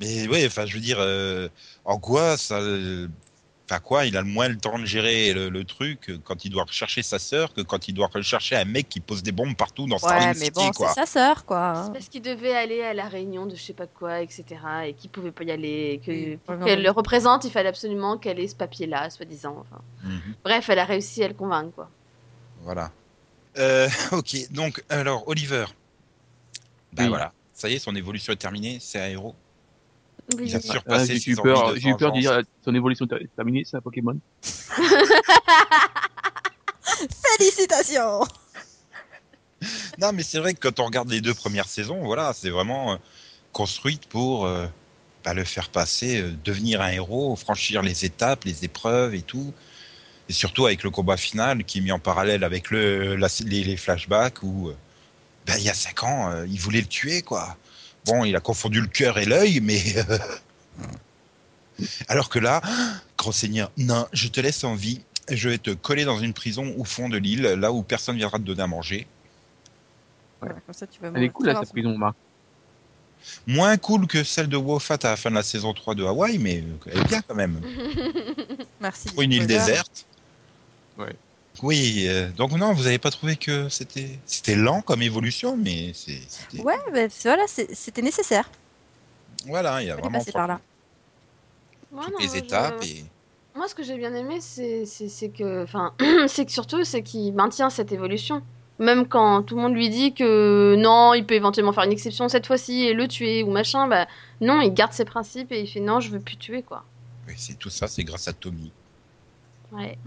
Mais 0.00 0.28
ouais, 0.28 0.46
enfin, 0.46 0.64
je 0.64 0.74
veux 0.74 0.80
dire, 0.80 0.98
euh, 1.00 1.48
en 1.84 1.98
quoi 1.98 2.36
ça. 2.36 2.60
euh, 2.60 3.08
Enfin, 3.70 3.78
quoi, 3.78 4.04
il 4.04 4.16
a 4.16 4.22
le 4.22 4.26
moins 4.26 4.48
le 4.48 4.56
temps 4.58 4.80
de 4.80 4.84
gérer 4.84 5.32
le, 5.32 5.48
le 5.48 5.64
truc 5.64 6.10
quand 6.24 6.44
il 6.44 6.50
doit 6.50 6.64
rechercher 6.64 7.04
sa 7.04 7.20
sœur 7.20 7.54
que 7.54 7.60
quand 7.60 7.86
il 7.86 7.92
doit 7.94 8.08
rechercher 8.12 8.56
un 8.56 8.64
mec 8.64 8.88
qui 8.88 8.98
pose 8.98 9.22
des 9.22 9.30
bombes 9.30 9.54
partout 9.54 9.86
dans 9.86 9.94
Ouais, 9.94 10.00
Starling 10.00 10.28
mais 10.30 10.46
City, 10.46 10.50
bon, 10.56 10.70
quoi. 10.72 10.88
c'est 10.88 11.00
sa 11.00 11.06
sœur, 11.06 11.36
C'est 11.38 11.44
quoi. 11.46 11.90
parce 11.92 12.08
qu'il 12.08 12.20
devait 12.22 12.52
aller 12.56 12.82
à 12.82 12.94
la 12.94 13.06
réunion 13.08 13.46
de 13.46 13.54
je 13.54 13.62
sais 13.62 13.72
pas 13.72 13.86
quoi, 13.86 14.22
etc. 14.22 14.44
Et 14.86 14.94
qu'il 14.94 15.08
pouvait 15.08 15.30
pas 15.30 15.44
y 15.44 15.52
aller. 15.52 16.00
Que, 16.04 16.34
pour 16.38 16.56
ouais, 16.56 16.64
qu'elle 16.64 16.82
le 16.82 16.90
représente, 16.90 17.44
il 17.44 17.52
fallait 17.52 17.68
absolument 17.68 18.18
qu'elle 18.18 18.40
ait 18.40 18.48
ce 18.48 18.56
papier-là, 18.56 19.08
soi-disant. 19.08 19.56
Enfin. 19.60 19.80
Mhm, 20.02 20.34
Bref, 20.42 20.68
elle 20.68 20.80
a 20.80 20.84
réussi 20.84 21.22
à 21.22 21.28
le 21.28 21.34
convaincre, 21.34 21.70
quoi. 21.76 21.88
voilà. 22.62 22.90
Euh, 23.56 23.88
ok, 24.12 24.50
donc, 24.50 24.82
alors, 24.88 25.28
Oliver. 25.28 25.66
Bah 26.92 27.04
Oui. 27.04 27.08
voilà, 27.08 27.32
ça 27.52 27.68
y 27.68 27.74
est, 27.74 27.78
son 27.78 27.94
évolution 27.94 28.32
est 28.32 28.36
terminée, 28.36 28.78
c'est 28.80 29.00
un 29.00 29.06
héros. 29.06 29.36
Il 30.38 30.54
a 30.54 30.58
Oui. 30.58 30.78
Ah, 30.86 31.04
j'ai 31.04 31.30
eu 31.30 31.36
peur, 31.36 31.72
de 31.74 31.80
j'ai 31.80 31.88
eu 31.88 31.96
peur 31.96 32.12
de 32.12 32.18
vengeance. 32.18 32.36
dire 32.36 32.42
son 32.64 32.74
évolution 32.74 33.06
ter- 33.06 33.18
terminée, 33.36 33.62
c'est 33.64 33.76
un 33.76 33.80
Pokémon. 33.80 34.18
Félicitations 37.38 38.20
Non, 39.98 40.12
mais 40.12 40.22
c'est 40.22 40.38
vrai 40.38 40.54
que 40.54 40.60
quand 40.60 40.80
on 40.80 40.86
regarde 40.86 41.10
les 41.10 41.20
deux 41.20 41.34
premières 41.34 41.68
saisons, 41.68 42.02
voilà, 42.04 42.32
c'est 42.34 42.50
vraiment 42.50 42.92
euh, 42.92 42.96
construite 43.52 44.06
pour 44.06 44.46
euh, 44.46 44.66
bah, 45.24 45.34
le 45.34 45.44
faire 45.44 45.68
passer, 45.68 46.22
euh, 46.22 46.32
devenir 46.44 46.80
un 46.80 46.88
héros, 46.88 47.36
franchir 47.36 47.82
les 47.82 48.04
étapes, 48.04 48.44
les 48.44 48.64
épreuves 48.64 49.14
et 49.14 49.22
tout. 49.22 49.52
Et 50.28 50.32
surtout 50.32 50.64
avec 50.66 50.82
le 50.82 50.90
combat 50.90 51.16
final 51.16 51.64
qui 51.64 51.78
est 51.78 51.80
mis 51.82 51.92
en 51.92 51.98
parallèle 51.98 52.44
avec 52.44 52.70
le, 52.70 53.16
la- 53.16 53.28
les, 53.44 53.64
les 53.64 53.76
flashbacks 53.76 54.42
où, 54.42 54.68
euh, 54.70 54.76
bah, 55.46 55.58
il 55.58 55.64
y 55.64 55.68
a 55.70 55.74
cinq 55.74 56.04
ans, 56.04 56.30
euh, 56.30 56.46
il 56.48 56.58
voulait 56.60 56.80
le 56.80 56.86
tuer, 56.86 57.20
quoi. 57.22 57.56
Bon, 58.06 58.24
il 58.24 58.34
a 58.36 58.40
confondu 58.40 58.80
le 58.80 58.86
cœur 58.86 59.18
et 59.18 59.24
l'œil, 59.24 59.60
mais. 59.60 59.80
euh, 59.96 60.18
Alors 62.08 62.28
que 62.28 62.38
là, 62.38 62.60
grand 63.16 63.32
seigneur, 63.32 63.70
non, 63.76 64.06
je 64.12 64.28
te 64.28 64.40
laisse 64.40 64.64
en 64.64 64.74
vie. 64.74 65.00
Je 65.30 65.48
vais 65.48 65.58
te 65.58 65.70
coller 65.70 66.04
dans 66.04 66.18
une 66.18 66.32
prison 66.32 66.74
au 66.76 66.84
fond 66.84 67.08
de 67.08 67.16
l'île, 67.16 67.42
là 67.42 67.72
où 67.72 67.82
personne 67.82 68.16
viendra 68.16 68.38
te 68.38 68.44
donner 68.44 68.62
à 68.62 68.66
manger. 68.66 69.06
Voilà, 70.40 70.56
comme 70.66 70.74
ça, 70.74 70.86
tu 70.86 71.00
vas 71.00 71.10
Elle 71.14 71.24
est 71.24 71.28
cool, 71.28 71.46
là, 71.46 71.62
prison, 71.62 71.96
Marc. 71.96 72.16
Moins 73.46 73.76
cool 73.76 74.06
que 74.06 74.24
celle 74.24 74.48
de 74.48 74.56
Wofat 74.56 74.98
à 75.02 75.10
la 75.10 75.16
fin 75.16 75.30
de 75.30 75.34
la 75.34 75.42
saison 75.42 75.74
3 75.74 75.94
de 75.94 76.04
Hawaï, 76.04 76.38
mais 76.38 76.64
elle 76.86 76.98
est 76.98 77.04
bien 77.04 77.20
quand 77.22 77.34
même. 77.34 77.60
Merci. 78.80 79.10
Pour 79.10 79.22
une 79.22 79.32
île 79.32 79.46
déserte. 79.46 80.06
Ouais. 80.96 81.14
Oui, 81.62 82.04
euh, 82.06 82.30
donc 82.30 82.52
non, 82.52 82.72
vous 82.72 82.84
n'avez 82.84 82.98
pas 82.98 83.10
trouvé 83.10 83.36
que 83.36 83.68
c'était 83.68 84.18
c'était 84.24 84.56
lent 84.56 84.80
comme 84.82 85.02
évolution, 85.02 85.56
mais 85.56 85.92
c'est 85.94 86.20
c'était- 86.28 86.62
Ouais, 86.62 86.78
bah, 86.92 87.08
c'est- 87.10 87.28
voilà, 87.28 87.44
c'est- 87.46 87.74
c'était 87.74 88.02
nécessaire. 88.02 88.48
voilà, 89.46 89.82
il 89.82 89.86
y 89.86 89.90
a 89.90 89.94
Fallait 89.94 90.02
vraiment 90.02 90.18
passer 90.18 90.32
par 90.32 90.46
là. 90.46 90.60
Moi, 91.92 92.04
toutes 92.04 92.12
non, 92.14 92.18
les 92.20 92.28
je- 92.28 92.44
étapes 92.44 92.82
et 92.84 93.04
Moi, 93.56 93.66
ce 93.68 93.74
que 93.74 93.82
j'ai 93.82 93.96
bien 93.98 94.14
aimé, 94.14 94.38
c'est 94.40 94.86
c'est- 94.86 95.08
c'est 95.08 95.28
que, 95.28 95.64
enfin, 95.64 95.92
c'est 96.28 96.46
que 96.46 96.52
surtout, 96.52 96.84
c'est 96.84 97.02
qu'il 97.02 97.32
maintient 97.34 97.68
cette 97.68 97.90
évolution. 97.92 98.42
Même 98.78 99.06
quand 99.08 99.42
tout 99.42 99.56
le 99.56 99.60
monde 99.62 99.74
lui 99.74 99.90
dit 99.90 100.14
que 100.14 100.76
non, 100.78 101.12
il 101.14 101.26
peut 101.26 101.34
éventuellement 101.34 101.72
faire 101.72 101.84
une 101.84 101.92
exception 101.92 102.28
cette 102.30 102.46
fois-ci 102.46 102.84
et 102.84 102.94
le 102.94 103.06
tuer 103.08 103.42
ou 103.42 103.50
machin, 103.50 103.86
bah 103.88 104.06
non, 104.40 104.60
il 104.62 104.72
garde 104.72 104.92
ses 104.92 105.04
principes 105.04 105.52
et 105.52 105.60
il 105.60 105.66
fait 105.66 105.80
non, 105.80 106.00
je 106.00 106.10
veux 106.10 106.20
plus 106.20 106.36
tuer 106.36 106.62
quoi. 106.62 106.84
oui, 107.26 107.34
c'est 107.36 107.58
tout 107.58 107.68
ça, 107.70 107.88
c'est 107.88 108.04
grâce 108.04 108.28
à 108.28 108.32
Tommy, 108.32 108.72
Ouais. 109.72 109.98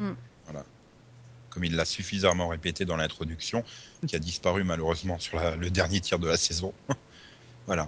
Comme 1.53 1.63
il 1.63 1.75
l'a 1.75 1.85
suffisamment 1.85 2.47
répété 2.47 2.83
dans 2.85 2.95
l'introduction, 2.95 3.63
qui 4.07 4.15
a 4.15 4.19
disparu 4.19 4.63
malheureusement 4.63 5.19
sur 5.19 5.37
la- 5.37 5.55
le 5.55 5.69
dernier 5.69 5.99
tiers 6.01 6.19
de 6.19 6.27
la 6.27 6.37
saison. 6.37 6.73
voilà. 7.67 7.87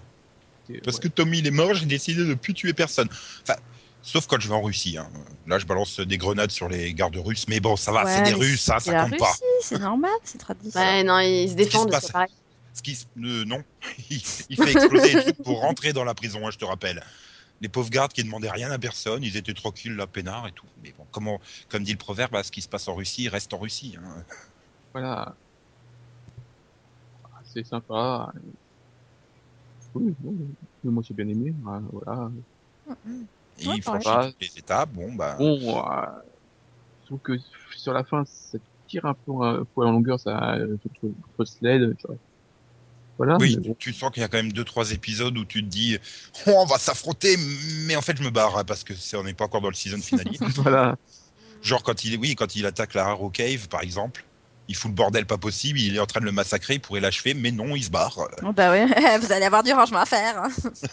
Parce 0.83 0.97
ouais. 0.97 1.03
que 1.03 1.07
Tommy 1.07 1.39
il 1.39 1.47
est 1.47 1.51
mort, 1.51 1.73
j'ai 1.73 1.85
décidé 1.85 2.23
de 2.25 2.33
plus 2.33 2.53
tuer 2.53 2.73
personne. 2.73 3.07
Enfin, 3.43 3.55
sauf 4.01 4.25
quand 4.27 4.39
je 4.39 4.47
vais 4.47 4.53
en 4.55 4.61
Russie. 4.61 4.97
hein. 4.97 5.09
Là, 5.47 5.59
je 5.59 5.65
balance 5.65 5.99
des 5.99 6.17
grenades 6.17 6.51
sur 6.51 6.69
les 6.69 6.93
gardes 6.93 7.17
russes, 7.17 7.47
mais 7.47 7.59
bon, 7.59 7.75
ça 7.75 7.91
va, 7.91 8.05
c'est 8.07 8.23
des 8.23 8.33
Russes, 8.33 8.61
ça, 8.61 8.77
C'est 8.79 8.91
ça 8.91 8.97
la 8.97 9.09
compte 9.09 9.19
pas. 9.19 9.33
C'est 9.61 9.79
normal, 9.79 10.11
c'est 10.23 10.37
tradition. 10.39 10.79
Ouais, 10.79 11.03
non, 11.03 11.19
ils 11.19 11.49
se 11.49 11.55
défendent, 11.55 11.95
c'est 12.01 12.11
pareil. 12.11 12.29
Ce 12.73 12.81
qui, 12.81 12.95
se- 12.95 13.05
euh, 13.23 13.45
non, 13.45 13.63
il, 14.09 14.21
il 14.49 14.57
fait 14.57 14.71
exploser 14.73 15.13
les 15.15 15.21
trucs 15.21 15.43
pour 15.43 15.61
rentrer 15.61 15.93
dans 15.93 16.03
la 16.03 16.13
prison, 16.13 16.45
hein, 16.47 16.51
je 16.51 16.57
te 16.57 16.65
rappelle. 16.65 17.03
Les 17.61 17.69
pauvres 17.69 17.89
gardes 17.89 18.13
qui 18.13 18.23
demandaient 18.23 18.51
rien 18.51 18.71
à 18.71 18.79
personne, 18.79 19.23
ils 19.23 19.37
étaient 19.37 19.53
tranquilles, 19.53 19.95
là, 19.95 20.07
peinards 20.07 20.47
et 20.47 20.51
tout. 20.51 20.67
Mais 20.77 20.91
bon, 20.93 21.07
comment, 21.11 21.39
comme 21.69 21.83
dit 21.83 21.91
le 21.93 21.97
proverbe, 21.97 22.31
bah, 22.33 22.43
ce 22.43 22.51
qui 22.51 22.61
se 22.61 22.67
passe 22.69 22.87
en 22.87 22.95
Russie 22.95 23.29
reste 23.29 23.53
en 23.53 23.59
Russie. 23.59 23.95
hein. 23.99 24.25
Voilà. 24.93 25.37
Ah, 27.23 27.41
C'est 27.43 27.63
sympa. 27.65 28.31
Oui, 29.93 30.13
bon, 30.19 30.35
mais 30.83 30.91
moi 30.91 31.01
j'ai 31.05 31.13
bien 31.13 31.27
aimé. 31.27 31.55
hein, 31.65 31.87
Voilà. 31.91 32.29
Et 33.57 33.65
Ouais, 33.65 33.75
il 33.77 33.81
franchit 33.83 34.11
toutes 34.11 34.41
les 34.41 34.57
étapes. 34.59 34.91
Bon, 34.91 35.13
bah, 35.13 35.37
Bon, 35.37 35.57
euh, 35.87 36.05
je 37.01 37.05
trouve 37.07 37.21
que 37.21 37.33
sur 37.77 37.93
la 37.93 38.03
fin, 38.05 38.23
ça 38.25 38.57
tire 38.87 39.05
un 39.05 39.15
peu 39.15 39.31
un 39.43 39.65
poil 39.73 39.87
en 39.89 39.91
longueur, 39.93 40.19
ça, 40.19 40.55
euh, 40.55 40.77
contre, 40.83 41.15
contre 41.23 41.45
Sled. 41.45 41.95
tu 41.97 42.07
vois. 42.07 42.17
Voilà. 43.17 43.37
oui, 43.39 43.57
bon. 43.57 43.75
tu 43.79 43.93
sens 43.93 44.11
qu'il 44.11 44.21
y 44.21 44.23
a 44.25 44.27
quand 44.27 44.37
même 44.37 44.51
deux, 44.51 44.65
trois 44.65 44.91
épisodes 44.91 45.37
où 45.37 45.45
tu 45.45 45.63
te 45.63 45.69
dis, 45.69 45.97
oh, 46.47 46.51
on 46.57 46.65
va 46.65 46.77
s'affronter, 46.77 47.37
mais 47.85 47.95
en 47.95 48.01
fait, 48.01 48.17
je 48.17 48.23
me 48.23 48.29
barre 48.29 48.57
hein, 48.57 48.63
parce 48.65 48.83
que 48.83 48.93
c'est, 48.93 49.15
on 49.15 49.23
n'est 49.23 49.33
pas 49.33 49.45
encore 49.45 49.61
dans 49.61 49.69
le 49.69 49.73
season 49.75 50.01
finale. 50.01 50.25
voilà. 50.55 50.97
Genre 51.61 51.81
quand 51.81 52.03
il, 52.03 52.17
oui, 52.17 52.35
quand 52.35 52.55
il 52.55 52.65
attaque 52.65 52.93
la 52.93 53.05
Harrow 53.05 53.29
Cave, 53.29 53.67
par 53.69 53.81
exemple. 53.81 54.25
il 54.67 54.75
fout 54.75 54.89
le 54.91 54.95
bordel 54.95 55.25
pas 55.25 55.37
possible, 55.37 55.79
il 55.79 55.95
est 55.95 55.99
en 55.99 56.05
train 56.05 56.19
de 56.19 56.25
le 56.25 56.31
massacrer, 56.31 56.75
il 56.75 56.81
pourrait 56.81 56.99
l'achever, 56.99 57.33
mais 57.33 57.51
non, 57.51 57.75
il 57.75 57.83
se 57.83 57.89
barre. 57.89 58.27
Oh, 58.43 58.51
bah 58.53 58.71
ouais, 58.71 58.85
vous 59.19 59.31
allez 59.31 59.45
avoir 59.45 59.63
du 59.63 59.71
rangement 59.71 59.99
à 59.99 60.05
faire. 60.05 60.43
hein. 60.43 60.49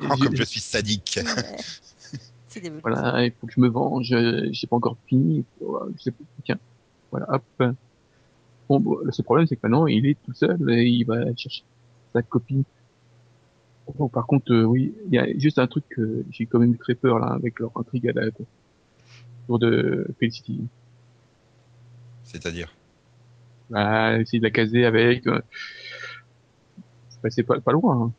Oh, 0.00 0.16
comme 0.16 0.36
je 0.36 0.44
suis 0.44 0.60
sadique. 0.60 1.18
Ouais. 1.24 2.70
Voilà, 2.84 3.24
il 3.24 3.32
faut 3.32 3.48
que 3.48 3.52
je 3.52 3.60
me 3.60 3.68
venge, 3.68 4.12
euh, 4.12 4.48
j'ai 4.52 4.68
pas 4.68 4.76
encore 4.76 4.96
fini, 5.08 5.44
pas, 5.58 5.86
tiens, 6.44 6.58
voilà, 7.10 7.26
hop. 7.30 7.76
Bon, 8.68 8.80
bon, 8.80 8.98
le 9.02 9.12
seul 9.12 9.24
problème, 9.24 9.46
c'est 9.46 9.56
que 9.56 9.60
maintenant, 9.62 9.86
il 9.86 10.06
est 10.06 10.18
tout 10.24 10.34
seul 10.34 10.58
et 10.70 10.84
il 10.84 11.04
va 11.04 11.24
chercher 11.36 11.64
sa 12.12 12.22
copine. 12.22 12.64
Bon, 13.96 14.08
par 14.08 14.26
contre, 14.26 14.52
euh, 14.52 14.64
oui, 14.64 14.94
il 15.06 15.14
y 15.14 15.18
a 15.18 15.26
juste 15.38 15.58
un 15.58 15.66
truc 15.66 15.84
que 15.88 16.24
j'ai 16.30 16.44
quand 16.44 16.58
même 16.58 16.74
eu 16.74 16.78
très 16.78 16.94
peur, 16.94 17.18
là, 17.18 17.28
avec 17.28 17.58
leur 17.60 17.70
intrigue 17.76 18.08
à 18.08 18.12
la, 18.12 18.26
autour 19.44 19.58
de 19.58 20.06
Felicity. 20.20 20.66
C'est-à-dire? 22.24 22.74
Bah, 23.70 24.18
essayer 24.20 24.38
de 24.38 24.44
la 24.44 24.50
caser 24.50 24.84
avec, 24.84 25.26
euh, 25.26 25.40
c'est 27.30 27.42
pas, 27.42 27.58
pas 27.60 27.72
loin, 27.72 28.02
hein. 28.02 28.12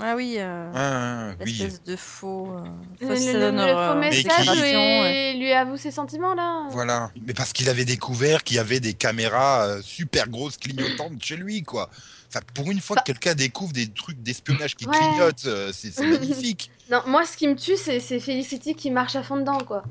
Ah 0.00 0.14
oui, 0.16 0.36
euh, 0.38 0.72
Ah, 0.74 1.32
oui. 1.44 1.52
l'espèce 1.52 1.82
de 1.82 1.96
faux. 1.96 2.48
euh, 2.56 2.64
Le, 3.00 3.08
fausse 3.08 3.26
le- 3.26 3.32
le 3.34 3.44
honneur, 3.46 3.92
faux 3.92 3.96
euh, 3.98 4.00
message 4.00 4.50
lui, 4.50 4.60
ouais. 4.60 5.34
lui 5.38 5.52
avoue 5.52 5.76
ses 5.76 5.90
sentiments 5.90 6.34
là. 6.34 6.66
Voilà. 6.70 7.10
Mais 7.26 7.34
parce 7.34 7.52
qu'il 7.52 7.68
avait 7.68 7.84
découvert 7.84 8.42
qu'il 8.42 8.56
y 8.56 8.58
avait 8.58 8.80
des 8.80 8.94
caméras 8.94 9.66
euh, 9.66 9.82
super 9.82 10.28
grosses 10.28 10.56
clignotantes 10.56 11.22
chez 11.22 11.36
lui, 11.36 11.62
quoi. 11.62 11.90
Enfin, 12.28 12.40
pour 12.54 12.70
une 12.70 12.80
fois 12.80 12.96
Bah- 12.96 13.02
que 13.02 13.06
quelqu'un 13.12 13.34
découvre 13.34 13.72
des 13.74 13.88
trucs 13.88 14.22
d'espionnage 14.22 14.76
qui 14.76 14.86
Ouais. 14.86 14.96
clignotent, 14.96 15.44
euh, 15.46 15.70
c'est 15.74 15.94
magnifique. 16.46 16.70
Non, 16.90 17.02
moi 17.06 17.26
ce 17.26 17.36
qui 17.36 17.46
me 17.46 17.54
tue 17.54 17.76
c'est 17.76 18.00
c'est 18.00 18.18
Felicity 18.20 18.74
qui 18.74 18.90
marche 18.90 19.14
à 19.16 19.22
fond 19.22 19.36
dedans 19.36 19.58
quoi. 19.58 19.82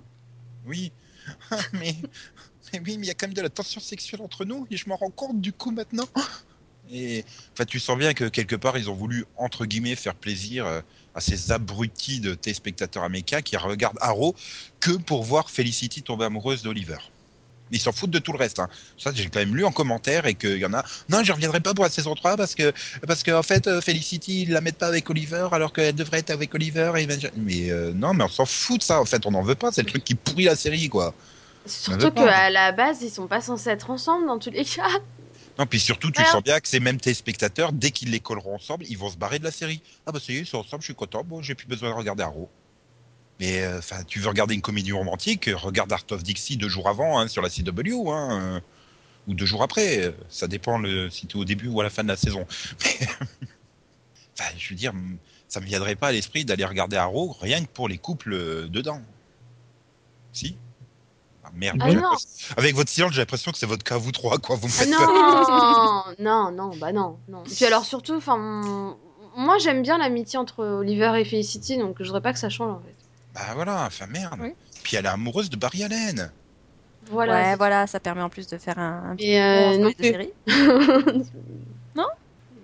Oui. 0.66 0.92
mais, 1.74 1.96
mais 2.74 2.80
oui, 2.84 2.98
mais 2.98 3.06
il 3.06 3.06
y 3.06 3.12
a 3.12 3.14
quand 3.14 3.28
même 3.28 3.36
de 3.36 3.42
la 3.42 3.50
tension 3.50 3.80
sexuelle 3.80 4.22
entre 4.24 4.46
nous 4.46 4.66
et 4.72 4.78
je 4.78 4.90
m'en 4.90 4.96
rends 4.96 5.12
compte 5.12 5.40
du 5.40 5.54
coup 5.54 5.70
maintenant. 5.72 6.08
Et 6.94 7.24
enfin, 7.54 7.66
tu 7.66 7.80
sens 7.80 7.98
bien 7.98 8.14
que 8.14 8.26
quelque 8.26 8.56
part 8.56 8.78
ils 8.78 8.90
ont 8.90 8.94
voulu 8.94 9.26
entre 9.38 9.66
guillemets 9.66 9.96
faire 9.96 10.16
plaisir 10.16 10.66
euh, 10.66 10.82
à 11.16 11.22
ces 11.22 11.52
abrutis 11.52 12.20
de 12.20 12.34
téléspectateurs 12.34 13.04
américains 13.04 13.42
qui 13.42 13.56
regardent 13.58 13.98
Arrow 14.02 14.36
que 14.80 14.92
pour 14.92 15.24
voir 15.24 15.50
Felicity 15.50 16.04
tomber 16.04 16.26
amoureuse 16.26 16.64
d'Oliver. 16.64 16.98
Ils 17.74 17.80
s'en 17.80 17.94
foutent 17.94 18.12
de 18.12 18.20
tout 18.20 18.34
le 18.34 18.38
reste. 18.38 18.60
Hein. 18.60 18.68
Ça, 18.98 19.12
j'ai 19.14 19.30
quand 19.30 19.40
même 19.40 19.56
lu 19.56 19.64
en 19.64 19.72
commentaire 19.72 20.26
et 20.26 20.36
qu'il 20.36 20.58
y 20.58 20.66
en 20.66 20.74
a. 20.74 20.84
Non, 21.08 21.24
je 21.24 21.32
reviendrai 21.32 21.62
pas 21.62 21.74
pour 21.74 21.86
la 21.86 21.90
saison 21.90 22.16
3 22.16 22.36
parce 22.36 22.54
que, 22.54 22.74
parce 23.08 23.24
que 23.24 23.32
en 23.32 23.44
fait, 23.44 23.68
euh, 23.68 23.80
Felicity, 23.80 24.44
ils 24.44 24.52
la 24.52 24.60
mettent 24.60 24.78
pas 24.78 24.88
avec 24.88 25.10
Oliver 25.10 25.48
alors 25.54 25.72
qu'elle 25.72 25.96
devrait 25.96 26.20
être 26.20 26.32
avec 26.32 26.54
Oliver. 26.54 26.92
Et... 26.98 27.08
Mais 27.38 27.72
euh, 27.72 27.94
non, 27.94 28.14
mais 28.14 28.26
on 28.26 28.30
s'en 28.30 28.46
fout 28.46 28.80
de 28.80 28.84
ça. 28.84 29.00
En 29.00 29.06
fait, 29.06 29.26
on 29.26 29.32
n'en 29.32 29.42
veut 29.42 29.56
pas. 29.56 29.72
C'est 29.72 29.84
le 29.84 29.88
truc 29.88 30.04
qui 30.04 30.16
pourrit 30.16 30.44
la 30.44 30.58
série, 30.58 30.90
quoi. 30.90 31.14
Surtout 31.66 32.12
qu'à 32.12 32.50
la 32.50 32.72
base 32.72 33.04
ils 33.04 33.12
sont 33.12 33.28
pas 33.28 33.40
censés 33.40 33.70
être 33.70 33.92
ensemble 33.92 34.26
dans 34.26 34.40
tous 34.40 34.50
les 34.50 34.66
cas. 34.66 34.90
Non, 35.60 35.66
puis 35.66 35.80
surtout, 35.80 36.12
tu 36.12 36.20
Alors- 36.22 36.32
sens 36.34 36.44
bien 36.44 36.60
que 36.60 36.68
ces 36.68 36.80
mêmes 36.80 37.00
téléspectateurs, 37.00 37.72
dès 37.74 37.92
qu'ils 37.92 38.12
les 38.12 38.20
colleront 38.20 38.56
ensemble, 38.56 38.86
ils 38.88 38.98
vont 38.98 39.10
se 39.10 39.18
barrer 39.18 39.40
de 39.40 39.44
la 39.44 39.52
série. 39.52 39.82
Ah 40.06 40.12
bah 40.12 40.20
ça 40.20 40.32
y 40.34 40.38
est, 40.38 40.40
ils 40.40 40.46
sont 40.46 40.58
ensemble, 40.60 40.82
je 40.82 40.86
suis 40.86 40.96
content, 40.96 41.24
bon, 41.24 41.42
j'ai 41.42 41.56
plus 41.56 41.68
besoin 41.68 41.90
de 41.90 41.96
regarder 41.96 42.24
Arrow. 42.24 42.50
Mais 43.40 43.62
euh, 43.64 43.80
enfin, 43.80 44.04
tu 44.04 44.20
veux 44.20 44.28
regarder 44.30 44.54
une 44.56 44.62
comédie 44.62 44.92
romantique, 44.92 45.50
regarde 45.54 45.92
Art 45.92 46.06
of 46.12 46.24
Dixie 46.24 46.58
deux 46.58 46.70
jours 46.70 46.88
avant 46.88 47.20
hein, 47.20 47.28
sur 47.28 47.42
la 47.42 47.50
CW, 47.50 48.10
hein, 48.12 48.40
euh, 48.42 48.60
ou 49.28 49.34
deux 49.34 49.46
jours 49.46 49.64
après. 49.64 50.00
euh, 50.06 50.12
Ça 50.30 50.48
dépend 50.48 50.78
le, 50.78 51.10
si 51.10 51.28
tu 51.28 51.38
es 51.38 51.40
au 51.42 51.46
début 51.46 51.68
ou 51.68 51.80
à 51.82 51.84
la 51.84 51.90
fin 51.90 52.04
de 52.04 52.08
la 52.10 52.18
saison. 52.18 52.46
Mais, 52.86 53.08
je 54.58 54.70
veux 54.70 54.76
dire, 54.76 54.94
ça 55.48 55.60
me 55.60 55.66
viendrait 55.66 55.96
pas 55.96 56.08
à 56.08 56.12
l'esprit 56.12 56.46
d'aller 56.46 56.66
regarder 56.66 56.98
Arrow 56.98 57.36
rien 57.42 57.62
que 57.64 57.70
pour 57.70 57.88
les 57.90 57.98
couples 57.98 58.70
dedans. 58.70 59.02
Si 60.34 60.56
Merde. 61.54 61.78
Ah 61.82 61.94
non. 61.94 62.10
Avec 62.58 62.76
votre 62.76 62.90
silence, 62.90 63.12
j'ai 63.14 63.22
l'impression 63.22 63.52
que 63.52 63.58
c'est 63.58 63.66
votre 63.66 63.84
cas, 63.84 63.98
vous 63.98 64.12
trois, 64.12 64.38
quoi. 64.40 64.56
Vous 64.56 64.68
me 64.68 64.72
Ah 64.72 64.84
faites 64.84 64.90
peur. 64.96 66.16
non, 66.20 66.50
non, 66.52 66.52
non, 66.52 66.76
bah 66.78 66.92
non, 66.92 67.18
non. 67.28 67.44
Puis 67.44 67.66
alors 67.66 67.86
surtout, 67.86 68.16
enfin, 68.16 68.38
moi 69.36 69.58
j'aime 69.60 69.82
bien 69.82 69.98
l'amitié 69.98 70.40
entre 70.40 70.64
Oliver 70.66 71.14
et 71.20 71.26
Felicity, 71.26 71.78
donc 71.78 71.98
je 72.00 72.06
voudrais 72.06 72.22
pas 72.22 72.34
que 72.34 72.40
ça 72.40 72.50
change 72.50 72.72
en 72.72 72.80
fait. 72.80 72.96
Bah 73.34 73.42
voilà, 73.56 73.86
enfin 73.88 74.08
merde. 74.08 74.40
Oui. 74.42 74.54
Puis 74.84 74.96
elle 74.98 75.06
est 75.06 75.10
amoureuse 75.10 75.50
de 75.50 75.56
Barry 75.58 75.84
Allen. 75.84 76.32
Voilà. 77.10 77.34
Ouais, 77.34 77.56
voilà, 77.56 77.88
ça 77.88 78.00
permet 78.00 78.22
en 78.22 78.30
plus 78.30 78.48
de 78.48 78.58
faire 78.58 78.78
un, 78.78 79.12
un 79.12 79.16
petit 79.16 79.32
Et 79.32 79.42
euh, 79.42 79.78
non 79.78 79.92
plus. 79.92 80.08
séries. 80.08 80.34
Non? 81.96 82.06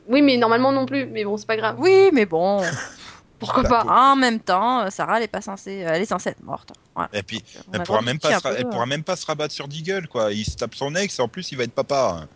Oui, 0.10 0.22
mais 0.22 0.38
normalement 0.38 0.72
non 0.72 0.86
plus. 0.86 1.06
Mais 1.06 1.26
bon, 1.26 1.36
c'est 1.38 1.48
pas 1.48 1.58
grave. 1.58 1.76
Oui, 1.80 2.10
mais 2.14 2.26
bon, 2.26 2.62
Pourquoi 3.40 3.64
Bah, 3.64 3.84
pas 3.86 4.12
en 4.12 4.16
même 4.16 4.40
temps, 4.40 4.82
euh, 4.82 4.90
Sarah, 4.90 5.18
elle 5.18 5.24
est 5.24 5.28
pas 5.28 5.42
censée, 5.42 5.84
euh, 5.84 5.92
elle 5.94 6.02
est 6.02 6.06
censée 6.06 6.30
être 6.30 6.44
morte. 6.44 6.74
Voilà. 6.96 7.10
Et 7.14 7.22
puis, 7.22 7.44
elle 7.72 7.84
pourra, 7.84 8.02
même 8.02 8.20
pas 8.20 8.38
se, 8.38 8.44
peu, 8.44 8.56
elle 8.58 8.66
euh. 8.66 8.70
pourra 8.70 8.86
même 8.86 9.04
pas 9.04 9.16
se 9.16 9.26
rabattre 9.26 9.54
sur 9.54 9.68
Deagle, 9.68 10.08
quoi. 10.08 10.32
Il 10.34 10.46
se 10.46 10.56
tape 10.56 10.74
son 10.74 10.96
ex 10.96 11.20
et 11.20 11.22
en 11.22 11.28
plus 11.28 11.52
il 11.52 11.58
va 11.58 11.64
être 11.66 11.74
papa. 11.74 12.28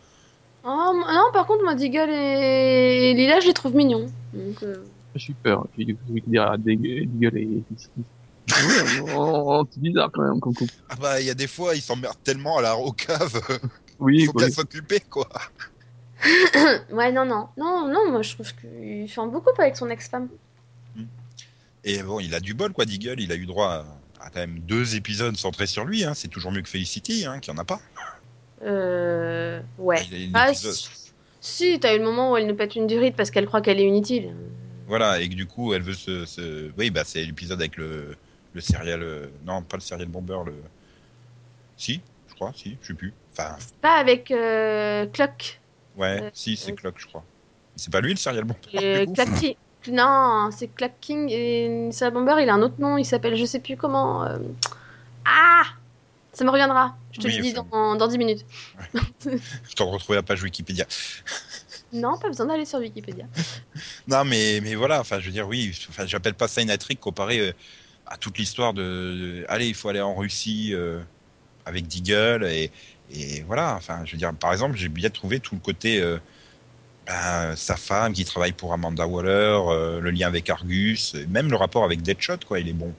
Oh, 0.63 0.93
Non, 0.93 1.31
par 1.33 1.47
contre, 1.47 1.63
moi, 1.63 1.73
Deagle 1.73 2.09
et... 2.11 3.11
et 3.11 3.13
Lila, 3.15 3.39
je 3.39 3.47
les 3.47 3.53
trouve 3.53 3.75
mignons. 3.75 4.11
Donc, 4.33 4.61
euh, 4.61 4.85
J'ai 5.15 5.31
eu 5.31 5.35
peur, 5.35 5.61
envie 5.61 5.85
de 5.85 5.97
dire 6.27 6.43
à 6.43 6.57
Deagle 6.57 7.37
et. 7.37 7.63
Ouais, 8.49 9.11
oh, 9.15 9.65
c'est 9.71 9.81
bizarre 9.81 10.11
quand 10.11 10.23
même 10.23 10.39
comme 10.39 10.53
couple. 10.53 10.73
Ah 10.89 10.95
bah, 10.99 11.21
il 11.21 11.25
y 11.25 11.29
a 11.29 11.33
des 11.33 11.47
fois, 11.47 11.75
il 11.75 11.81
s'emmerde 11.81 12.17
tellement 12.23 12.57
à 12.57 12.61
la 12.61 12.77
au 12.77 12.91
cave. 12.91 13.41
Oui, 13.99 14.25
faut 14.25 14.31
quoi. 14.31 14.45
bien 14.45 14.55
s'occuper, 14.55 14.99
quoi. 14.99 15.27
ouais, 16.91 17.11
non, 17.11 17.23
non. 17.23 17.49
Non, 17.55 17.87
non, 17.87 18.09
moi, 18.09 18.23
je 18.23 18.33
trouve 18.33 18.51
qu'il 18.55 19.07
fait 19.07 19.21
un 19.21 19.27
beaucoup 19.27 19.51
avec 19.59 19.77
son 19.77 19.91
ex-femme. 19.91 20.27
Et 21.83 22.01
bon, 22.03 22.19
il 22.19 22.33
a 22.35 22.39
du 22.39 22.53
bol, 22.53 22.73
quoi, 22.73 22.85
Deagle. 22.85 23.19
Il 23.21 23.31
a 23.31 23.35
eu 23.35 23.45
droit 23.45 23.85
à, 24.19 24.25
à 24.25 24.29
quand 24.29 24.39
même 24.39 24.59
deux 24.59 24.95
épisodes 24.95 25.35
centrés 25.37 25.67
sur 25.67 25.85
lui. 25.85 26.03
Hein. 26.03 26.13
C'est 26.13 26.27
toujours 26.27 26.51
mieux 26.51 26.61
que 26.61 26.69
Felicity, 26.69 27.25
hein, 27.25 27.39
qui 27.39 27.49
en 27.51 27.57
a 27.57 27.65
pas. 27.65 27.79
Euh... 28.63 29.61
Ouais. 29.77 30.01
Ah, 30.33 30.49
épisode- 30.51 30.75
si, 31.43 31.79
t'as 31.79 31.95
eu 31.95 31.97
le 31.97 32.03
moment 32.05 32.31
où 32.31 32.37
elle 32.37 32.45
nous 32.45 32.55
pète 32.55 32.75
une 32.75 32.85
durite 32.85 33.15
parce 33.15 33.31
qu'elle 33.31 33.47
croit 33.47 33.61
qu'elle 33.61 33.79
est 33.79 33.87
inutile. 33.87 34.35
Voilà, 34.87 35.19
et 35.21 35.27
que 35.29 35.33
du 35.33 35.47
coup, 35.47 35.73
elle 35.73 35.81
veut 35.81 35.95
se. 35.95 36.25
se... 36.25 36.69
Oui, 36.77 36.91
bah, 36.91 37.01
c'est 37.03 37.23
l'épisode 37.25 37.59
avec 37.59 37.77
le, 37.77 38.15
le 38.53 38.61
serial. 38.61 39.01
euh, 39.01 39.25
Non, 39.45 39.63
pas 39.63 39.77
le 39.77 39.81
serial 39.81 40.07
bomber, 40.07 40.37
le. 40.45 40.53
Si, 41.77 41.99
je 42.29 42.35
crois, 42.35 42.51
si, 42.55 42.77
je 42.83 42.87
sais 42.89 42.93
plus. 42.93 43.11
Enfin, 43.31 43.55
Pas 43.81 43.95
avec 43.95 44.29
euh, 44.29 45.07
Clock. 45.07 45.59
ouais, 45.97 46.21
Euh, 46.21 46.29
si, 46.33 46.55
c'est 46.57 46.73
euh, 46.73 46.75
Clock, 46.75 46.95
je 46.99 47.07
crois. 47.07 47.23
C'est 47.75 47.91
pas 47.91 48.01
lui 48.01 48.11
le 48.11 48.17
serial 48.17 48.43
bomber 48.43 48.59
Euh, 48.75 49.05
Non, 49.87 50.49
c'est 50.51 50.67
Clock 50.67 50.93
King 51.01 51.27
et 51.31 51.89
Sarah 51.91 52.11
Bomber, 52.11 52.35
il 52.41 52.49
a 52.49 52.53
un 52.53 52.61
autre 52.61 52.79
nom, 52.79 52.97
il 52.97 53.05
s'appelle 53.05 53.35
je 53.35 53.45
sais 53.45 53.59
plus 53.59 53.75
comment. 53.77 54.23
euh, 54.25 54.37
Ah 55.25 55.63
Ça 56.33 56.45
me 56.45 56.51
reviendra, 56.51 56.97
je 57.11 57.19
te 57.19 57.27
Oui, 57.27 57.33
le 57.35 57.39
dis 57.39 57.53
dans, 57.53 57.95
dans 57.97 58.07
10 58.07 58.17
minutes. 58.19 58.45
Je 59.69 59.75
t'en 59.75 59.89
retrouver 59.89 60.17
la 60.17 60.23
page 60.23 60.43
Wikipédia. 60.43 60.85
Non, 61.93 62.17
pas 62.17 62.27
besoin 62.27 62.47
d'aller 62.47 62.65
sur 62.65 62.79
Wikipédia. 62.79 63.27
Non, 64.07 64.23
mais, 64.25 64.59
mais 64.61 64.75
voilà, 64.75 64.99
enfin, 64.99 65.19
je 65.19 65.25
veux 65.27 65.31
dire, 65.31 65.47
oui, 65.47 65.71
enfin, 65.89 66.05
j'appelle 66.05 66.33
pas 66.35 66.47
ça 66.47 66.61
une 66.61 66.71
intrigue 66.71 66.99
comparé 66.99 67.39
euh, 67.39 67.53
à 68.05 68.17
toute 68.17 68.37
l'histoire 68.37 68.73
de, 68.73 68.81
de- 69.41 69.45
Allez, 69.49 69.67
il 69.67 69.75
faut 69.75 69.89
aller 69.89 70.01
en 70.01 70.15
Russie 70.15 70.73
euh, 70.73 71.01
avec 71.65 71.87
Deagle, 71.87 72.45
et, 72.45 72.71
et 73.09 73.41
voilà, 73.43 73.75
enfin, 73.75 74.05
je 74.05 74.13
veux 74.13 74.17
dire, 74.17 74.33
par 74.37 74.53
exemple, 74.53 74.77
j'ai 74.77 74.89
bien 74.89 75.09
trouvé 75.09 75.39
tout 75.39 75.55
le 75.55 75.61
côté. 75.61 76.01
euh, 76.01 76.19
ben, 77.07 77.55
sa 77.55 77.75
femme 77.77 78.13
qui 78.13 78.25
travaille 78.25 78.51
pour 78.53 78.73
Amanda 78.73 79.07
Waller, 79.07 79.29
euh, 79.67 79.99
le 79.99 80.11
lien 80.11 80.27
avec 80.27 80.49
Argus, 80.49 81.15
même 81.29 81.49
le 81.49 81.55
rapport 81.55 81.83
avec 81.83 82.01
Deadshot, 82.01 82.37
quoi, 82.47 82.59
il 82.59 82.69
est 82.69 82.73
bon. 82.73 82.93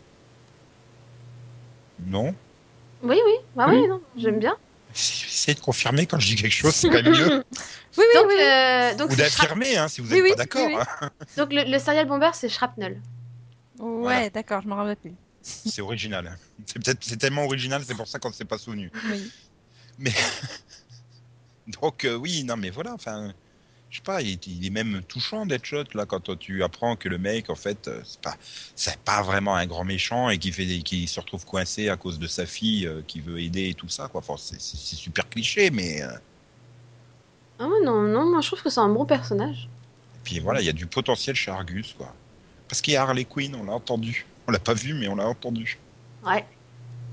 Non? 2.06 2.34
Oui, 3.02 3.16
oui, 3.24 3.32
bah 3.54 3.66
Oui. 3.68 3.76
oui, 3.80 3.88
non, 3.88 4.00
j'aime 4.16 4.38
bien. 4.38 4.56
Essayez 4.94 5.54
de 5.54 5.60
confirmer 5.60 6.06
quand 6.06 6.18
je 6.20 6.26
dis 6.28 6.36
quelque 6.36 6.52
chose, 6.52 6.74
c'est 6.74 6.88
quand 6.88 7.02
même 7.02 7.12
mieux. 7.12 7.44
Oui, 7.98 8.04
oui, 8.08 8.14
donc, 8.14 8.26
oui. 8.28 8.36
euh, 8.40 8.94
donc, 8.94 9.10
Ou 9.10 9.16
d'affirmer, 9.16 9.76
hein, 9.76 9.86
si 9.86 10.00
vous 10.00 10.08
n'êtes 10.08 10.22
oui, 10.22 10.30
pas 10.30 10.36
d'accord. 10.36 10.66
oui, 10.66 10.76
oui. 10.76 10.82
hein. 11.02 11.10
donc 11.36 11.52
le, 11.52 11.70
le 11.70 11.78
serial 11.78 12.06
bomber, 12.06 12.30
c'est 12.32 12.48
Shrapnel. 12.48 13.02
Ouais, 13.78 14.00
Voilà. 14.00 14.30
d'accord, 14.30 14.62
je 14.62 14.68
me 14.68 14.72
rappelle 14.72 14.96
plus. 14.96 15.12
C'est 15.42 15.82
original. 15.82 16.38
C'est 16.66 16.82
peut-être 16.82 17.04
c'est 17.04 17.18
tellement 17.18 17.44
original, 17.44 17.82
c'est 17.86 17.94
pour 17.94 18.08
ça 18.08 18.18
qu'on 18.18 18.28
ne 18.30 18.34
s'est 18.34 18.46
pas 18.46 18.56
souvenu. 18.56 18.90
Oui. 19.10 19.30
Mais 19.98 20.12
donc 21.82 22.04
euh, 22.04 22.14
oui, 22.14 22.44
non 22.44 22.56
mais 22.56 22.70
voilà, 22.70 22.94
enfin, 22.94 23.34
je 23.92 23.98
sais 23.98 24.02
pas, 24.02 24.22
il, 24.22 24.40
il 24.48 24.66
est 24.66 24.70
même 24.70 25.02
touchant 25.04 25.46
Deadshot 25.46 25.84
là 25.94 26.06
quand 26.06 26.36
tu 26.38 26.64
apprends 26.64 26.96
que 26.96 27.08
le 27.10 27.18
mec 27.18 27.50
en 27.50 27.56
fait 27.56 27.88
euh, 27.88 28.02
c'est 28.04 28.20
pas 28.22 28.36
c'est 28.74 28.98
pas 29.04 29.22
vraiment 29.22 29.54
un 29.56 29.66
grand 29.66 29.84
méchant 29.84 30.30
et 30.30 30.38
qui 30.38 30.52
fait 30.52 30.66
qui 30.82 31.06
se 31.08 31.20
retrouve 31.20 31.44
coincé 31.46 31.90
à 31.90 31.96
cause 31.98 32.18
de 32.18 32.26
sa 32.26 32.46
fille 32.46 32.86
euh, 32.86 33.02
qui 33.06 33.20
veut 33.20 33.40
aider 33.40 33.70
et 33.70 33.74
tout 33.74 33.88
ça 33.90 34.08
quoi. 34.08 34.20
Enfin, 34.20 34.36
c'est 34.38 34.60
c'est- 34.60 34.78
c'est 34.78 34.96
super 34.96 35.28
cliché 35.28 35.70
mais 35.70 36.02
euh, 36.02 36.08
Ah 37.58 37.66
ouais, 37.66 37.80
non, 37.84 38.02
non, 38.02 38.30
moi 38.30 38.40
je 38.42 38.48
trouve 38.48 38.62
que 38.62 38.68
c'est 38.70 38.80
un 38.80 38.88
bon 38.90 39.06
personnage. 39.06 39.70
et 40.14 40.18
puis 40.24 40.38
voilà, 40.40 40.60
il 40.60 40.66
y 40.66 40.68
a 40.68 40.72
du 40.72 40.86
potentiel 40.86 41.34
chez 41.36 41.50
Argus 41.50 41.94
quoi. 41.94 42.18
Parce 42.68 42.80
qu'il 42.82 42.94
y 42.94 42.96
a 42.96 43.02
Harley 43.02 43.24
Quinn, 43.26 43.54
on 43.54 43.64
l'a 43.64 43.72
entendu. 43.72 44.26
On 44.46 44.52
l'a 44.52 44.60
pas 44.60 44.74
vu 44.74 44.94
mais 44.94 45.08
on 45.08 45.16
l'a 45.16 45.26
entendu. 45.26 45.82
Ouais. 46.22 46.46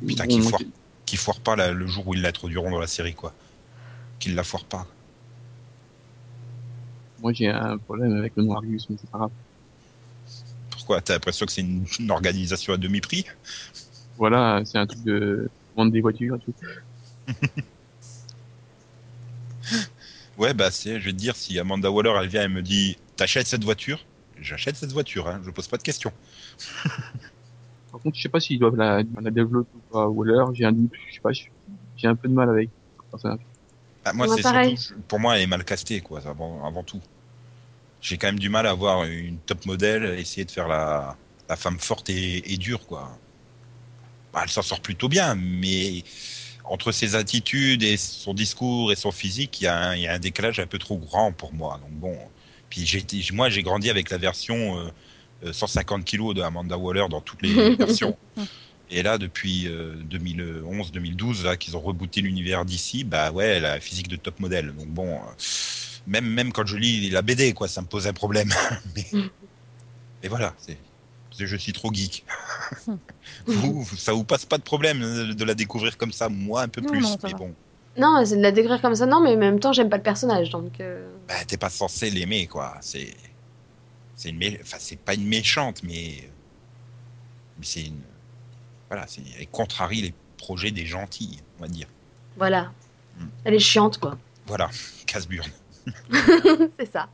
Putain, 0.05 0.27
qu'il 0.27 0.41
foire, 0.41 0.61
qu'il 1.05 1.17
foire 1.19 1.41
pas 1.41 1.55
la- 1.55 1.71
le 1.73 1.87
jour 1.87 2.07
où 2.07 2.13
ils 2.15 2.21
l'introduiront 2.21 2.71
dans 2.71 2.79
la 2.79 2.87
série 2.87 3.15
quoi. 3.15 3.37
Qu'il 4.19 4.35
la 4.35 4.43
foire 4.43 4.65
pas. 4.65 4.87
Moi, 7.19 7.33
j'ai 7.33 7.47
un 7.49 7.77
problème 7.77 8.13
avec 8.17 8.35
le 8.35 8.43
nom 8.43 8.55
Argus, 8.55 8.89
mais 8.89 8.97
c'est 8.97 9.09
pas 9.09 9.19
grave. 9.19 9.31
Pourquoi? 10.71 11.01
T'as 11.01 11.13
l'impression 11.13 11.45
que 11.45 11.51
c'est 11.51 11.61
une, 11.61 11.85
une 11.99 12.11
organisation 12.11 12.73
à 12.73 12.77
demi-prix? 12.77 13.25
Voilà, 14.17 14.61
c'est 14.65 14.77
un 14.77 14.85
truc 14.87 15.03
de 15.03 15.51
vendre 15.75 15.91
des 15.91 16.01
voitures 16.01 16.35
et 16.35 16.39
tout. 16.39 16.53
Ouais, 20.37 20.53
bah 20.53 20.71
c'est, 20.71 20.99
je 20.99 21.05
vais 21.05 21.11
te 21.11 21.17
dire, 21.17 21.35
si 21.35 21.59
Amanda 21.59 21.91
Waller 21.91 22.13
elle 22.21 22.29
vient 22.29 22.43
et 22.43 22.47
me 22.47 22.61
dit 22.61 22.97
t'achètes 23.17 23.47
cette 23.47 23.63
voiture, 23.63 24.05
j'achète 24.37 24.75
cette 24.77 24.91
voiture, 24.91 25.27
hein, 25.27 25.41
je 25.45 25.51
pose 25.51 25.67
pas 25.67 25.77
de 25.77 25.83
questions. 25.83 26.13
Par 27.91 28.01
contre, 28.01 28.17
je 28.17 28.21
sais 28.23 28.29
pas 28.29 28.39
s'ils 28.39 28.59
doivent 28.59 28.75
la, 28.75 29.03
la 29.21 29.31
développer 29.31 29.75
ou 29.75 29.81
pas, 29.89 30.03
alors 30.03 30.53
j'ai 30.53 30.65
un 30.65 30.73
je 30.75 31.13
sais 31.13 31.21
pas, 31.21 31.31
j'ai 31.95 32.07
un 32.07 32.15
peu 32.15 32.27
de 32.27 32.33
mal 32.33 32.49
avec. 32.49 32.71
Moi, 34.13 34.27
Moi, 34.27 34.27
c'est 34.27 34.43
surtout, 34.43 34.75
pour 35.07 35.19
moi, 35.19 35.35
elle 35.37 35.43
est 35.43 35.47
mal 35.47 35.63
castée, 35.65 36.01
quoi, 36.01 36.19
avant, 36.27 36.65
avant 36.65 36.83
tout. 36.83 37.01
J'ai 38.01 38.17
quand 38.17 38.27
même 38.27 38.39
du 38.39 38.49
mal 38.49 38.67
à 38.67 38.73
voir 38.73 39.03
une 39.05 39.39
top 39.41 39.65
modèle 39.65 40.19
essayer 40.19 40.45
de 40.45 40.51
faire 40.51 40.67
la, 40.67 41.17
la 41.49 41.55
femme 41.57 41.79
forte 41.79 42.09
et, 42.09 42.53
et 42.53 42.57
dure, 42.57 42.85
quoi. 42.85 43.19
Bah, 44.33 44.41
elle 44.43 44.49
s'en 44.49 44.61
sort 44.61 44.81
plutôt 44.81 45.09
bien, 45.09 45.35
mais 45.35 46.03
entre 46.65 46.91
ses 46.91 47.15
attitudes 47.15 47.81
et 47.83 47.97
son 47.97 48.33
discours 48.33 48.91
et 48.91 48.95
son 48.95 49.11
physique, 49.11 49.59
il 49.61 49.63
y, 49.65 49.67
a 49.67 49.77
un- 49.77 49.95
il 49.95 50.01
y 50.03 50.07
a 50.07 50.13
un 50.13 50.19
décalage 50.19 50.59
un 50.59 50.67
peu 50.67 50.77
trop 50.79 50.97
grand 50.99 51.33
pour 51.33 51.53
moi. 51.53 51.79
Donc 51.79 51.91
bon, 51.93 52.15
puis 52.69 52.85
moi, 53.33 53.49
j'ai 53.49 53.63
grandi 53.63 53.89
avec 53.89 54.09
la 54.11 54.17
version 54.17 54.79
euh, 54.79 54.91
euh, 55.45 55.53
150 55.53 56.05
kilos 56.05 56.35
de 56.35 56.41
Amanda 56.41 56.77
Waller 56.77 57.07
dans 57.09 57.21
toutes 57.21 57.41
les 57.41 57.71
versions. 57.79 58.17
Et 58.89 59.03
là, 59.03 59.17
depuis 59.19 59.65
2011-2012, 59.65 61.43
là, 61.45 61.57
qu'ils 61.57 61.77
ont 61.77 61.81
rebooté 61.81 62.21
l'univers 62.21 62.65
d'ici, 62.65 63.03
bah 63.03 63.31
ouais, 63.31 63.59
la 63.59 63.79
physique 63.79 64.07
de 64.07 64.15
top 64.15 64.39
modèle. 64.39 64.73
Donc 64.73 64.87
bon, 64.89 65.13
euh, 65.15 65.31
même, 66.07 66.25
même 66.27 66.51
quand 66.51 66.65
je 66.65 66.77
lis 66.77 67.09
la 67.11 67.21
BD, 67.21 67.53
quoi, 67.53 67.67
ça 67.67 67.81
me 67.81 67.87
pose 67.87 68.07
un 68.07 68.13
problème. 68.13 68.51
mais, 68.95 69.05
mais 70.21 70.29
voilà, 70.29 70.55
c'est, 70.59 70.79
c'est- 71.31 71.47
je 71.47 71.55
suis 71.55 71.73
trop 71.73 71.91
geek. 71.93 72.25
vous, 73.47 73.83
vous- 73.83 73.97
ça 73.97 74.13
vous 74.13 74.25
passe 74.25 74.45
pas 74.45 74.57
de 74.57 74.63
problème 74.63 75.01
euh, 75.03 75.33
de 75.33 75.43
la 75.43 75.55
découvrir 75.55 75.97
comme 75.97 76.11
ça, 76.13 76.29
moi 76.29 76.61
un 76.63 76.69
peu 76.69 76.81
Non, 76.81 76.95
plus. 76.95 77.01
non, 77.01 77.17
mais 77.23 77.33
va. 77.33 77.33
bon, 77.33 77.55
Non, 77.97 78.25
c'est 78.25 78.37
de 78.37 78.41
la 78.41 78.51
décrire 78.51 78.81
comme 78.81 78.95
ça, 78.95 79.05
non, 79.05 79.21
mais 79.21 79.35
en 79.35 79.37
même 79.37 79.59
temps, 79.59 79.73
j'aime 79.73 79.89
pas 79.89 79.97
le 79.97 80.03
personnage, 80.03 80.49
donc. 80.49 80.79
euh, 80.81 81.17
bah, 81.27 81.45
t'es 81.45 81.57
pas 81.57 81.69
censé 81.69 82.09
l'aimer, 82.09 82.47
quoi. 82.47 82.77
C'est, 82.81 83.15
c'est 84.15 84.29
une, 84.29 84.37
mé- 84.39 84.59
enfin, 84.61 84.77
c'est 84.79 84.97
pas 85.03 85.15
une 85.15 85.27
méchante, 85.27 85.81
mais, 85.83 86.31
mais 87.57 87.65
c'est 87.65 87.85
une, 87.85 88.05
voilà, 88.89 89.05
c'est, 89.07 89.21
elle 89.39 89.47
contrarie 89.47 90.01
les 90.01 90.13
projets 90.37 90.71
des 90.71 90.85
gentils, 90.85 91.39
on 91.57 91.61
va 91.61 91.67
dire. 91.67 91.87
Voilà. 92.37 92.71
Mm. 93.17 93.25
Elle 93.45 93.53
est 93.53 93.59
chiante, 93.59 93.99
quoi. 93.99 94.17
Voilà, 94.47 94.69
casse-burne. 95.05 95.51
c'est 96.79 96.91
ça. 96.91 97.09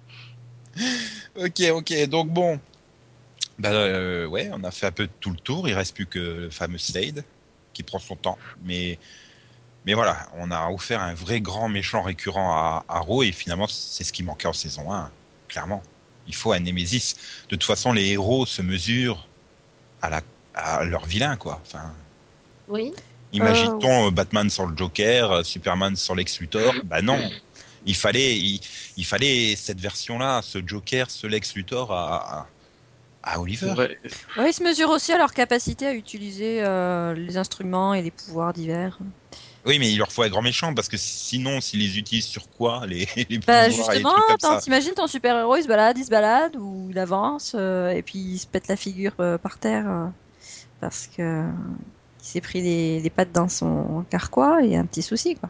Ok, 1.38 1.62
ok, 1.72 2.08
donc 2.08 2.30
bon. 2.30 2.60
Bah 3.58 3.72
euh, 3.72 4.26
ouais, 4.26 4.50
on 4.52 4.64
a 4.66 4.72
fait 4.72 4.88
un 4.88 4.92
peu 4.92 5.08
tout 5.20 5.32
le 5.32 5.38
tour. 5.38 5.68
Il 5.70 5.74
reste 5.74 5.96
plus 5.96 6.06
que 6.06 6.20
le 6.20 6.50
fameux 6.50 6.78
Slade 6.78 7.24
qui 7.74 7.84
prend 7.84 8.00
son 8.00 8.16
temps. 8.16 8.38
Mais, 8.64 9.00
mais 9.86 9.94
voilà, 9.94 10.28
on 10.36 10.52
a 10.52 10.70
offert 10.70 11.02
un 11.02 11.14
vrai 11.14 11.40
grand 11.40 11.70
méchant 11.70 12.02
récurrent 12.02 12.52
à 12.52 12.86
Arrow 12.90 13.24
et 13.24 13.32
finalement 13.32 13.68
c'est 13.68 14.04
ce 14.04 14.12
qui 14.12 14.24
manquait 14.24 14.48
en 14.48 14.54
saison 14.54 14.92
1, 14.92 15.10
clairement. 15.48 15.84
Il 16.28 16.36
faut 16.36 16.52
un 16.52 16.60
Némésis. 16.60 17.16
De 17.50 17.56
toute 17.56 17.64
façon, 17.64 17.94
les 17.94 18.08
héros 18.10 18.46
se 18.46 18.62
mesurent 18.62 19.28
à, 20.02 20.10
la, 20.10 20.22
à 20.56 20.84
leur 20.86 21.06
vilain, 21.06 21.38
quoi. 21.38 21.62
Enfin, 21.66 21.94
Oui. 22.68 22.94
Imagine-t-on 23.34 24.08
euh, 24.08 24.12
Batman 24.12 24.50
sans 24.50 24.66
le 24.68 24.78
Joker, 24.78 25.32
euh, 25.32 25.44
Superman 25.44 25.96
sans 25.96 26.16
Lex 26.16 26.40
Luthor? 26.40 26.84
Bah 26.86 27.02
non. 27.02 27.20
Il 27.86 27.96
fallait, 27.96 28.38
il, 28.38 28.62
il 28.98 29.06
fallait 29.06 29.56
cette 29.56 29.80
version-là, 29.80 30.42
ce 30.42 30.60
Joker, 30.66 31.12
ce 31.12 31.28
Lex 31.28 31.56
Luthor 31.56 31.92
à, 31.94 32.50
à, 33.24 33.34
à 33.36 33.40
Oliver. 33.40 33.74
vrai. 33.74 34.00
Ouais, 34.38 34.50
ils 34.52 34.54
se 34.54 34.64
mesurent 34.64 34.90
aussi 34.92 35.12
à 35.12 35.18
leur 35.18 35.34
capacité 35.34 35.88
à 35.88 35.94
utiliser 35.94 36.64
euh, 36.64 37.14
les 37.14 37.38
instruments 37.38 37.94
et 37.94 38.02
les 38.02 38.12
pouvoirs 38.12 38.54
divers. 38.54 38.98
Oui, 39.66 39.80
mais 39.80 39.92
il 39.92 39.98
leur 39.98 40.12
faut 40.12 40.22
un 40.24 40.30
grand 40.30 40.44
méchant 40.44 40.74
parce 40.76 40.88
que 40.88 40.98
sinon, 40.98 41.60
s'ils 41.60 41.80
les 41.80 41.98
utilisent 41.98 42.28
sur 42.28 42.50
quoi 42.50 42.86
les, 42.88 43.08
les 43.30 43.40
Bah 43.48 43.68
pouvoirs 43.68 43.92
justement, 43.92 44.14
t'imagines 44.62 44.94
ton 44.94 45.08
super-héros, 45.08 45.58
il 45.58 45.64
se 45.64 45.68
balade, 45.68 45.98
il 45.98 46.06
se 46.06 46.10
balade, 46.12 46.56
ou 46.56 46.88
il 46.92 47.00
avance, 47.00 47.54
euh, 47.56 47.90
et 47.90 48.04
puis 48.04 48.20
il 48.20 48.40
se 48.40 48.48
pète 48.48 48.68
la 48.68 48.76
figure 48.76 49.16
euh, 49.20 49.38
par 49.40 49.58
terre, 49.58 49.90
euh, 49.90 50.08
parce 50.80 51.08
que 51.08 51.22
euh, 51.22 51.52
il 52.22 52.26
s'est 52.26 52.42
pris 52.42 52.62
les, 52.62 53.02
les 53.02 53.10
pattes 53.10 53.32
dans 53.32 53.48
son 53.48 54.04
carquois, 54.10 54.64
et 54.64 54.76
un 54.76 54.86
petit 54.86 55.02
souci, 55.02 55.36
quoi. 55.36 55.50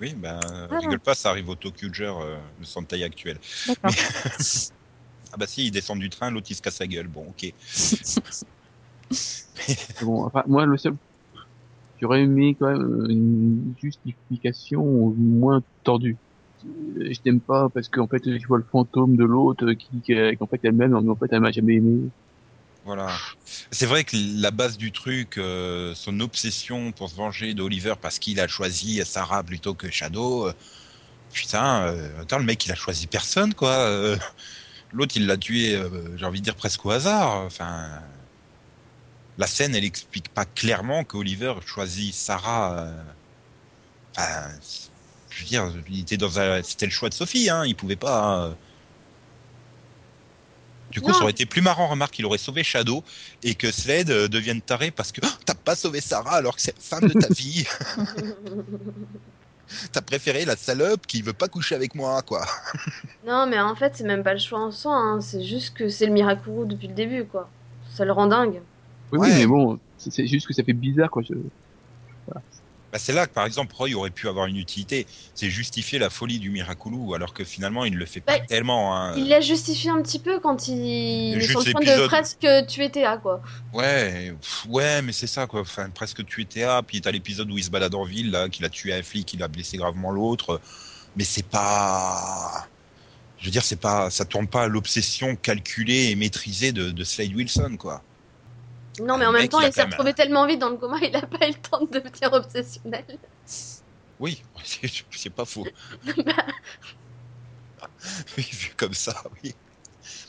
Oui, 0.00 0.14
ben 0.14 0.38
Ah. 0.70 0.78
rigole 0.78 1.00
pas, 1.00 1.14
ça 1.14 1.30
arrive 1.30 1.48
au 1.48 1.54
Tokuger, 1.56 2.12
euh, 2.20 2.38
le 2.58 2.64
Sentai 2.64 3.02
actuel. 3.02 3.38
Ah 5.30 5.36
bah 5.36 5.46
si, 5.46 5.66
il 5.66 5.70
descend 5.70 5.98
du 5.98 6.08
train, 6.08 6.30
l'autre 6.30 6.46
il 6.50 6.54
se 6.54 6.62
casse 6.62 6.78
la 6.78 6.86
gueule. 6.86 7.08
Bon, 7.08 7.28
ok. 7.28 7.52
Mais 9.68 9.76
Bon, 10.02 10.24
enfin, 10.24 10.42
moi, 10.46 10.64
le 10.66 10.76
seul, 10.78 10.96
j'aurais 12.00 12.22
aimé 12.22 12.56
quand 12.58 12.66
même 12.68 13.06
une 13.10 13.74
justification 13.80 15.14
moins 15.16 15.62
tordue. 15.84 16.16
Je 16.62 17.20
t'aime 17.20 17.40
pas 17.40 17.68
parce 17.70 17.88
qu'en 17.88 18.08
fait, 18.08 18.22
je 18.24 18.46
vois 18.46 18.58
le 18.58 18.64
fantôme 18.64 19.16
de 19.16 19.24
l'autre 19.24 19.64
euh, 19.66 19.74
qui, 19.74 20.00
qui, 20.02 20.14
qu'en 20.38 20.46
fait, 20.46 20.60
elle-même, 20.64 20.94
en 20.94 21.16
fait, 21.16 21.26
elle 21.30 21.40
m'a 21.40 21.52
jamais 21.52 21.76
aimé. 21.76 22.10
Voilà. 22.88 23.10
C'est 23.70 23.84
vrai 23.84 24.02
que 24.02 24.16
la 24.40 24.50
base 24.50 24.78
du 24.78 24.92
truc, 24.92 25.36
euh, 25.36 25.94
son 25.94 26.20
obsession 26.20 26.90
pour 26.92 27.10
se 27.10 27.16
venger 27.16 27.52
d'Oliver 27.52 27.92
parce 28.00 28.18
qu'il 28.18 28.40
a 28.40 28.48
choisi 28.48 29.04
Sarah 29.04 29.42
plutôt 29.44 29.74
que 29.74 29.90
Shadow, 29.90 30.48
euh, 30.48 30.54
putain, 31.34 31.82
euh, 31.88 32.22
attends, 32.22 32.38
le 32.38 32.44
mec 32.44 32.64
il 32.64 32.72
a 32.72 32.74
choisi 32.74 33.06
personne 33.06 33.52
quoi. 33.54 34.16
L'autre 34.92 35.14
il 35.16 35.26
l'a 35.26 35.36
tué, 35.36 35.78
j'ai 36.16 36.24
envie 36.24 36.40
de 36.40 36.44
dire 36.44 36.56
presque 36.56 36.86
au 36.86 36.90
hasard. 36.90 37.42
Enfin, 37.42 38.00
la 39.38 39.46
scène 39.46 39.74
elle 39.74 39.84
explique 39.84 40.28
pas 40.30 40.44
clairement 40.44 41.04
qu'Oliver 41.04 41.54
choisit 41.66 42.14
Sarah. 42.14 42.90
Enfin, 44.16 44.50
je 45.30 45.40
veux 45.42 45.46
dire, 45.46 45.72
c'était 46.64 46.86
le 46.86 46.92
choix 46.92 47.08
de 47.08 47.14
Sophie, 47.14 47.50
hein, 47.50 47.64
il 47.66 47.76
pouvait 47.76 47.96
pas. 47.96 48.56
Du 50.90 51.00
coup, 51.00 51.08
Non. 51.08 51.14
ça 51.14 51.22
aurait 51.22 51.32
été 51.32 51.46
plus 51.46 51.60
marrant, 51.62 51.86
remarque, 51.88 52.14
qu'il 52.14 52.26
aurait 52.26 52.38
sauvé 52.38 52.62
Shadow 52.64 53.04
et 53.42 53.54
que 53.54 53.70
Slade 53.70 54.10
euh, 54.10 54.28
devienne 54.28 54.60
taré 54.62 54.90
parce 54.90 55.12
que 55.12 55.20
Oh, 55.24 55.28
t'as 55.44 55.54
pas 55.54 55.74
sauvé 55.76 56.00
Sarah 56.00 56.36
alors 56.36 56.56
que 56.56 56.62
c'est 56.62 56.74
la 56.76 56.82
femme 56.82 57.08
de 57.08 57.12
ta 57.18 57.28
vie. 57.32 57.66
t'as 59.92 60.00
préféré 60.00 60.44
la 60.46 60.56
salope 60.56 61.06
qui 61.06 61.20
veut 61.22 61.32
pas 61.34 61.48
coucher 61.48 61.74
avec 61.74 61.94
moi, 61.94 62.22
quoi. 62.22 62.46
non, 63.26 63.46
mais 63.46 63.60
en 63.60 63.74
fait, 63.74 63.96
c'est 63.96 64.04
même 64.04 64.22
pas 64.22 64.32
le 64.32 64.38
choix 64.38 64.60
en 64.60 64.72
soi, 64.72 64.94
hein, 64.94 65.20
c'est 65.20 65.42
juste 65.44 65.74
que 65.76 65.88
c'est 65.88 66.06
le 66.06 66.12
Mirakuru 66.12 66.66
depuis 66.66 66.88
le 66.88 66.94
début, 66.94 67.24
quoi. 67.24 67.50
Ça 67.94 68.04
le 68.04 68.12
rend 68.12 68.26
dingue. 68.26 68.60
Oui, 69.12 69.18
Ouais. 69.18 69.34
mais 69.34 69.46
bon, 69.46 69.78
c'est 69.98 70.26
juste 70.26 70.46
que 70.46 70.54
ça 70.54 70.62
fait 70.64 70.72
bizarre, 70.72 71.10
quoi. 71.10 71.22
Je... 71.22 71.34
Bah, 72.90 72.98
c'est 72.98 73.12
là 73.12 73.26
que, 73.26 73.34
par 73.34 73.44
exemple, 73.44 73.74
Roy 73.76 73.92
aurait 73.94 74.10
pu 74.10 74.28
avoir 74.28 74.46
une 74.46 74.56
utilité. 74.56 75.06
C'est 75.34 75.50
justifier 75.50 75.98
la 75.98 76.08
folie 76.08 76.38
du 76.38 76.48
Miraculou 76.48 77.14
alors 77.14 77.34
que 77.34 77.44
finalement, 77.44 77.84
il 77.84 77.92
ne 77.92 77.98
le 77.98 78.06
fait 78.06 78.20
pas 78.20 78.38
Bah, 78.38 78.44
tellement. 78.46 78.96
hein. 78.96 79.14
Il 79.16 79.28
l'a 79.28 79.40
justifié 79.40 79.90
un 79.90 80.00
petit 80.00 80.18
peu 80.18 80.40
quand 80.40 80.68
il, 80.68 81.36
est 81.36 81.40
sur 81.46 81.60
le 81.60 81.72
point 81.72 81.80
de 81.82 82.06
presque 82.06 82.46
tuer 82.66 82.90
Théa, 82.90 83.18
quoi. 83.18 83.42
Ouais, 83.74 84.32
pff, 84.40 84.66
ouais, 84.70 85.02
mais 85.02 85.12
c'est 85.12 85.26
ça, 85.26 85.46
quoi. 85.46 85.60
Enfin, 85.60 85.90
presque 85.90 86.24
tué 86.24 86.46
Théa, 86.46 86.82
puis 86.82 87.02
t'as 87.02 87.10
l'épisode 87.10 87.50
où 87.50 87.58
il 87.58 87.64
se 87.64 87.70
balade 87.70 87.94
en 87.94 88.04
ville, 88.04 88.30
là, 88.30 88.48
qu'il 88.48 88.64
a 88.64 88.70
tué 88.70 88.94
un 88.94 89.02
flic, 89.02 89.34
il 89.34 89.42
a 89.42 89.48
blessé 89.48 89.76
gravement 89.76 90.10
l'autre. 90.10 90.60
Mais 91.16 91.24
c'est 91.24 91.46
pas. 91.46 92.66
Je 93.38 93.44
veux 93.44 93.50
dire, 93.50 93.64
c'est 93.64 93.80
pas, 93.80 94.10
ça 94.10 94.24
tourne 94.24 94.48
pas 94.48 94.62
à 94.64 94.68
l'obsession 94.68 95.36
calculée 95.36 96.10
et 96.10 96.16
maîtrisée 96.16 96.72
de, 96.72 96.90
de 96.90 97.04
Slade 97.04 97.34
Wilson, 97.34 97.76
quoi. 97.78 98.02
Non, 99.00 99.16
mais 99.16 99.26
en 99.26 99.32
même 99.32 99.42
mec, 99.42 99.50
temps, 99.50 99.60
il 99.60 99.72
s'est 99.72 99.84
retrouvé 99.84 100.12
tellement 100.12 100.44
vite 100.46 100.58
dans 100.58 100.70
le 100.70 100.76
coma, 100.76 100.98
il 101.02 101.14
a 101.14 101.22
pas 101.22 101.46
eu 101.46 101.52
le 101.52 101.54
temps 101.54 101.84
de 101.84 101.97
obsessionnel. 102.26 103.18
Oui, 104.18 104.42
c'est 105.10 105.30
pas 105.30 105.44
faux. 105.44 105.70
oui, 108.38 108.44
vu 108.52 108.74
comme 108.76 108.94
ça, 108.94 109.22
oui. 109.42 109.54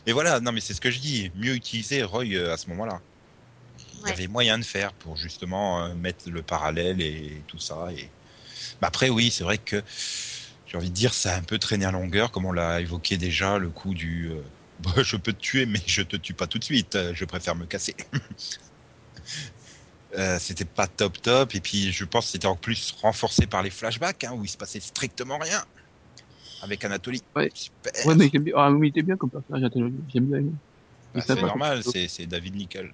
Mais 0.05 0.13
voilà, 0.13 0.39
non, 0.39 0.51
mais 0.51 0.61
c'est 0.61 0.73
ce 0.73 0.81
que 0.81 0.91
je 0.91 0.99
dis. 0.99 1.31
Mieux 1.35 1.55
utiliser 1.55 2.03
Roy 2.03 2.25
euh, 2.35 2.53
à 2.53 2.57
ce 2.57 2.69
moment-là. 2.71 3.01
Il 3.93 4.09
y 4.09 4.11
avait 4.11 4.27
moyen 4.27 4.57
de 4.59 4.65
faire 4.65 4.93
pour 4.95 5.17
justement 5.17 5.85
euh, 5.85 5.95
mettre 5.95 6.29
le 6.29 6.43
parallèle 6.43 7.01
et 7.01 7.43
tout 7.47 7.59
ça. 7.59 7.89
Et 7.93 8.13
bah, 8.81 8.87
après, 8.89 9.09
oui, 9.09 9.31
c'est 9.31 9.43
vrai 9.43 9.57
que 9.59 9.83
j'ai 10.65 10.77
envie 10.77 10.89
de 10.91 10.95
dire, 10.95 11.13
ça 11.13 11.35
a 11.35 11.39
un 11.39 11.43
peu 11.43 11.59
traîné 11.59 11.85
à 11.85 11.91
longueur, 11.91 12.31
comme 12.31 12.45
on 12.45 12.51
l'a 12.53 12.81
évoqué 12.81 13.17
déjà, 13.17 13.57
le 13.59 13.71
coup 13.71 13.93
du 13.95 14.29
euh, 14.31 14.43
Bah, 14.79 14.93
je 15.03 15.17
peux 15.17 15.33
te 15.33 15.39
tuer, 15.39 15.65
mais 15.67 15.81
je 15.87 16.01
te 16.03 16.17
tue 16.17 16.33
pas 16.35 16.47
tout 16.47 16.59
de 16.59 16.63
suite. 16.65 16.97
Je 17.13 17.25
préfère 17.25 17.55
me 17.55 17.65
casser. 17.67 17.95
Euh, 20.17 20.39
c'était 20.39 20.65
pas 20.65 20.87
top 20.87 21.21
top 21.21 21.53
et 21.53 21.59
puis 21.59 21.91
je 21.91 22.03
pense 22.03 22.25
que 22.25 22.31
c'était 22.31 22.47
en 22.47 22.55
plus 22.55 22.91
renforcé 22.99 23.45
par 23.45 23.61
les 23.61 23.69
flashbacks 23.69 24.23
hein, 24.23 24.33
où 24.35 24.43
il 24.43 24.47
se 24.49 24.57
passait 24.57 24.79
strictement 24.79 25.37
rien 25.37 25.63
avec 26.63 26.83
Anatoly. 26.83 27.21
Ouais. 27.35 27.51
Super. 27.53 27.93
Ouais, 28.07 28.15
mais 28.15 28.31
ah, 28.55 28.71
mais 28.71 28.87
il 28.87 28.89
était 28.89 29.03
bien 29.03 29.17
comme 29.17 29.29
personnage, 29.29 29.63
Anthony. 29.63 29.93
j'aime 30.11 30.25
bien. 30.25 30.39
lui. 30.39 30.51
Bah, 31.13 31.21
c'est 31.25 31.39
normal, 31.41 31.83
c'est 31.83 32.07
c'est 32.07 32.25
David 32.25 32.55
Nickel. 32.55 32.91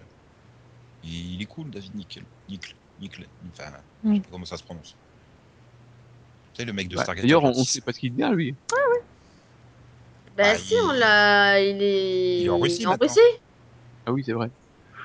Il, 1.04 1.36
il 1.36 1.42
est 1.42 1.46
cool, 1.46 1.70
David 1.72 1.96
Nickel. 1.96 2.24
Nickel. 2.50 2.76
Nickel. 3.02 3.28
Enfin, 3.54 3.72
je 4.04 4.14
sais 4.16 4.20
pas 4.20 4.28
comment 4.32 4.46
ça 4.46 4.58
se 4.58 4.64
prononce. 4.64 4.94
Tu 6.54 6.62
sais, 6.62 6.66
le 6.66 6.74
mec 6.74 6.88
de 6.90 6.98
Ouais, 6.98 7.04
Stargate. 7.04 7.24
D'ailleurs, 7.24 7.44
on, 7.44 7.50
on 7.50 7.64
sait 7.64 7.82
pas 7.82 7.92
ce 7.94 8.00
qu'il 8.00 8.12
devient, 8.14 8.32
lui. 8.34 8.56
Bah, 10.38 10.44
Ah, 10.48 10.58
si, 10.58 10.74
il- 10.74 10.82
on 10.82 10.92
l'a. 10.92 11.62
Il 11.62 11.82
est. 11.82 12.40
Il 12.42 12.46
est 12.46 12.50
en 12.50 12.60
Russie, 12.60 12.86
En 12.86 12.92
maintenant. 12.92 13.08
Russie, 13.08 13.20
Ah 14.06 14.12
oui, 14.12 14.24
c'est 14.26 14.34
vrai. 14.34 14.50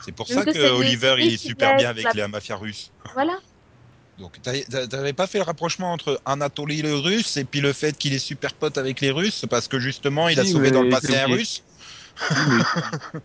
C'est 0.00 0.12
pour 0.12 0.28
ça 0.28 0.44
que 0.54 0.70
Oliver 0.70 1.16
il 1.18 1.34
est 1.34 1.36
super 1.36 1.76
bien 1.76 1.90
avec 1.90 2.04
la- 2.04 2.10
la 2.22 2.28
mafia 2.28 2.56
russe. 2.56 2.92
voilà. 3.14 3.38
Donc 4.18 4.40
t'avais- 4.42 5.12
pas 5.14 5.26
fait 5.26 5.38
le 5.38 5.44
rapprochement 5.44 5.92
entre 5.92 6.20
Anatoly 6.26 6.82
le 6.82 6.94
russe 6.94 7.36
et 7.38 7.44
puis 7.44 7.60
le 7.62 7.72
fait 7.72 7.96
qu'il 7.96 8.12
est 8.12 8.18
super 8.18 8.52
pote 8.54 8.76
avec 8.76 9.00
les 9.00 9.10
Russes 9.10 9.46
parce 9.48 9.66
que 9.66 9.80
justement 9.80 10.28
il 10.28 10.38
a 10.38 10.44
sauvé 10.44 10.70
dans 10.70 10.82
le 10.82 10.90
passé 10.90 11.16
un 11.16 11.26
russe 11.26 11.62
Oui, 12.30 12.36
mais- 12.48 12.64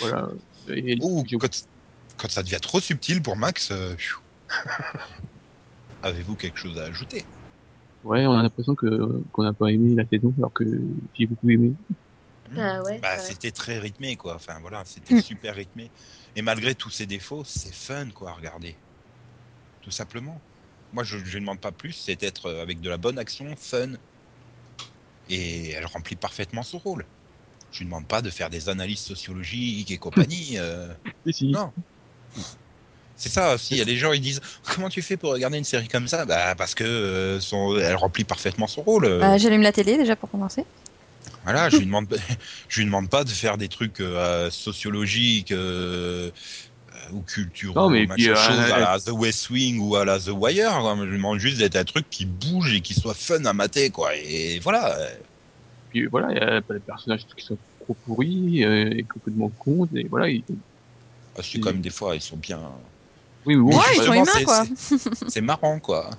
voilà. 0.00 0.28
Et- 0.68 0.98
Ou 1.00 1.24
j'ai- 1.26 1.38
quand, 1.38 1.48
quand 2.18 2.30
ça 2.30 2.42
devient 2.42 2.58
trop 2.60 2.80
subtil 2.80 3.22
pour 3.22 3.36
Max, 3.36 3.70
euh, 3.70 3.96
avez-vous 6.02 6.36
quelque 6.36 6.58
chose 6.58 6.78
à 6.78 6.84
ajouter? 6.84 7.26
Ouais, 8.04 8.26
on 8.26 8.32
a 8.32 8.42
l'impression 8.42 8.74
que 8.74 9.22
qu'on 9.32 9.42
n'a 9.42 9.52
pas 9.54 9.68
aimé 9.68 9.94
la 9.94 10.06
saison, 10.06 10.34
alors 10.38 10.52
que 10.52 10.64
j'ai 11.14 11.26
beaucoup 11.26 11.48
aimé. 11.50 11.74
Ah 12.58 12.82
ouais. 12.82 12.98
Bah, 13.00 13.18
c'était 13.18 13.50
très 13.50 13.78
rythmé, 13.78 14.16
quoi. 14.16 14.34
Enfin, 14.34 14.58
voilà, 14.60 14.82
c'était 14.86 15.20
super 15.20 15.54
rythmé. 15.54 15.90
Et 16.34 16.42
malgré 16.42 16.74
tous 16.74 16.90
ses 16.90 17.06
défauts, 17.06 17.44
c'est 17.46 17.72
fun, 17.74 18.08
quoi, 18.14 18.30
à 18.30 18.34
regarder. 18.34 18.76
Tout 19.82 19.90
simplement. 19.90 20.40
Moi, 20.92 21.04
je 21.04 21.16
ne 21.16 21.22
demande 21.40 21.60
pas 21.60 21.72
plus, 21.72 21.92
c'est 21.92 22.16
d'être 22.16 22.46
euh, 22.46 22.62
avec 22.62 22.80
de 22.80 22.88
la 22.88 22.96
bonne 22.96 23.18
action, 23.18 23.54
fun. 23.56 23.90
Et 25.28 25.70
elle 25.70 25.86
remplit 25.86 26.16
parfaitement 26.16 26.62
son 26.62 26.78
rôle. 26.78 27.04
Je 27.72 27.82
ne 27.82 27.88
demande 27.88 28.06
pas 28.06 28.22
de 28.22 28.30
faire 28.30 28.48
des 28.48 28.68
analyses 28.68 29.00
sociologiques 29.00 29.90
et 29.90 29.98
compagnie. 29.98 30.52
euh, 30.58 30.88
Si, 31.26 31.32
si. 31.32 31.46
Non. 31.48 31.72
C'est 33.18 33.30
ça 33.30 33.54
aussi, 33.54 33.74
il 33.74 33.78
y 33.78 33.80
a 33.80 33.86
des 33.86 33.96
gens 33.96 34.12
ils 34.12 34.20
disent 34.20 34.42
comment 34.62 34.90
tu 34.90 35.00
fais 35.00 35.16
pour 35.16 35.32
regarder 35.32 35.56
une 35.56 35.64
série 35.64 35.88
comme 35.88 36.06
ça? 36.06 36.26
Bah 36.26 36.54
parce 36.54 36.74
que 36.74 36.84
euh, 36.84 37.40
son... 37.40 37.78
elle 37.78 37.96
remplit 37.96 38.24
parfaitement 38.24 38.66
son 38.66 38.82
rôle. 38.82 39.06
euh. 39.06 39.20
Bah, 39.20 39.38
J'allume 39.38 39.62
la 39.62 39.72
télé 39.72 39.96
déjà 39.96 40.16
pour 40.16 40.30
commencer. 40.30 40.66
Voilà, 41.46 41.70
je 41.70 41.76
lui 41.78 41.86
demande, 41.86 42.08
je 42.68 42.80
lui 42.80 42.86
demande 42.86 43.08
pas 43.08 43.22
de 43.24 43.30
faire 43.30 43.56
des 43.56 43.68
trucs 43.68 44.00
euh, 44.00 44.50
sociologiques 44.50 45.52
euh, 45.52 46.30
euh, 46.92 47.12
ou 47.12 47.22
culturels, 47.22 47.74
Non, 47.76 47.88
mais 47.88 48.06
puis, 48.06 48.28
euh, 48.28 48.34
chose 48.34 48.58
à 48.58 48.78
la 48.80 48.98
The 49.00 49.10
West 49.10 49.48
Wing 49.50 49.78
ou 49.78 49.94
à 49.94 50.04
la 50.04 50.18
The 50.18 50.28
Wire. 50.28 50.78
quoi. 50.80 50.96
Je 50.98 51.04
lui 51.04 51.16
demande 51.18 51.38
juste 51.38 51.58
d'être 51.58 51.76
un 51.76 51.84
truc 51.84 52.10
qui 52.10 52.26
bouge 52.26 52.74
et 52.74 52.80
qui 52.80 52.94
soit 52.94 53.14
fun 53.14 53.44
à 53.44 53.52
mater, 53.52 53.90
quoi. 53.90 54.14
Et 54.16 54.58
voilà. 54.58 54.98
Puis 55.90 56.06
voilà, 56.06 56.32
il 56.32 56.36
y 56.36 56.40
a 56.40 56.62
pas 56.62 56.74
des 56.74 56.80
personnages 56.80 57.24
qui 57.36 57.44
sont 57.44 57.58
trop 57.80 57.94
pourris, 58.04 58.64
euh, 58.64 58.90
et 58.90 59.04
complètement 59.04 59.50
cons, 59.50 59.88
et 59.94 60.08
voilà. 60.08 60.28
ils- 60.28 60.44
Ah, 61.38 61.42
si, 61.42 61.60
quand 61.60 61.70
même 61.72 61.80
des 61.82 61.90
fois 61.90 62.16
ils 62.16 62.22
sont 62.22 62.36
bien. 62.36 62.60
Oui, 63.44 63.54
mais 63.54 63.62
bon, 63.62 63.76
Ouais, 63.76 63.84
ils 63.92 63.96
c'est 63.98 64.04
sont 64.06 64.12
humains, 64.14 64.24
c'est- 64.34 64.44
quoi. 64.44 64.64
c'est- 65.28 65.40
marrant, 65.40 65.78
quoi. 65.78 66.10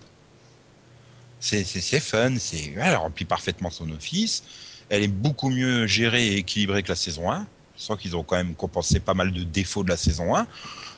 C'est 1.39 1.63
c'est- 1.63 1.81
c'est 1.81 1.99
fun, 1.99 2.35
c'est 2.39 2.73
elle 2.77 2.95
remplit 2.95 3.25
parfaitement 3.25 3.69
son 3.69 3.89
office. 3.91 4.43
Elle 4.89 5.03
est 5.03 5.07
beaucoup 5.07 5.49
mieux 5.49 5.87
gérée 5.87 6.27
et 6.27 6.37
équilibrée 6.37 6.83
que 6.83 6.89
la 6.89 6.95
saison 6.95 7.31
1. 7.31 7.47
Je 7.75 7.83
sens 7.83 7.97
qu'ils 7.99 8.15
ont 8.15 8.23
quand 8.23 8.37
même 8.37 8.55
compensé 8.55 8.99
pas 8.99 9.13
mal 9.13 9.31
de 9.31 9.43
défauts 9.43 9.83
de 9.83 9.89
la 9.89 9.97
saison 9.97 10.35
1. 10.35 10.47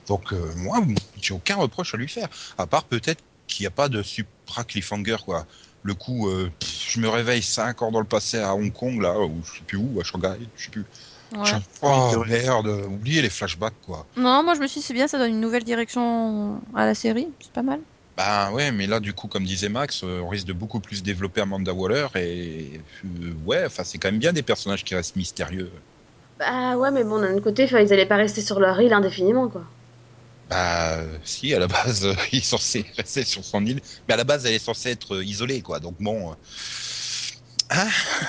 Donc 0.08 0.32
euh, 0.34 0.54
moi, 0.56 0.82
j'ai 1.22 1.34
aucun 1.34 1.56
reproche 1.56 1.94
à 1.94 1.98
lui 1.98 2.08
faire. 2.08 2.30
À 2.58 2.68
part 2.68 2.86
peut-être 2.86 3.24
qu'il 3.48 3.64
n'y 3.64 3.68
a 3.68 3.72
pas 3.72 3.90
de 3.90 4.02
supra 4.04 4.64
cliffhanger, 4.64 5.18
quoi. 5.26 5.46
Le 5.84 5.94
coup, 5.94 6.30
euh, 6.30 6.50
pff, 6.60 6.92
je 6.92 7.00
me 7.00 7.10
réveille 7.10 7.42
5 7.42 7.82
ans 7.82 7.92
dans 7.92 8.00
le 8.00 8.06
passé 8.06 8.38
à 8.38 8.54
Hong 8.54 8.72
Kong, 8.72 9.02
là, 9.02 9.20
ou 9.20 9.42
je 9.44 9.60
sais 9.60 9.64
plus 9.66 9.78
où, 9.78 10.00
à 10.00 10.04
Shanghai, 10.04 10.38
je 10.56 10.66
sais 10.66 10.72
plus. 10.72 10.86
Ouais. 11.32 11.40
Je- 11.46 11.56
Oh 11.82 12.24
merde, 12.28 12.68
oubliez 12.90 13.22
les 13.22 13.30
flashbacks, 13.30 13.80
quoi. 13.86 14.06
Non, 14.18 14.44
moi 14.44 14.56
je 14.56 14.60
me 14.60 14.68
suis 14.68 14.82
dit 14.82 14.86
c'est 14.86 14.94
bien, 14.94 15.08
ça 15.08 15.18
donne 15.18 15.32
une 15.32 15.40
nouvelle 15.40 15.64
direction 15.64 16.60
à 16.76 16.86
la 16.86 16.96
série, 16.96 17.28
c'est 17.42 17.54
pas 17.54 17.62
mal. 17.64 17.80
Bah 18.20 18.52
ouais, 18.52 18.72
mais 18.74 18.86
là, 18.86 19.00
du 19.00 19.14
coup, 19.14 19.28
comme 19.30 19.46
disait 19.46 19.70
Max, 19.70 20.04
euh, 20.04 20.20
on 20.22 20.28
risque 20.28 20.46
de 20.46 20.52
beaucoup 20.54 20.82
plus 20.82 21.04
développer 21.04 21.40
Amanda 21.42 21.74
Waller 21.74 22.08
et 22.16 22.82
euh, 23.06 23.34
ouais, 23.46 23.66
enfin, 23.66 23.84
c'est 23.86 23.98
quand 23.98 24.10
même 24.12 24.20
bien 24.20 24.34
des 24.34 24.44
personnages 24.44 24.84
qui 24.84 24.94
restent 24.94 25.16
mystérieux. 25.16 25.72
Bah 26.38 26.76
ouais, 26.76 26.92
mais 26.92 27.06
bon, 27.06 27.22
d'un 27.22 27.34
autre 27.36 27.44
côté, 27.44 27.64
ils 27.72 27.94
allaient 27.94 28.06
pas 28.06 28.18
rester 28.18 28.42
sur 28.42 28.60
leur 28.60 28.82
île 28.82 28.92
indéfiniment, 28.94 29.48
quoi. 29.48 29.64
Bah 30.50 31.04
si, 31.24 31.54
à 31.54 31.60
la 31.60 31.68
base, 31.68 32.06
euh, 32.06 32.14
il 32.32 32.40
est 32.40 32.42
censé 32.42 32.86
rester 32.98 33.24
sur 33.24 33.44
son 33.46 33.66
île, 33.66 33.82
mais 34.08 34.16
à 34.16 34.18
la 34.18 34.24
base, 34.24 34.46
elle 34.46 34.54
est 34.56 34.60
censée 34.60 34.90
être 34.90 35.16
euh, 35.18 35.24
isolée, 35.26 35.62
quoi. 35.62 35.80
Donc 35.80 35.96
bon. 36.00 36.36
hein 37.70 37.90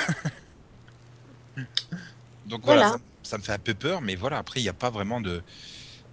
Donc 2.45 2.65
voilà, 2.65 2.83
Voilà. 2.83 2.85
Ça, 2.85 2.99
ça 3.23 3.39
me 3.39 3.43
fait 3.43 3.53
un 3.53 3.59
peu 3.59 3.75
peur, 3.75 4.01
mais 4.03 4.17
voilà, 4.17 4.39
après, 4.39 4.61
il 4.61 4.65
n'y 4.65 4.69
a 4.69 4.75
pas 4.75 4.91
vraiment 4.91 5.21
de. 5.21 5.43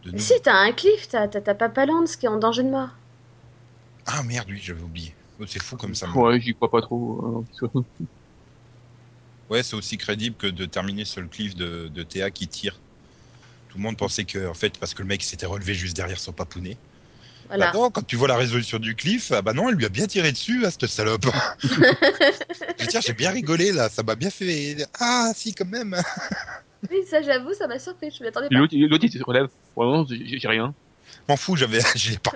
de 0.03 0.11
Mais 0.11 0.19
si, 0.19 0.34
t'as 0.43 0.53
un 0.57 0.73
cliff, 0.73 1.07
t'as 1.07 1.30
t'as- 1.30 1.39
t'as 1.39 1.55
Papa 1.55 1.86
Lance 1.86 2.17
qui 2.17 2.25
est 2.25 2.30
en 2.30 2.36
danger 2.36 2.63
de 2.63 2.69
mort. 2.69 2.89
Ah 4.08 4.24
merde, 4.24 4.47
oui, 4.49 4.60
j'avais 4.64 4.82
oublié. 4.82 5.14
Oh, 5.39 5.45
C'est 5.47 5.62
fou 5.62 5.76
comme 5.78 5.93
ça. 5.95 6.08
Ouais, 6.16 6.39
j'y 6.39 6.55
crois 6.55 6.72
pas 6.72 6.82
trop. 6.82 7.41
euh, 7.41 7.45
soit- 7.53 7.72
Ouais, 9.49 9.64
c'est 9.64 9.76
aussi 9.76 9.97
crédible 9.97 10.36
que 10.36 10.47
de 10.47 10.66
terminer 10.66 11.05
sur 11.05 11.22
le 11.22 11.28
cliff 11.28 11.55
de, 11.55 11.88
de 11.93 12.03
Théa 12.03 12.32
qui 12.32 12.47
tire. 12.47 12.76
Tout 13.70 13.78
le 13.78 13.84
monde 13.84 13.97
pensait 13.97 14.26
que, 14.26 14.47
en 14.47 14.53
fait, 14.53 14.78
parce 14.80 14.93
que 14.93 15.01
le 15.03 15.08
mec 15.08 15.24
s'était 15.24 15.45
relevé 15.45 15.74
juste 15.74 15.95
derrière 15.95 16.20
son 16.20 16.34
papounet. 16.34 16.78
Voilà. 17.47 17.72
Bah 17.72 17.78
non, 17.78 17.91
quand 17.91 18.05
tu 18.05 18.16
vois 18.18 18.28
la 18.28 18.38
résolution 18.38 18.80
du 18.80 18.95
cliff, 18.95 19.32
ah 19.32 19.41
bah 19.41 19.53
non, 19.53 19.70
elle 19.70 19.76
lui 19.76 19.86
a 19.86 19.89
bien 19.89 20.08
tiré 20.08 20.32
dessus, 20.32 20.66
à 20.66 20.72
cette 20.72 20.88
salope. 20.88 21.26
Je 22.80 22.88
dire, 22.88 23.01
j'ai 23.01 23.14
bien 23.14 23.32
rigolé 23.32 23.72
là, 23.72 23.89
ça 23.89 24.03
m'a 24.03 24.16
bien 24.16 24.30
fait. 24.30 24.86
Ah, 24.99 25.32
si, 25.36 25.53
quand 25.53 25.66
même. 25.68 25.95
Oui, 26.89 26.97
ça 27.10 27.22
j'avoue, 27.22 27.53
ça 27.53 27.68
m'a 27.68 27.80
surpris, 27.80 28.12
je 28.12 28.24
m'y 28.24 28.30
attendais 28.30 28.47
Puis 28.49 28.58
pas. 28.58 28.88
L'autre, 28.88 29.03
il 29.05 29.12
se 29.12 29.24
relève. 29.24 29.47
Ouais, 29.76 29.86
non, 29.86 30.05
j'ai 30.10 30.47
rien. 30.47 30.76
M'en 31.28 31.38
fous, 31.38 31.55
j'avais 31.55 31.80
j'ai 31.95 32.18
pas 32.18 32.32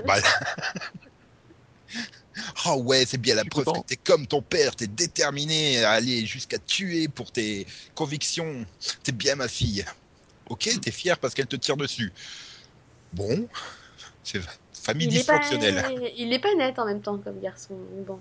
mal. 2.42 2.54
Oh 2.68 2.82
ouais, 2.82 3.06
c'est 3.06 3.18
bien 3.18 3.36
la 3.36 3.46
preuve 3.46 3.66
content. 3.66 3.82
que 3.82 3.88
t'es 3.88 3.96
comme 3.96 4.28
ton 4.28 4.42
père, 4.42 4.76
t'es 4.76 4.88
déterminé 4.88 5.84
à 5.84 5.92
aller 5.92 6.26
jusqu'à 6.26 6.58
tuer 6.58 7.08
pour 7.08 7.32
tes 7.32 7.66
convictions. 7.96 8.66
T'es 9.04 9.12
bien 9.12 9.36
ma 9.36 9.48
fille. 9.48 9.86
Ok, 10.50 10.70
t'es 10.82 10.92
fier 10.92 11.18
parce 11.18 11.34
qu'elle 11.34 11.48
te 11.48 11.56
tire 11.56 11.78
dessus. 11.78 12.12
Bon, 13.14 13.48
c'est 14.24 14.42
famille 14.74 15.08
Il 15.08 15.18
est, 15.18 15.24
pas... 15.26 15.40
dysfonctionnelle. 15.40 16.12
il 16.18 16.34
est 16.34 16.40
pas 16.40 16.54
net 16.56 16.78
en 16.80 16.86
même 16.86 17.02
temps 17.02 17.18
comme 17.18 17.40
garçon. 17.40 17.76
Bon. 18.06 18.20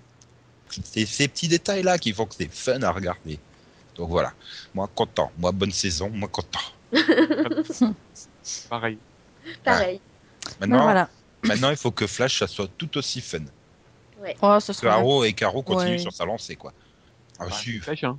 C'est 0.68 1.06
ces 1.06 1.28
petits 1.28 1.48
détails-là 1.48 1.98
qui 1.98 2.12
font 2.12 2.26
que 2.26 2.34
c'est 2.36 2.52
fun 2.52 2.82
à 2.82 2.92
regarder. 2.92 3.38
Donc 3.96 4.08
voilà, 4.08 4.32
moi 4.74 4.88
content, 4.94 5.32
moi 5.38 5.52
bonne 5.52 5.72
saison, 5.72 6.10
moi 6.10 6.28
content. 6.28 6.60
Pareil. 8.68 8.98
Pareil. 9.64 10.00
Maintenant, 10.60 10.82
voilà. 10.82 11.08
maintenant 11.42 11.70
il 11.70 11.76
faut 11.76 11.90
que 11.90 12.06
Flash 12.06 12.38
ça 12.38 12.46
soit 12.46 12.68
tout 12.78 12.96
aussi 12.96 13.20
fun. 13.20 13.40
Oh, 14.42 14.58
Que 14.64 14.72
sera 14.72 14.94
Arrow 14.94 15.24
et 15.24 15.32
Caro 15.32 15.62
continuent 15.62 15.92
Ouais. 15.92 15.98
sur 15.98 16.12
sa 16.12 16.24
lancée 16.24 16.56
quoi. 16.56 16.72
Ah, 17.38 17.46
Ouais, 17.46 17.52
si, 17.52 17.78
Flash, 17.78 18.04
hein. 18.04 18.18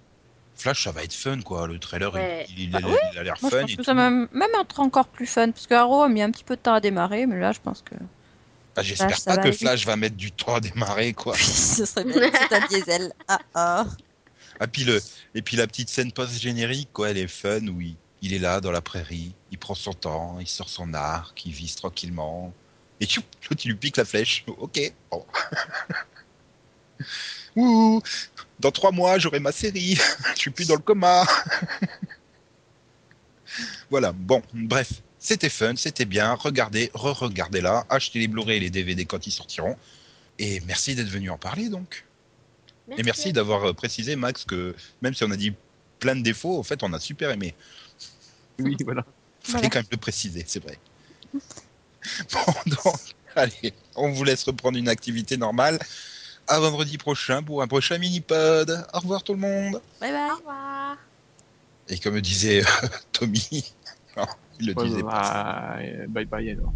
Flash 0.56 0.84
ça 0.84 0.91
va 0.91 1.04
être 1.04 1.14
fun 1.14 1.39
quoi, 1.41 1.68
le 1.68 1.80
trailer 1.80 2.10
il- 2.14 2.16
Ouais. 2.16 2.45
il, 2.49 2.60
il- 2.60 2.70
Bah 2.72 2.80
il- 2.82 2.86
oui. 2.88 2.95
il 3.14 3.20
a 3.20 3.24
l'air 3.24 3.36
je 3.36 3.41
fun 3.41 3.49
pense 3.49 3.70
et 3.70 3.74
que 3.76 3.78
tout. 3.78 3.84
ça 3.84 3.93
va 3.93 4.10
même 4.10 4.28
être 4.62 4.80
encore 4.80 5.08
plus 5.08 5.26
fun, 5.28 5.52
parce 5.52 5.68
que 5.68 5.74
Arrow 5.74 6.02
a 6.04 6.10
mis 6.10 6.22
un 6.22 6.32
petit 6.32 6.43
peu 6.43 6.56
de 6.56 6.62
temps 6.62 6.74
à 6.74 6.80
démarrer, 6.82 7.26
mais 7.26 7.39
là, 7.39 7.52
je 7.52 7.60
pense 7.60 7.82
que 7.82 7.95
Ah, 8.76 8.84
J'espère 8.84 9.18
ça 9.18 9.32
pas 9.32 9.38
que 9.38 9.47
aller 9.49 9.52
Flash 9.58 9.86
va 9.86 9.97
mettre 9.97 10.16
du 10.16 10.32
temps 10.32 10.56
à 10.56 10.60
démarrer 10.62 11.14
quoi. 11.14 11.36
ce 11.38 11.86
serait 11.86 12.06
bien. 12.06 12.32
C'est 12.49 12.56
un 12.56 12.68
diesel. 12.68 13.14
Ah 13.28 13.39
ah. 13.54 13.86
Ah, 14.62 14.68
puis 14.68 14.84
le, 14.86 15.02
et 15.36 15.41
puis 15.41 15.58
la 15.58 15.68
petite 15.68 15.89
scène 15.89 16.12
post-générique, 16.12 16.89
quoi, 16.93 17.10
elle 17.10 17.18
est 17.18 17.28
fun, 17.28 17.68
où 17.68 17.82
il, 17.82 17.95
il 18.22 18.34
est 18.34 18.39
là 18.39 18.62
dans 18.62 18.72
la 18.72 18.82
prairie, 18.82 19.34
il 19.52 19.58
prend 19.58 19.74
son 19.76 19.93
temps, 19.93 20.38
il 20.39 20.47
sort 20.47 20.70
son 20.70 20.93
arc, 20.93 21.45
il 21.45 21.52
vise 21.52 21.76
tranquillement. 21.76 22.54
Et 23.02 23.08
tchou, 23.08 23.22
l'autre 23.49 23.62
il 23.66 23.70
lui 23.70 23.78
pique 23.78 23.97
la 23.97 24.06
flèche. 24.06 24.45
Ok, 24.47 24.80
bon. 25.10 25.26
Ouh, 27.58 28.02
dans 28.60 28.72
trois 28.72 28.91
mois 28.91 29.18
j'aurai 29.18 29.39
ma 29.39 29.52
série, 29.52 29.97
je 30.36 30.39
suis 30.39 30.52
plus 30.52 30.68
dans 30.68 30.76
le 30.76 30.82
coma. 30.82 31.26
voilà, 33.89 34.14
bon, 34.14 34.41
bref, 34.54 35.02
c'était 35.20 35.49
fun, 35.49 35.76
c'était 35.76 36.06
bien, 36.06 36.34
regardez, 36.36 36.91
re-regardez-la, 36.93 37.86
achetez 37.89 38.20
les 38.20 38.28
Blu-ray 38.30 38.58
et 38.58 38.60
les 38.62 38.70
DVD 38.70 39.06
quand 39.06 39.28
ils 39.28 39.32
sortiront. 39.32 39.76
Et 40.39 40.62
merci 40.62 40.95
d'être 40.95 41.10
venu 41.10 41.30
en 41.30 41.38
parler 41.38 41.68
donc. 41.68 42.06
Et 42.97 43.04
merci 43.04 43.34
d'avoir 43.34 43.70
euh, 43.70 43.74
précisé, 43.74 44.16
Max, 44.16 44.45
que 44.45 44.76
même 45.02 45.14
si 45.14 45.24
on 45.24 45.32
a 45.32 45.38
dit 45.38 45.54
plein 45.99 46.16
de 46.16 46.22
défauts, 46.22 46.60
en 46.60 46.64
fait, 46.64 46.84
on 46.84 46.91
a 46.93 46.99
super 46.99 47.32
aimé. 47.32 47.56
Oui, 48.60 48.76
voilà. 48.84 49.06
Fallait 49.41 49.54
Voilà. 49.54 49.70
quand 49.70 49.80
même 49.80 49.88
le 49.91 49.97
préciser, 49.97 50.43
c'est 50.47 50.62
vrai. 50.62 50.78
Bon, 52.34 52.54
donc, 52.66 52.99
allez, 53.36 53.74
on 53.95 54.12
vous 54.12 54.24
laisse 54.24 54.43
reprendre 54.43 54.78
une 54.78 54.89
activité 54.89 55.38
normale. 55.38 55.80
À 56.47 56.60
vendredi 56.60 56.97
prochain 56.97 57.43
pour 57.43 57.62
un 57.62 57.68
prochain 57.68 57.97
mini-pod. 57.97 58.86
Au 58.93 58.99
revoir 58.99 59.24
tout 59.24 59.34
le 59.34 59.39
monde. 59.39 59.82
Bye 59.99 60.12
bye. 60.12 60.32
Au 60.32 60.38
revoir. 60.38 60.97
Et 61.88 61.99
comme 61.99 62.20
disait 62.22 62.62
euh, 62.62 62.88
Tommy, 63.12 63.74
non, 64.18 64.26
il 64.60 64.68
le 64.68 64.74
disait 64.74 65.02
pas. 65.04 65.08
bah, 65.10 65.78
euh, 65.80 66.08
bye 66.08 66.26
bye 66.26 66.49
alors. 66.52 66.74